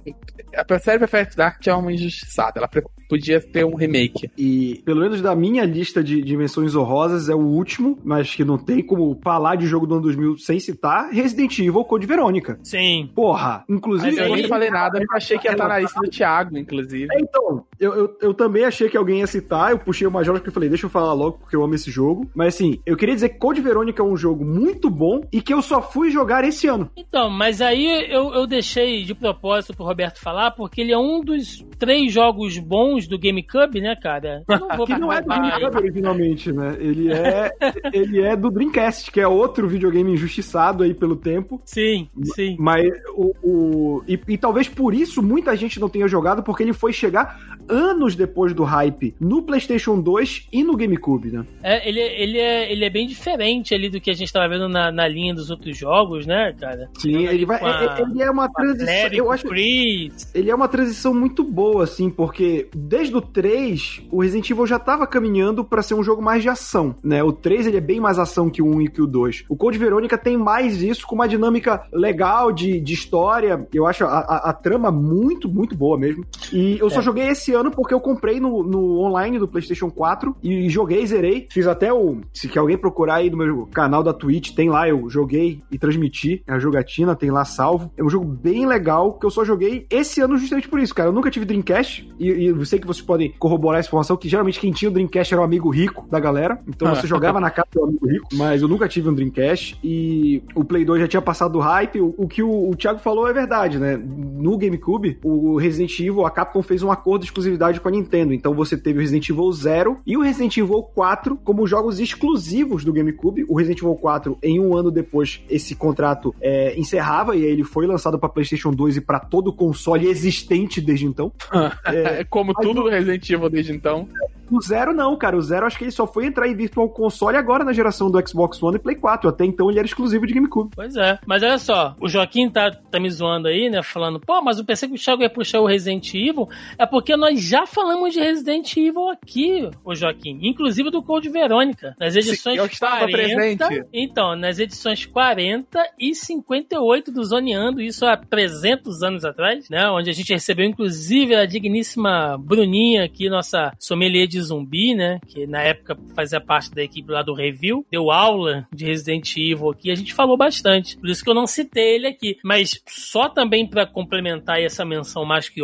[0.56, 2.58] A série Perfect Dark é uma injustiçada.
[2.58, 4.30] Ela pre- podia ter um remake.
[4.36, 8.58] E, pelo menos da minha lista de dimensões honrosas, é o último, mas que não
[8.58, 12.58] tem como falar de jogo do ano 2000 sem citar, Resident Evil Code Verônica.
[12.62, 13.10] Sim.
[13.14, 14.16] Porra, inclusive...
[14.16, 17.08] Mas eu nem falei nada, eu achei que ia estar na lista do Thiago, inclusive.
[17.12, 20.34] É, então, eu, eu, eu, também achei que alguém ia citar, eu puxei o Major
[20.34, 22.28] porque eu falei, deixa eu falar logo, porque eu amo esse jogo.
[22.34, 25.52] Mas assim, eu queria dizer que Code Verônica é um jogo muito bom e que
[25.52, 26.90] eu só fui jogar esse ano.
[26.96, 31.20] Então, mas aí eu, eu deixei de propósito pro Roberto falar, porque ele é um
[31.20, 34.42] dos três jogos bons do GameCube, né, cara?
[34.48, 36.76] Eu não vou que não é do GameCube originalmente, né?
[36.78, 37.50] Ele é,
[37.92, 41.60] ele é do Dreamcast, que é outro videogame injustiçado aí pelo tempo.
[41.64, 42.56] Sim, sim.
[42.58, 43.34] Mas o.
[43.42, 47.40] o e, e talvez por isso muita gente não tenha jogado, porque ele foi chegar
[47.68, 51.44] anos depois do hype no PlayStation 2 e no GameCube, né?
[51.62, 54.68] É, ele, ele, é, ele é bem diferente ali do que a gente estava vendo
[54.68, 56.88] na, na linha dos outros jogos, né, cara?
[56.98, 57.60] Sim, ele vai.
[57.60, 59.12] A, ele é uma transição.
[59.12, 60.30] eu acho Chris.
[60.34, 64.76] Ele é uma transição muito boa, assim, porque desde o 3, o Resident Evil já
[64.76, 67.22] estava caminhando para ser um jogo mais de ação, né?
[67.22, 69.44] O 3 ele é bem mais ação que o 1 e que o 2.
[69.48, 73.66] O Code Verônica tem mais isso, com uma dinâmica legal de, de história.
[73.72, 76.24] Eu acho a, a, a trama muito, muito boa mesmo.
[76.52, 77.02] E eu só é.
[77.02, 81.46] joguei esse ano porque eu comprei no, no online do PlayStation 4 e joguei, zerei.
[81.50, 82.20] Fiz até o.
[82.32, 85.78] Se que alguém procurar aí no meu canal da Twitch, tem lá, eu joguei e
[85.78, 87.90] transmiti a jogatina, tem lá salvo.
[87.96, 91.08] É um jogo bem legal que eu só joguei esse ano justamente por isso, cara.
[91.08, 94.28] Eu nunca tive Dreamcast e, e eu sei que vocês podem corroborar essa informação que
[94.28, 96.58] geralmente quem tinha o Dreamcast era o amigo rico da galera.
[96.68, 100.42] Então você jogava na casa do amigo rico, mas eu nunca tive um Dreamcast e
[100.54, 102.00] o Play 2 já tinha passado do hype.
[102.00, 103.96] O, o que o, o Thiago falou é verdade, né?
[103.96, 108.34] No GameCube, o Resident Evil, a Capcom fez um acordo de exclusividade com a Nintendo.
[108.34, 112.84] Então você teve o Resident Evil 0 e o Resident Evil 4 como jogos exclusivos
[112.84, 113.44] do GameCube.
[113.48, 117.64] O Resident Evil 4, em um ano depois, esse contrato é, encerrava e aí ele
[117.64, 121.32] foi lançado para PlayStation 2 e para todo console existente desde então.
[121.86, 124.08] é, como tudo do Resident Evil desde então.
[124.50, 125.36] O Zero não, cara.
[125.36, 128.28] O Zero acho que ele só foi entrar em Virtual Console agora na geração do
[128.28, 129.28] Xbox One e Play 4.
[129.28, 130.70] Até então ele era exclusivo de GameCube.
[130.74, 131.18] Pois é.
[131.26, 133.82] Mas olha só, o Joaquim tá, tá me zoando aí, né?
[133.82, 136.48] Falando, pô, mas eu pensei que o Thiago ia puxar o Resident Evil.
[136.78, 140.38] É porque nós já falamos de Resident Evil aqui, o Joaquim.
[140.42, 141.94] Inclusive do Code Verônica.
[141.98, 143.06] Nas edições Sim, eu 40.
[143.14, 143.86] Presente.
[143.92, 149.88] Então, nas edições 40 e 58 do Zoneando, isso há 300 anos atrás, né?
[149.90, 155.18] Onde a gente recebeu, inclusive, a digníssima Bruninha aqui, nossa sommelier de zumbi, né?
[155.26, 159.70] Que na época fazia parte da equipe lá do review, deu aula de Resident Evil
[159.70, 160.96] aqui, a gente falou bastante.
[160.96, 162.38] Por isso que eu não citei ele aqui.
[162.42, 165.60] Mas só também para complementar essa menção mais que,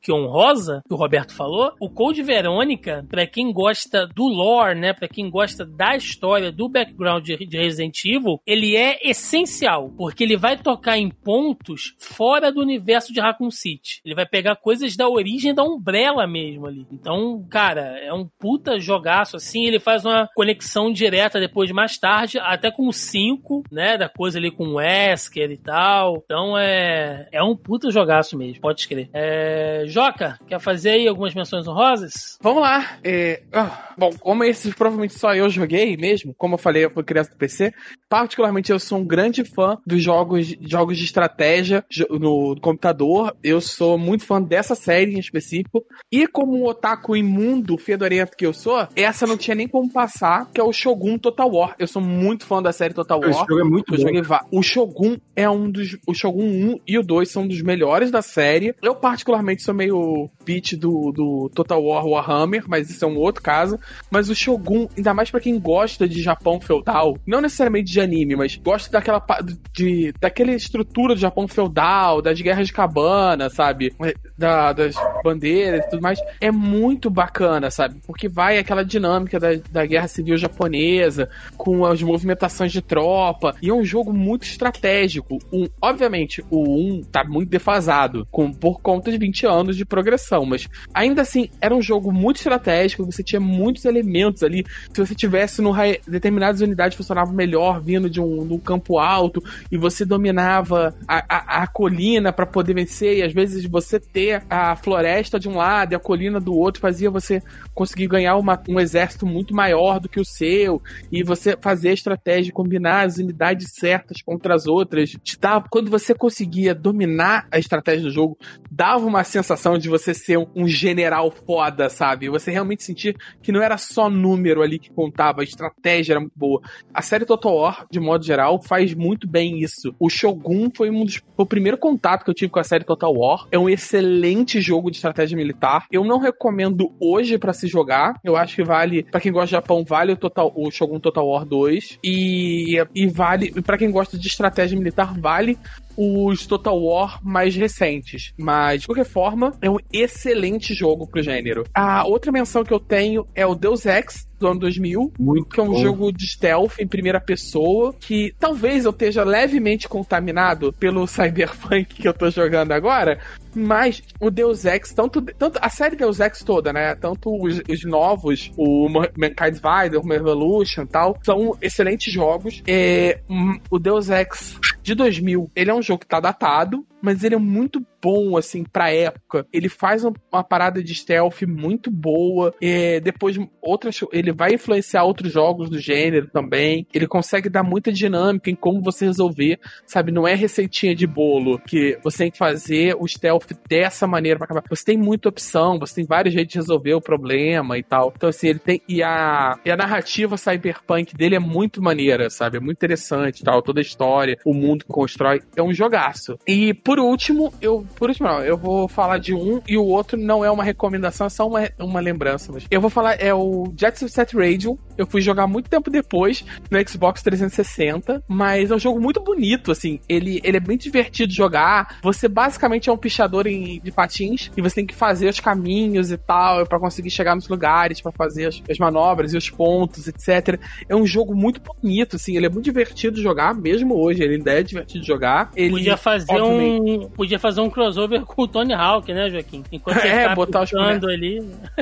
[0.00, 4.92] que honrosa que o Roberto falou, o Code Verônica, para quem gosta do lore, né?
[4.92, 10.24] Para quem gosta da história, do background de, de Resident Evil, ele é essencial, porque
[10.24, 14.00] ele vai tocar em pontos fora do universo de Raccoon City.
[14.04, 16.86] Ele vai pegar coisas da origem da Umbrella mesmo ali.
[16.90, 19.66] Então, cara, é um puta jogaço assim.
[19.66, 23.96] Ele faz uma conexão direta depois mais tarde, até com o 5, né?
[23.96, 26.22] Da coisa ali com o Wesker e tal.
[26.24, 29.08] Então é, é um puta jogaço mesmo, pode escrever.
[29.12, 32.38] É, Joca, quer fazer aí algumas menções honrosas?
[32.40, 32.98] Vamos lá.
[33.04, 37.02] É, oh, bom, como esses provavelmente só eu joguei mesmo, como eu falei, eu fui
[37.02, 37.72] criança do PC.
[38.08, 43.36] Particularmente, eu sou um grande fã dos jogos, jogos de estratégia no computador.
[43.42, 45.84] Eu sou muito fã dessa série em específico.
[46.10, 50.50] E como um otaku imundo, fedorento que eu sou, essa não tinha nem como passar,
[50.52, 51.74] que é o Shogun Total War.
[51.78, 53.30] Eu sou muito fã da série Total War.
[53.30, 54.02] Esse jogo é muito eu bom.
[54.02, 55.96] Joguei o Shogun é um dos.
[56.06, 58.74] O Shogun 1 e o 2 são dos melhores da série.
[58.82, 63.42] Eu, particularmente, sou meio pitch do, do Total War Warhammer, mas isso é um outro
[63.42, 63.78] caso.
[64.10, 68.36] Mas o Shogun, ainda mais para quem gosta de Japão feudal, não necessariamente de anime,
[68.36, 69.24] mas gosta daquela
[69.72, 73.94] de, daquela estrutura do Japão feudal, das guerras de cabana, sabe?
[74.36, 76.18] Da, das bandeiras e tudo mais.
[76.40, 77.91] É muito bacana, sabe?
[78.06, 83.54] Porque vai aquela dinâmica da, da guerra civil japonesa, com as movimentações de tropa.
[83.60, 85.38] E é um jogo muito estratégico.
[85.52, 90.44] Um, obviamente, o 1 tá muito defasado, com, por conta de 20 anos de progressão,
[90.44, 94.64] mas ainda assim, era um jogo muito estratégico, você tinha muitos elementos ali.
[94.92, 95.72] Se você tivesse no
[96.06, 101.24] determinadas unidades funcionavam melhor vindo de um, de um campo alto e você dominava a,
[101.28, 105.56] a, a colina para poder vencer, e às vezes você ter a floresta de um
[105.56, 107.42] lado e a colina do outro fazia você
[107.82, 110.80] conseguir ganhar uma, um exército muito maior do que o seu,
[111.10, 115.10] e você fazer a estratégia, combinar as unidades certas contra as outras.
[115.10, 118.38] Te dá, quando você conseguia dominar a estratégia do jogo,
[118.72, 122.30] dava uma sensação de você ser um, general foda, sabe?
[122.30, 126.32] Você realmente sentir que não era só número ali que contava, a estratégia era muito
[126.34, 126.60] boa.
[126.94, 129.94] A série Total War, de modo geral, faz muito bem isso.
[130.00, 132.84] O Shogun foi um dos, foi o primeiro contato que eu tive com a série
[132.84, 133.46] Total War.
[133.52, 135.86] É um excelente jogo de estratégia militar.
[135.90, 138.18] Eu não recomendo hoje para se jogar.
[138.24, 141.26] Eu acho que vale, para quem gosta de Japão, vale o, Total, o Shogun Total
[141.26, 141.98] War 2.
[142.02, 145.58] E, e vale, para quem gosta de estratégia militar, vale
[145.96, 148.32] os Total War mais recentes.
[148.36, 151.64] Mas, de qualquer forma, é um excelente jogo pro gênero.
[151.74, 155.60] A outra menção que eu tenho é o Deus Ex, do ano 2000, Muito que
[155.60, 155.78] é um bom.
[155.82, 162.06] jogo de stealth em primeira pessoa, que talvez eu esteja levemente contaminado pelo Cyberpunk que
[162.06, 163.18] eu tô jogando agora,
[163.54, 166.94] mas o Deus Ex, tanto, tanto a série Deus Ex toda, né?
[166.94, 172.62] Tanto os, os novos, o Mankind Divided, o Revolution e tal, são excelentes jogos.
[172.66, 177.24] É, hum, o Deus Ex de 2000, ele é um jogo que tá datado, mas
[177.24, 179.46] ele é muito bom, assim, pra época.
[179.52, 182.54] Ele faz uma, parada de stealth muito boa.
[182.60, 184.00] É, depois, outras.
[184.12, 186.86] Ele vai influenciar outros jogos do gênero também.
[186.92, 190.10] Ele consegue dar muita dinâmica em como você resolver, sabe?
[190.10, 194.44] Não é receitinha de bolo que você tem que fazer o stealth dessa maneira pra
[194.44, 194.64] acabar.
[194.68, 198.12] Você tem muita opção, você tem vários jeitos de resolver o problema e tal.
[198.16, 198.82] Então, assim, ele tem.
[198.88, 202.56] E a, e a narrativa cyberpunk dele é muito maneira, sabe?
[202.56, 203.62] É muito interessante e tal.
[203.62, 205.40] Toda a história, o mundo que constrói.
[205.56, 206.38] É um jogaço.
[206.46, 207.86] E por último, eu.
[207.96, 211.26] Por último, não, eu vou falar de um e o outro não é uma recomendação,
[211.26, 212.52] é só uma, uma lembrança.
[212.52, 214.78] Mas eu vou falar, é o Jet Set Radio.
[214.96, 219.72] Eu fui jogar muito tempo depois no Xbox 360, mas é um jogo muito bonito,
[219.72, 219.98] assim.
[220.08, 221.98] Ele, ele é bem divertido de jogar.
[222.02, 226.10] Você basicamente é um pichador em, de patins e você tem que fazer os caminhos
[226.10, 230.08] e tal para conseguir chegar nos lugares, para fazer as, as manobras e os pontos,
[230.08, 230.58] etc.
[230.88, 232.36] É um jogo muito bonito, assim.
[232.36, 234.22] Ele é muito divertido de jogar, mesmo hoje.
[234.22, 235.50] Ele ainda é divertido de jogar.
[235.56, 236.81] Ele, Podia fazer obviamente- um.
[237.14, 239.62] Podia fazer um crossover com o Tony Hawk, né, Joaquim?
[239.72, 240.72] Enquanto você É, tá botar os
[241.04, 241.38] ali.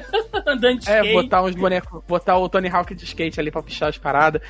[0.46, 1.12] andando de É, skate.
[1.12, 4.40] botar uns bonecos, botar o Tony Hawk de skate ali pra pichar as paradas.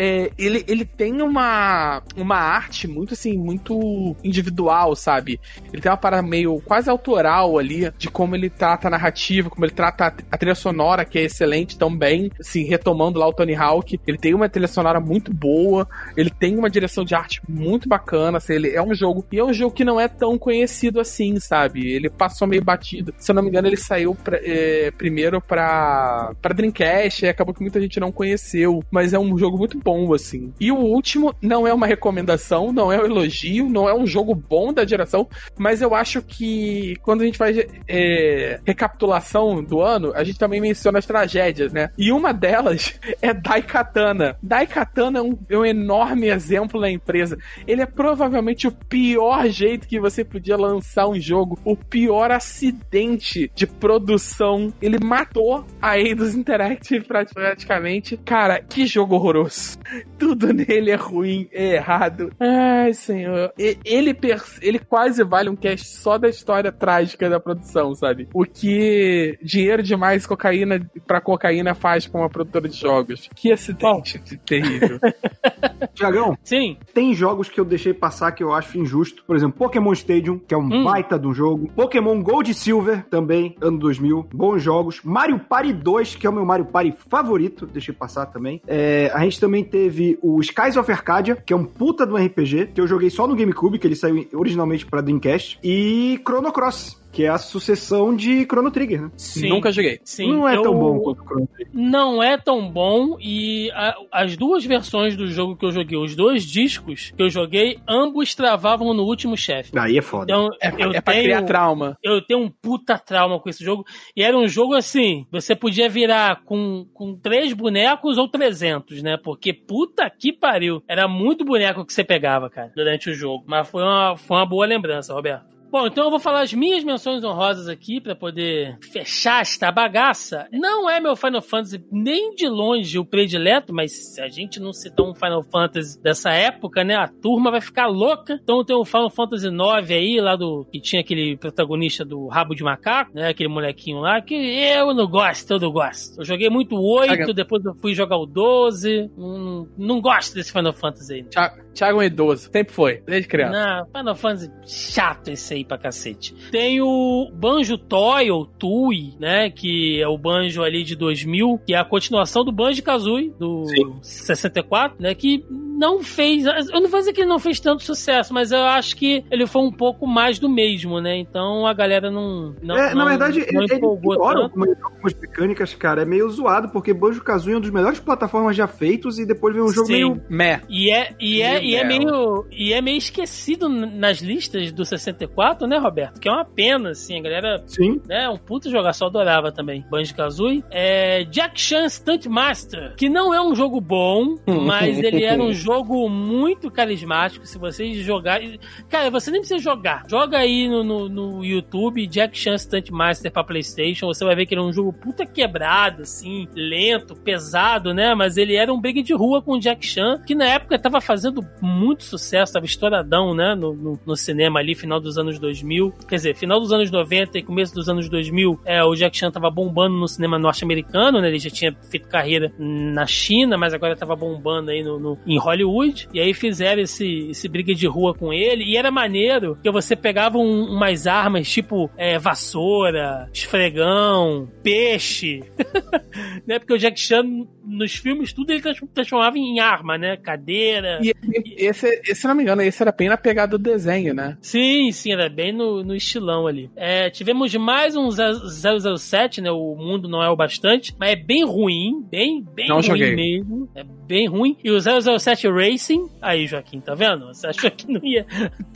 [0.00, 5.40] É, ele, ele tem uma, uma arte muito assim, muito individual, sabe?
[5.72, 9.64] Ele tem uma parada meio quase autoral ali, de como ele trata a narrativa, como
[9.64, 13.98] ele trata a trilha sonora, que é excelente também, assim, retomando lá o Tony Hawk.
[14.06, 18.38] Ele tem uma trilha sonora muito boa, ele tem uma direção de arte muito bacana,
[18.38, 21.40] assim, ele é um jogo, e é um jogo que não é tão conhecido assim,
[21.40, 21.90] sabe?
[21.90, 23.12] Ele passou meio batido.
[23.18, 27.52] Se eu não me engano, ele saiu pra- é, primeiro pra, pra Dreamcast, e acabou
[27.52, 29.76] que muita gente não conheceu, mas é um jogo muito
[30.14, 30.52] assim.
[30.60, 34.34] E o último não é uma recomendação, não é um elogio, não é um jogo
[34.34, 37.56] bom da geração, mas eu acho que quando a gente faz
[37.86, 41.90] é, recapitulação do ano, a gente também menciona as tragédias, né?
[41.96, 44.36] E uma delas é Daikatana.
[44.42, 47.38] Daikatana é um, é um enorme exemplo na empresa.
[47.66, 53.50] Ele é provavelmente o pior jeito que você podia lançar um jogo, o pior acidente
[53.54, 54.72] de produção.
[54.80, 58.16] Ele matou a Eidos Interactive prati- praticamente.
[58.18, 59.77] Cara, que jogo horroroso.
[60.18, 62.30] Tudo nele é ruim, é errado.
[62.38, 63.52] Ai, senhor.
[63.58, 64.16] Ele,
[64.62, 68.28] ele quase vale um cast só da história trágica da produção, sabe?
[68.34, 73.28] O que dinheiro demais cocaína pra cocaína faz com uma produtora de jogos.
[73.34, 74.98] Que acidente terrível.
[75.94, 76.76] Tiagão, Sim.
[76.94, 79.24] tem jogos que eu deixei passar que eu acho injusto.
[79.26, 80.84] Por exemplo, Pokémon Stadium, que é um Hum.
[80.84, 81.70] baita de um jogo.
[81.74, 84.28] Pokémon Gold e Silver, também, ano 2000.
[84.32, 85.00] Bons jogos.
[85.02, 87.66] Mario Party 2, que é o meu Mario Party favorito.
[87.66, 88.60] Deixei passar também.
[88.66, 92.70] É, a gente também teve o Skies of Arcadia, que é um puta do RPG,
[92.74, 95.58] que eu joguei só no GameCube, que ele saiu originalmente pra Dreamcast.
[95.62, 99.10] E Chrono Cross, que é a sucessão de Chrono Trigger, né?
[99.16, 99.48] Sim.
[99.48, 99.98] Nunca joguei.
[100.04, 100.30] Sim.
[100.30, 101.72] Não é eu- tão bom quanto o Chrono Trigger.
[101.74, 106.14] Não é tão bom e a- as duas versões do jogo que eu joguei, os
[106.14, 109.76] dois discos que eu joguei, ambos travavam no último chefe.
[109.78, 110.24] Aí é foda.
[110.32, 111.96] Então, É, eu é pra tenho, criar trauma.
[112.02, 113.84] eu tenho um puta trauma com esse jogo.
[114.14, 119.16] E era um jogo assim, você podia virar com, com três bonecos ou 300, né?
[119.16, 120.82] Porque puta que pariu.
[120.86, 123.44] Era muito boneco que você pegava, cara, durante o jogo.
[123.46, 125.57] Mas foi uma, foi uma boa lembrança, Roberto.
[125.70, 130.46] Bom, então eu vou falar as minhas menções honrosas aqui pra poder fechar esta bagaça.
[130.50, 134.72] Não é meu Final Fantasy nem de longe o predileto, mas se a gente não
[134.72, 138.38] citar um Final Fantasy dessa época, né, a turma vai ficar louca.
[138.42, 142.54] Então tem o Final Fantasy IX aí, lá do que tinha aquele protagonista do rabo
[142.54, 146.20] de macaco, né, aquele molequinho lá que eu não gosto, eu não gosto.
[146.20, 147.34] Eu joguei muito o 8, Saga.
[147.34, 149.10] depois eu fui jogar o 12.
[149.16, 151.24] Não, não gosto desse Final Fantasy aí.
[151.24, 152.50] Thiago, Thiago é um idoso.
[152.52, 153.52] Sempre foi, desde criança.
[153.52, 156.34] Não, Final Fantasy chato esse aí pra cacete.
[156.50, 159.48] Tem o Banjo Toy, ou Tui, né?
[159.48, 163.64] Que é o Banjo ali de 2000, que é a continuação do Banjo Kazooie, do
[163.66, 163.96] Sim.
[164.02, 165.14] 64, né?
[165.14, 165.44] Que
[165.78, 166.44] não fez.
[166.44, 169.46] Eu não vou dizer que ele não fez tanto sucesso, mas eu acho que ele
[169.46, 171.16] foi um pouco mais do mesmo, né?
[171.16, 172.54] Então a galera não.
[172.60, 174.44] não é, não, na verdade, não ele, empolgou ele piora tanto.
[174.44, 176.02] algumas, algumas mecânicas, cara.
[176.02, 179.54] É meio zoado, porque Banjo Kazooie é um dos melhores plataformas já feitos e depois
[179.54, 179.92] vem um jogo Sim.
[179.92, 180.22] meio.
[180.28, 180.60] Meh.
[180.68, 185.66] E é, e, é, e, é meio, e é meio esquecido nas listas do 64,
[185.66, 186.20] né, Roberto?
[186.20, 188.00] Que é uma pena, assim, a galera, Sim.
[188.06, 189.84] né, um puto jogar, só adorava também.
[189.90, 190.64] Banjo-Kazooie.
[190.70, 195.52] É Jack Chan Stunt Master, que não é um jogo bom, mas ele era um
[195.54, 198.58] jogo muito carismático, se vocês jogarem...
[198.88, 200.04] Cara, você nem precisa jogar.
[200.08, 204.46] Joga aí no, no, no YouTube, Jack Chan Stunt Master pra Playstation, você vai ver
[204.46, 208.14] que ele é um jogo puta quebrado, assim, lento, pesado, né?
[208.14, 211.00] Mas ele era um briga de rua com o Jack Chan, que na época tava
[211.00, 213.54] fazendo muito sucesso, tava estouradão, né?
[213.54, 215.92] No, no, no cinema ali, final dos anos 2000.
[216.08, 219.30] Quer dizer, final dos anos 90 e começo dos anos 2000, é, o Jack Chan
[219.30, 221.28] tava bombando no cinema norte-americano, né?
[221.28, 225.38] Ele já tinha feito carreira na China, mas agora tava bombando aí no, no- em
[225.38, 226.08] Hollywood.
[226.12, 228.64] E aí fizeram esse, esse briga de rua com ele.
[228.64, 235.42] E era maneiro que você pegava um- umas armas tipo é, vassoura, esfregão, peixe.
[236.46, 236.58] né?
[236.58, 237.22] Porque o Jack Chan,
[237.64, 240.16] nos filmes, tudo ele trans- transformava em arma, né?
[240.16, 240.98] Cadeira.
[241.02, 241.12] E
[241.56, 244.36] esse, esse, se não me engano, esse era bem na pegada do desenho, né?
[244.40, 246.70] Sim, sim, era bem no, no estilão ali.
[246.76, 249.50] É, tivemos mais um 007, né?
[249.50, 253.14] O mundo não é o bastante, mas é bem ruim, bem, bem Não ruim joguei.
[253.14, 253.68] mesmo.
[253.74, 254.56] É bem ruim.
[254.62, 257.26] E o 007 Racing, aí, Joaquim, tá vendo?
[257.26, 258.26] Você achou que não ia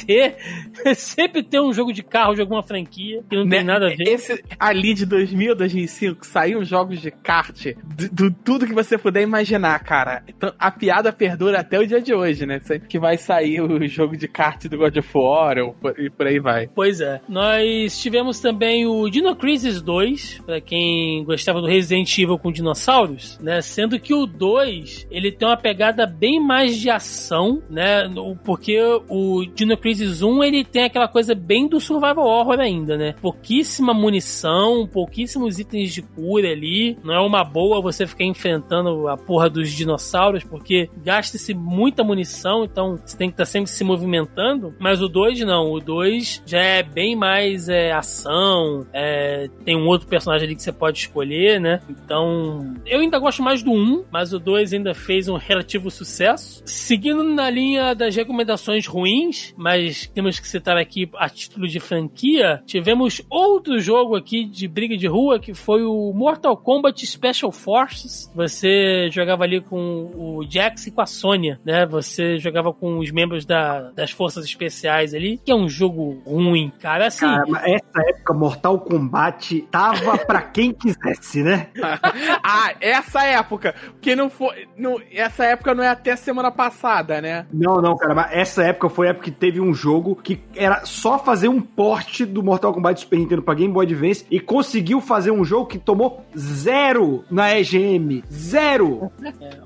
[0.06, 0.36] ter?
[0.94, 3.62] Sempre ter um jogo de carro de alguma franquia que não tem Né?
[3.64, 4.06] nada a ver.
[4.08, 9.22] Esse ali de 2000, 2005, saíam jogos de kart, de, de tudo que você puder
[9.22, 10.22] imaginar, cara.
[10.28, 12.51] Então, a piada perdura até o dia de hoje, né?
[12.60, 16.26] Sempre Que vai sair o jogo de kart do God of War ou e por
[16.26, 16.68] aí vai.
[16.74, 17.20] Pois é.
[17.28, 23.38] Nós tivemos também o Dino Crisis 2, pra quem gostava do Resident Evil com dinossauros,
[23.40, 23.60] né?
[23.60, 28.10] Sendo que o 2, ele tem uma pegada bem mais de ação, né?
[28.44, 33.14] Porque o Dino Crisis 1, ele tem aquela coisa bem do survival horror ainda, né?
[33.20, 36.96] Pouquíssima munição, pouquíssimos itens de cura ali.
[37.02, 42.41] Não é uma boa você ficar enfrentando a porra dos dinossauros, porque gasta-se muita munição,
[42.64, 44.74] então você tem que estar sempre se movimentando.
[44.78, 49.86] Mas o 2 não, o 2 já é bem mais é, ação, é, tem um
[49.86, 51.80] outro personagem ali que você pode escolher, né?
[51.88, 56.62] Então, eu ainda gosto mais do 1, mas o 2 ainda fez um relativo sucesso.
[56.64, 62.62] Seguindo na linha das recomendações ruins, mas temos que citar aqui a título de franquia,
[62.66, 68.30] tivemos outro jogo aqui de briga de rua que foi o Mortal Kombat Special Forces.
[68.34, 71.86] Você jogava ali com o Jax e com a Sônia, né?
[71.86, 76.72] Você jogava com os membros da- das forças especiais ali, que é um jogo ruim,
[76.80, 77.06] cara.
[77.06, 81.68] Assim, Cara, mas essa época Mortal Kombat tava pra quem quisesse, né?
[82.42, 83.74] ah, essa época.
[83.92, 84.66] Porque não foi.
[84.76, 87.46] Não, essa época não é até semana passada, né?
[87.52, 90.84] Não, não, cara, mas essa época foi a época que teve um jogo que era
[90.84, 95.00] só fazer um porte do Mortal Kombat Super Nintendo pra Game Boy Advance e conseguiu
[95.00, 98.22] fazer um jogo que tomou zero na EGM.
[98.30, 99.10] Zero!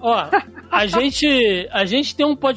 [0.01, 0.29] Ó,
[0.71, 2.56] a gente, a gente tem um podcast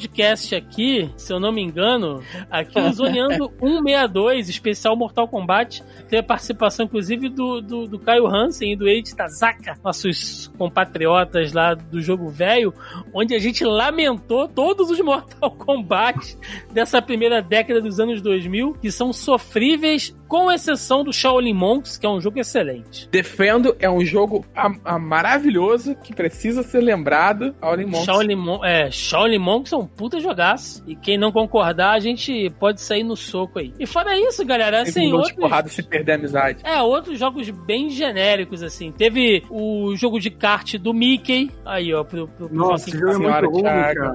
[0.56, 5.82] aqui, se eu não me engano, aqui o Zoneando 162, especial Mortal Kombat.
[6.08, 11.52] Tem a participação, inclusive, do, do, do Caio Hansen e do Eiji Tazaka, nossos compatriotas
[11.52, 12.72] lá do jogo velho,
[13.14, 16.36] onde a gente lamentou todos os Mortal Kombat
[16.72, 22.06] dessa primeira década dos anos 2000, que são sofríveis, com exceção do Shaolin Monks, que
[22.06, 23.08] é um jogo excelente.
[23.10, 27.52] Defendo é um jogo a- a maravilhoso que precisa ser lembrado.
[27.60, 28.04] Shaolin Monks.
[28.04, 30.82] Shaolin, Mon é, Shaolin Monks é um puta jogaço.
[30.86, 33.72] E quem não concordar, a gente pode sair no soco aí.
[33.78, 36.60] E fora isso, galera, assim, um outros, porrada se perder a amizade.
[36.64, 38.92] é, outros jogos bem genéricos, assim.
[38.92, 41.50] Teve o jogo de kart do Mickey.
[41.64, 44.14] Aí, ó, pro, pro, pro Nossa, Joaquim jogo é muito ruim, cara.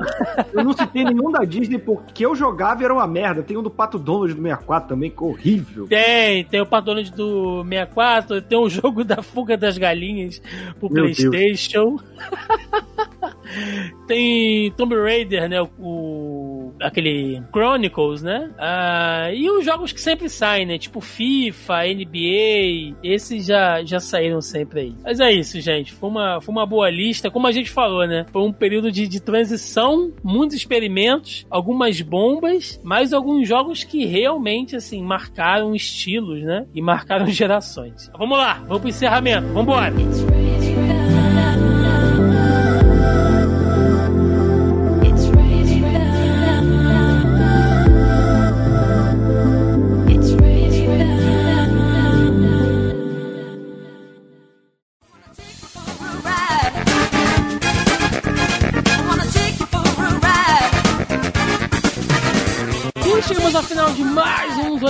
[0.54, 3.44] Eu não citei nenhum da Disney porque eu jogava e era uma merda.
[3.44, 5.88] Tem um do Pato Donald do 64 também, que é horrível.
[5.88, 10.42] Tem, tem o Pato Donald do 64, tem o jogo da fuga das galinhas
[10.80, 11.18] pro Meu Deus.
[11.18, 11.98] Playstation.
[14.08, 15.62] tem Tomb Raider, né?
[15.80, 18.52] O, aquele Chronicles, né?
[18.58, 20.78] Ah, e os jogos que sempre saem, né?
[20.78, 24.96] Tipo FIFA, NBA, esses já, já saíram sempre aí.
[25.04, 25.94] Mas é isso, gente.
[25.94, 27.32] Foi uma, foi uma boa lista.
[27.32, 28.26] Como a gente falou, né?
[28.32, 34.76] Foi um período de, de transição, muitos experimentos, algumas bombas, mas alguns jogos que realmente,
[34.76, 36.66] assim, marcaram estilos, né?
[36.74, 38.10] E marcaram gerações.
[38.18, 39.48] Vamos lá, vamos pro encerramento.
[39.48, 39.94] Vambora!
[40.06, 40.45] It's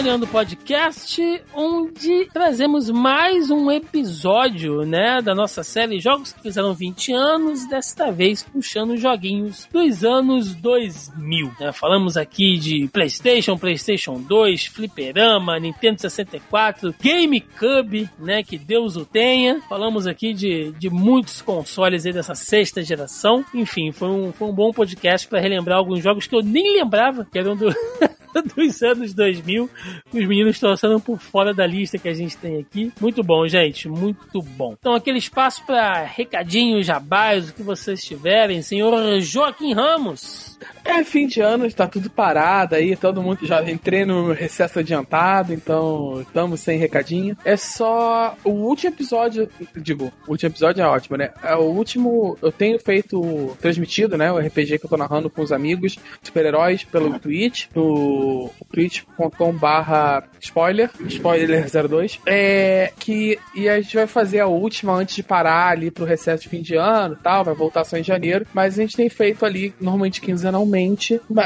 [0.05, 6.75] mais Zoneando Podcast, onde trazemos mais um episódio, né, da nossa série Jogos que fizeram
[6.75, 11.51] 20 anos, desta vez puxando joguinhos dos anos 2000.
[11.59, 11.71] Né?
[11.71, 19.59] Falamos aqui de PlayStation, PlayStation 2, Fliperama, Nintendo 64, GameCube, né, que Deus o tenha.
[19.67, 23.43] Falamos aqui de, de muitos consoles aí dessa sexta geração.
[23.53, 27.25] Enfim, foi um, foi um bom podcast para relembrar alguns jogos que eu nem lembrava
[27.25, 27.73] que eram do
[28.55, 29.69] dos anos 2000.
[30.13, 32.91] Os meninos trouxeram por fora da lista que a gente tem aqui.
[32.99, 33.87] Muito bom, gente.
[33.87, 34.75] Muito bom.
[34.79, 38.61] Então, aquele espaço para recadinhos, jabás, o que vocês tiverem.
[38.61, 40.54] Senhor Joaquim Ramos.
[40.83, 45.53] É fim de ano, está tudo parado aí, todo mundo já entrei no recesso adiantado,
[45.53, 47.37] então estamos sem recadinho.
[47.43, 51.31] É só o último episódio, digo, o último episódio é ótimo, né?
[51.43, 55.41] É o último, eu tenho feito, transmitido, né, o RPG que eu tô narrando com
[55.41, 63.79] os amigos, super-heróis, pelo Twitch, no twitch.com barra spoiler, spoiler 02, é que, e a
[63.81, 67.17] gente vai fazer a última antes de parar ali pro recesso de fim de ano
[67.21, 70.54] tal, vai voltar só em janeiro, mas a gente tem feito ali, normalmente quinzenalmente,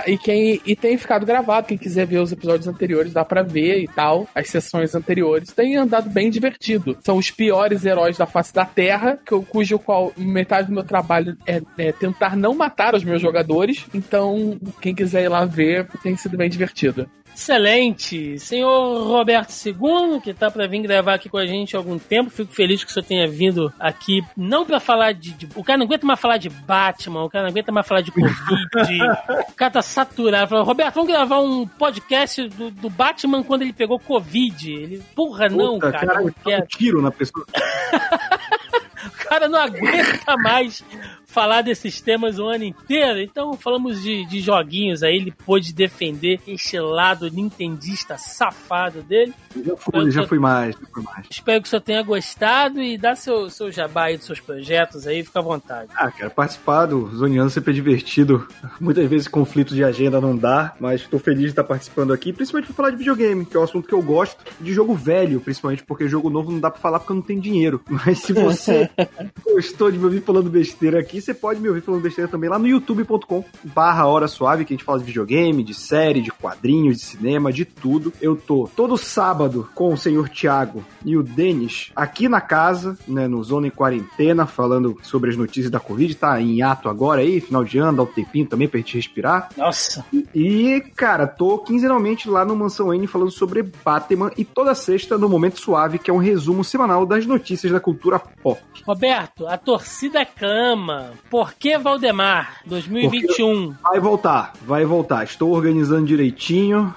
[0.06, 1.68] e, quem, e tem ficado gravado.
[1.68, 4.28] Quem quiser ver os episódios anteriores, dá pra ver e tal.
[4.36, 5.52] As sessões anteriores.
[5.52, 6.98] Tem andado bem divertido.
[7.02, 10.84] São os piores heróis da face da Terra, que eu, cujo qual metade do meu
[10.84, 13.86] trabalho é, é tentar não matar os meus jogadores.
[13.94, 17.10] Então, quem quiser ir lá ver, tem sido bem divertido.
[17.40, 18.38] Excelente.
[18.38, 22.30] Senhor Roberto II, que tá para vir gravar aqui com a gente há algum tempo,
[22.30, 25.78] fico feliz que o senhor tenha vindo aqui, não para falar de, de, O cara
[25.78, 28.34] não aguenta mais falar de Batman, o cara não aguenta mais falar de Covid.
[29.50, 30.50] o cara tá saturado.
[30.50, 34.74] Falou, Roberto, vamos gravar um podcast do, do, Batman quando ele pegou Covid.
[34.74, 36.06] Ele, porra, não, cara.
[36.06, 36.64] cara quero.
[36.64, 37.46] Um tiro na pessoa.
[39.08, 40.84] o cara não aguenta mais
[41.30, 43.20] falar desses temas o ano inteiro.
[43.20, 49.34] Então falamos de, de joguinhos aí, ele pôde defender este lado nintendista safado dele.
[49.66, 51.28] Já fui, já fui mais, já fui mais.
[51.30, 55.06] Espero que o senhor tenha gostado e dá seu, seu jabá aí dos seus projetos
[55.06, 55.90] aí, fica à vontade.
[55.96, 58.48] Ah, quero participar do Zoneando sempre é divertido.
[58.80, 62.68] Muitas vezes conflitos de agenda não dá, mas estou feliz de estar participando aqui, principalmente
[62.68, 65.84] para falar de videogame, que é um assunto que eu gosto, de jogo velho, principalmente
[65.84, 67.82] porque jogo novo não dá para falar porque eu não tenho dinheiro.
[67.90, 68.90] Mas se você
[69.46, 72.60] gostou de me ouvir falando besteira aqui, você pode me ouvir falando besteira também lá
[72.60, 76.98] no youtube.com barra Hora Suave, que a gente fala de videogame, de série, de quadrinhos,
[76.98, 78.14] de cinema, de tudo.
[78.22, 83.28] Eu tô todo sábado com o senhor Thiago e o Denis aqui na casa, né,
[83.28, 86.16] no Zona em Quarentena, falando sobre as notícias da Covid.
[86.16, 89.50] Tá em ato agora aí, final de ano, dá um tempinho também pra gente respirar.
[89.58, 90.06] Nossa!
[90.34, 95.30] E, cara, tô quinzenalmente lá no Mansão N falando sobre Batman e toda sexta no
[95.30, 98.62] Momento Suave, que é um resumo semanal das notícias da cultura pop.
[98.86, 101.09] Roberto, a torcida clama.
[101.30, 103.74] Por que Valdemar 2021?
[103.74, 105.24] Porque vai voltar, vai voltar.
[105.24, 106.94] Estou organizando direitinho,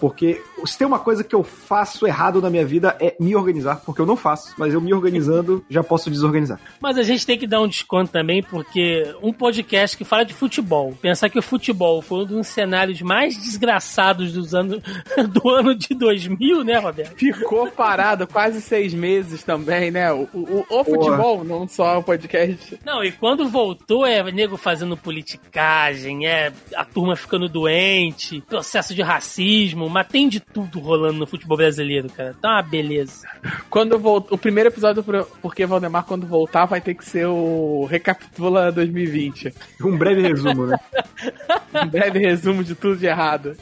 [0.00, 3.76] porque se tem uma coisa que eu faço errado na minha vida é me organizar,
[3.84, 6.60] porque eu não faço, mas eu me organizando já posso desorganizar.
[6.80, 10.34] Mas a gente tem que dar um desconto também, porque um podcast que fala de
[10.34, 14.82] futebol, pensar que o futebol foi um dos cenários mais desgraçados dos anos,
[15.30, 17.16] do ano de 2000, né, Roberto?
[17.16, 20.12] Ficou parado quase seis meses também, né?
[20.12, 22.78] O, o, o futebol, não só o podcast.
[22.84, 29.02] Não, e quando voltou é nego fazendo politicagem, é a turma ficando doente, processo de
[29.02, 32.34] racismo, mas tem de tudo rolando no futebol brasileiro, cara.
[32.40, 33.26] Tá uma beleza.
[33.68, 37.84] Quando volto, o primeiro episódio do Porque Valdemar, quando voltar, vai ter que ser o
[37.84, 39.54] Recapitula 2020.
[39.82, 40.78] Um breve resumo, né?
[41.84, 43.56] um breve resumo de tudo de errado.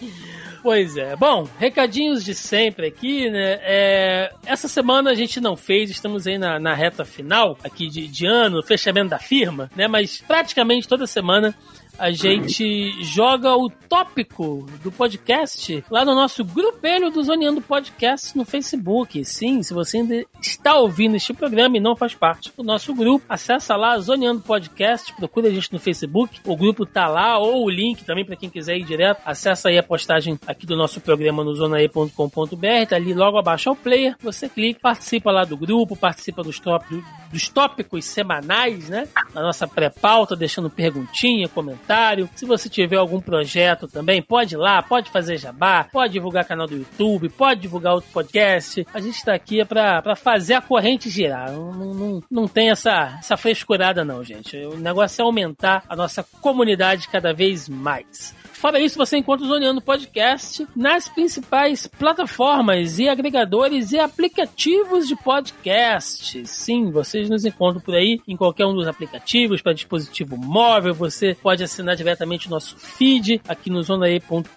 [0.62, 1.16] Pois é.
[1.16, 3.58] Bom, recadinhos de sempre aqui, né?
[3.62, 8.06] É, essa semana a gente não fez, estamos aí na, na reta final aqui de,
[8.06, 9.88] de ano, fechamento da firma, né?
[9.88, 11.54] Mas praticamente toda semana
[12.00, 18.46] a gente joga o tópico do podcast lá no nosso grupelho do Zoneando Podcast no
[18.46, 19.22] Facebook.
[19.22, 23.26] Sim, se você ainda está ouvindo este programa e não faz parte do nosso grupo,
[23.28, 27.70] acessa lá Zoneando Podcast, procura a gente no Facebook, o grupo tá lá, ou o
[27.70, 31.44] link também para quem quiser ir direto, acessa aí a postagem aqui do nosso programa
[31.44, 36.42] no zonae.com.br, tá ali logo abaixo ao player, você clica, participa lá do grupo, participa
[36.42, 39.06] dos tópicos, dos tópicos semanais, né?
[39.34, 41.89] Na nossa pré-pauta, deixando perguntinha, comentário
[42.34, 46.66] se você tiver algum projeto também, pode ir lá, pode fazer jabá, pode divulgar canal
[46.66, 48.86] do YouTube, pode divulgar outro podcast.
[48.94, 51.50] A gente está aqui para fazer a corrente girar.
[51.50, 54.56] Não, não, não tem essa, essa frescurada, não, gente.
[54.56, 58.34] O negócio é aumentar a nossa comunidade cada vez mais.
[58.60, 65.16] Fora isso, você encontra o Zoneando Podcast nas principais plataformas e agregadores e aplicativos de
[65.16, 66.46] podcast.
[66.46, 70.92] Sim, vocês nos encontram por aí em qualquer um dos aplicativos para dispositivo móvel.
[70.92, 74.50] Você pode assinar diretamente o nosso feed aqui no zonae.com.br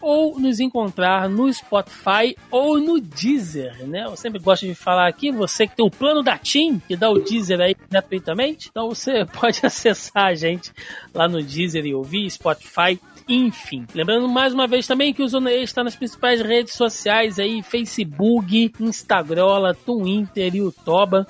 [0.00, 4.04] ou nos encontrar no Spotify ou no Deezer, né?
[4.06, 7.10] Eu sempre gosto de falar aqui, você que tem o plano da TIM, que dá
[7.10, 10.72] o Deezer aí gratuitamente, então você pode acessar a gente
[11.12, 12.93] lá no Deezer e ouvir, Spotify,
[13.28, 13.86] enfim.
[13.94, 17.62] Lembrando mais uma vez também que o Zona E está nas principais redes sociais aí,
[17.62, 20.74] Facebook, Instagram, Twitter e o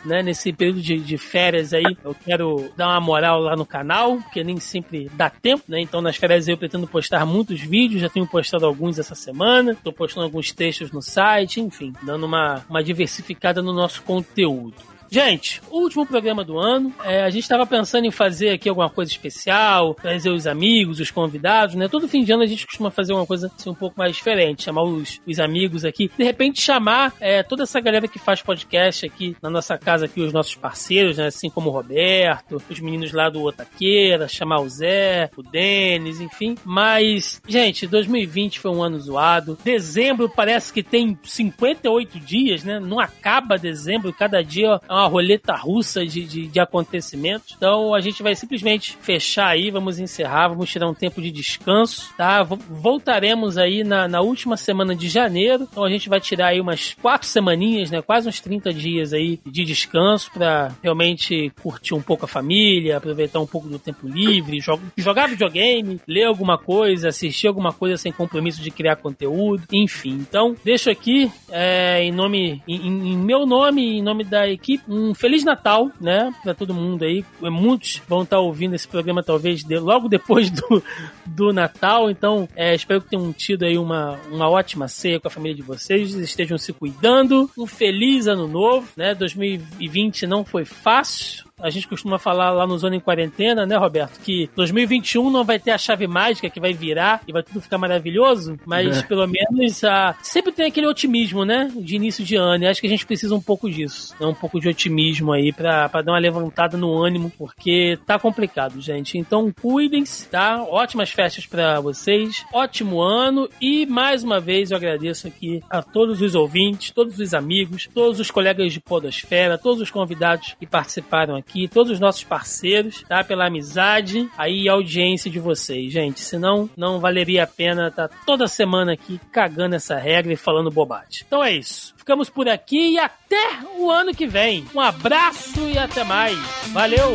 [0.04, 0.22] né?
[0.22, 4.42] Nesse período de, de, férias aí, eu quero dar uma moral lá no canal, porque
[4.42, 5.80] nem sempre dá tempo, né?
[5.80, 9.92] Então nas férias eu pretendo postar muitos vídeos, já tenho postado alguns essa semana, tô
[9.92, 14.93] postando alguns textos no site, enfim, dando uma, uma diversificada no nosso conteúdo.
[15.14, 16.92] Gente, último programa do ano.
[17.04, 21.08] É, a gente estava pensando em fazer aqui alguma coisa especial, trazer os amigos, os
[21.08, 21.86] convidados, né?
[21.86, 24.64] Todo fim de ano a gente costuma fazer uma coisa assim, um pouco mais diferente,
[24.64, 26.10] chamar os, os amigos aqui.
[26.18, 30.20] De repente chamar é, toda essa galera que faz podcast aqui na nossa casa, aqui,
[30.20, 31.28] os nossos parceiros, né?
[31.28, 36.56] Assim como o Roberto, os meninos lá do Otaqueira, chamar o Zé, o Denis, enfim.
[36.64, 39.56] Mas, gente, 2020 foi um ano zoado.
[39.62, 42.80] Dezembro parece que tem 58 dias, né?
[42.80, 47.54] Não acaba dezembro, cada dia é uma roleta russa de, de, de, acontecimentos.
[47.56, 52.12] Então a gente vai simplesmente fechar aí, vamos encerrar, vamos tirar um tempo de descanso,
[52.16, 52.42] tá?
[52.42, 55.68] Voltaremos aí na, na última semana de janeiro.
[55.70, 58.02] Então a gente vai tirar aí umas quatro semaninhas, né?
[58.02, 63.40] Quase uns 30 dias aí de descanso para realmente curtir um pouco a família, aproveitar
[63.40, 64.58] um pouco do tempo livre,
[64.96, 70.14] jogar videogame, ler alguma coisa, assistir alguma coisa sem compromisso de criar conteúdo, enfim.
[70.14, 75.14] Então, deixo aqui é, em nome, em, em meu nome em nome da equipe um
[75.14, 76.32] Feliz Natal, né?
[76.42, 77.24] Pra todo mundo aí.
[77.40, 80.82] Muitos vão estar tá ouvindo esse programa, talvez, de, logo depois do,
[81.26, 82.10] do Natal.
[82.10, 85.62] Então, é, espero que tenham tido aí uma, uma ótima ceia com a família de
[85.62, 86.14] vocês.
[86.14, 87.50] Estejam se cuidando.
[87.58, 89.14] Um feliz ano novo, né?
[89.14, 94.20] 2020 não foi fácil a gente costuma falar lá no Zona em Quarentena, né, Roberto?
[94.20, 97.78] Que 2021 não vai ter a chave mágica que vai virar e vai tudo ficar
[97.78, 99.02] maravilhoso, mas é.
[99.02, 100.16] pelo menos a...
[100.22, 101.70] sempre tem aquele otimismo, né?
[101.74, 102.64] De início de ano.
[102.64, 104.14] E acho que a gente precisa um pouco disso.
[104.18, 104.26] Né?
[104.26, 108.80] Um pouco de otimismo aí pra, pra dar uma levantada no ânimo, porque tá complicado,
[108.80, 109.16] gente.
[109.16, 110.62] Então cuidem-se, tá?
[110.62, 116.20] Ótimas festas para vocês, ótimo ano e mais uma vez eu agradeço aqui a todos
[116.20, 121.36] os ouvintes, todos os amigos, todos os colegas de Podosfera, todos os convidados que participaram
[121.36, 123.22] aqui aqui, todos os nossos parceiros, tá?
[123.22, 126.20] Pela amizade aí audiência de vocês, gente.
[126.20, 130.70] Senão, não valeria a pena estar tá toda semana aqui cagando essa regra e falando
[130.70, 131.24] bobagem.
[131.26, 131.94] Então é isso.
[131.96, 134.66] Ficamos por aqui e até o ano que vem.
[134.74, 136.36] Um abraço e até mais.
[136.72, 137.12] Valeu!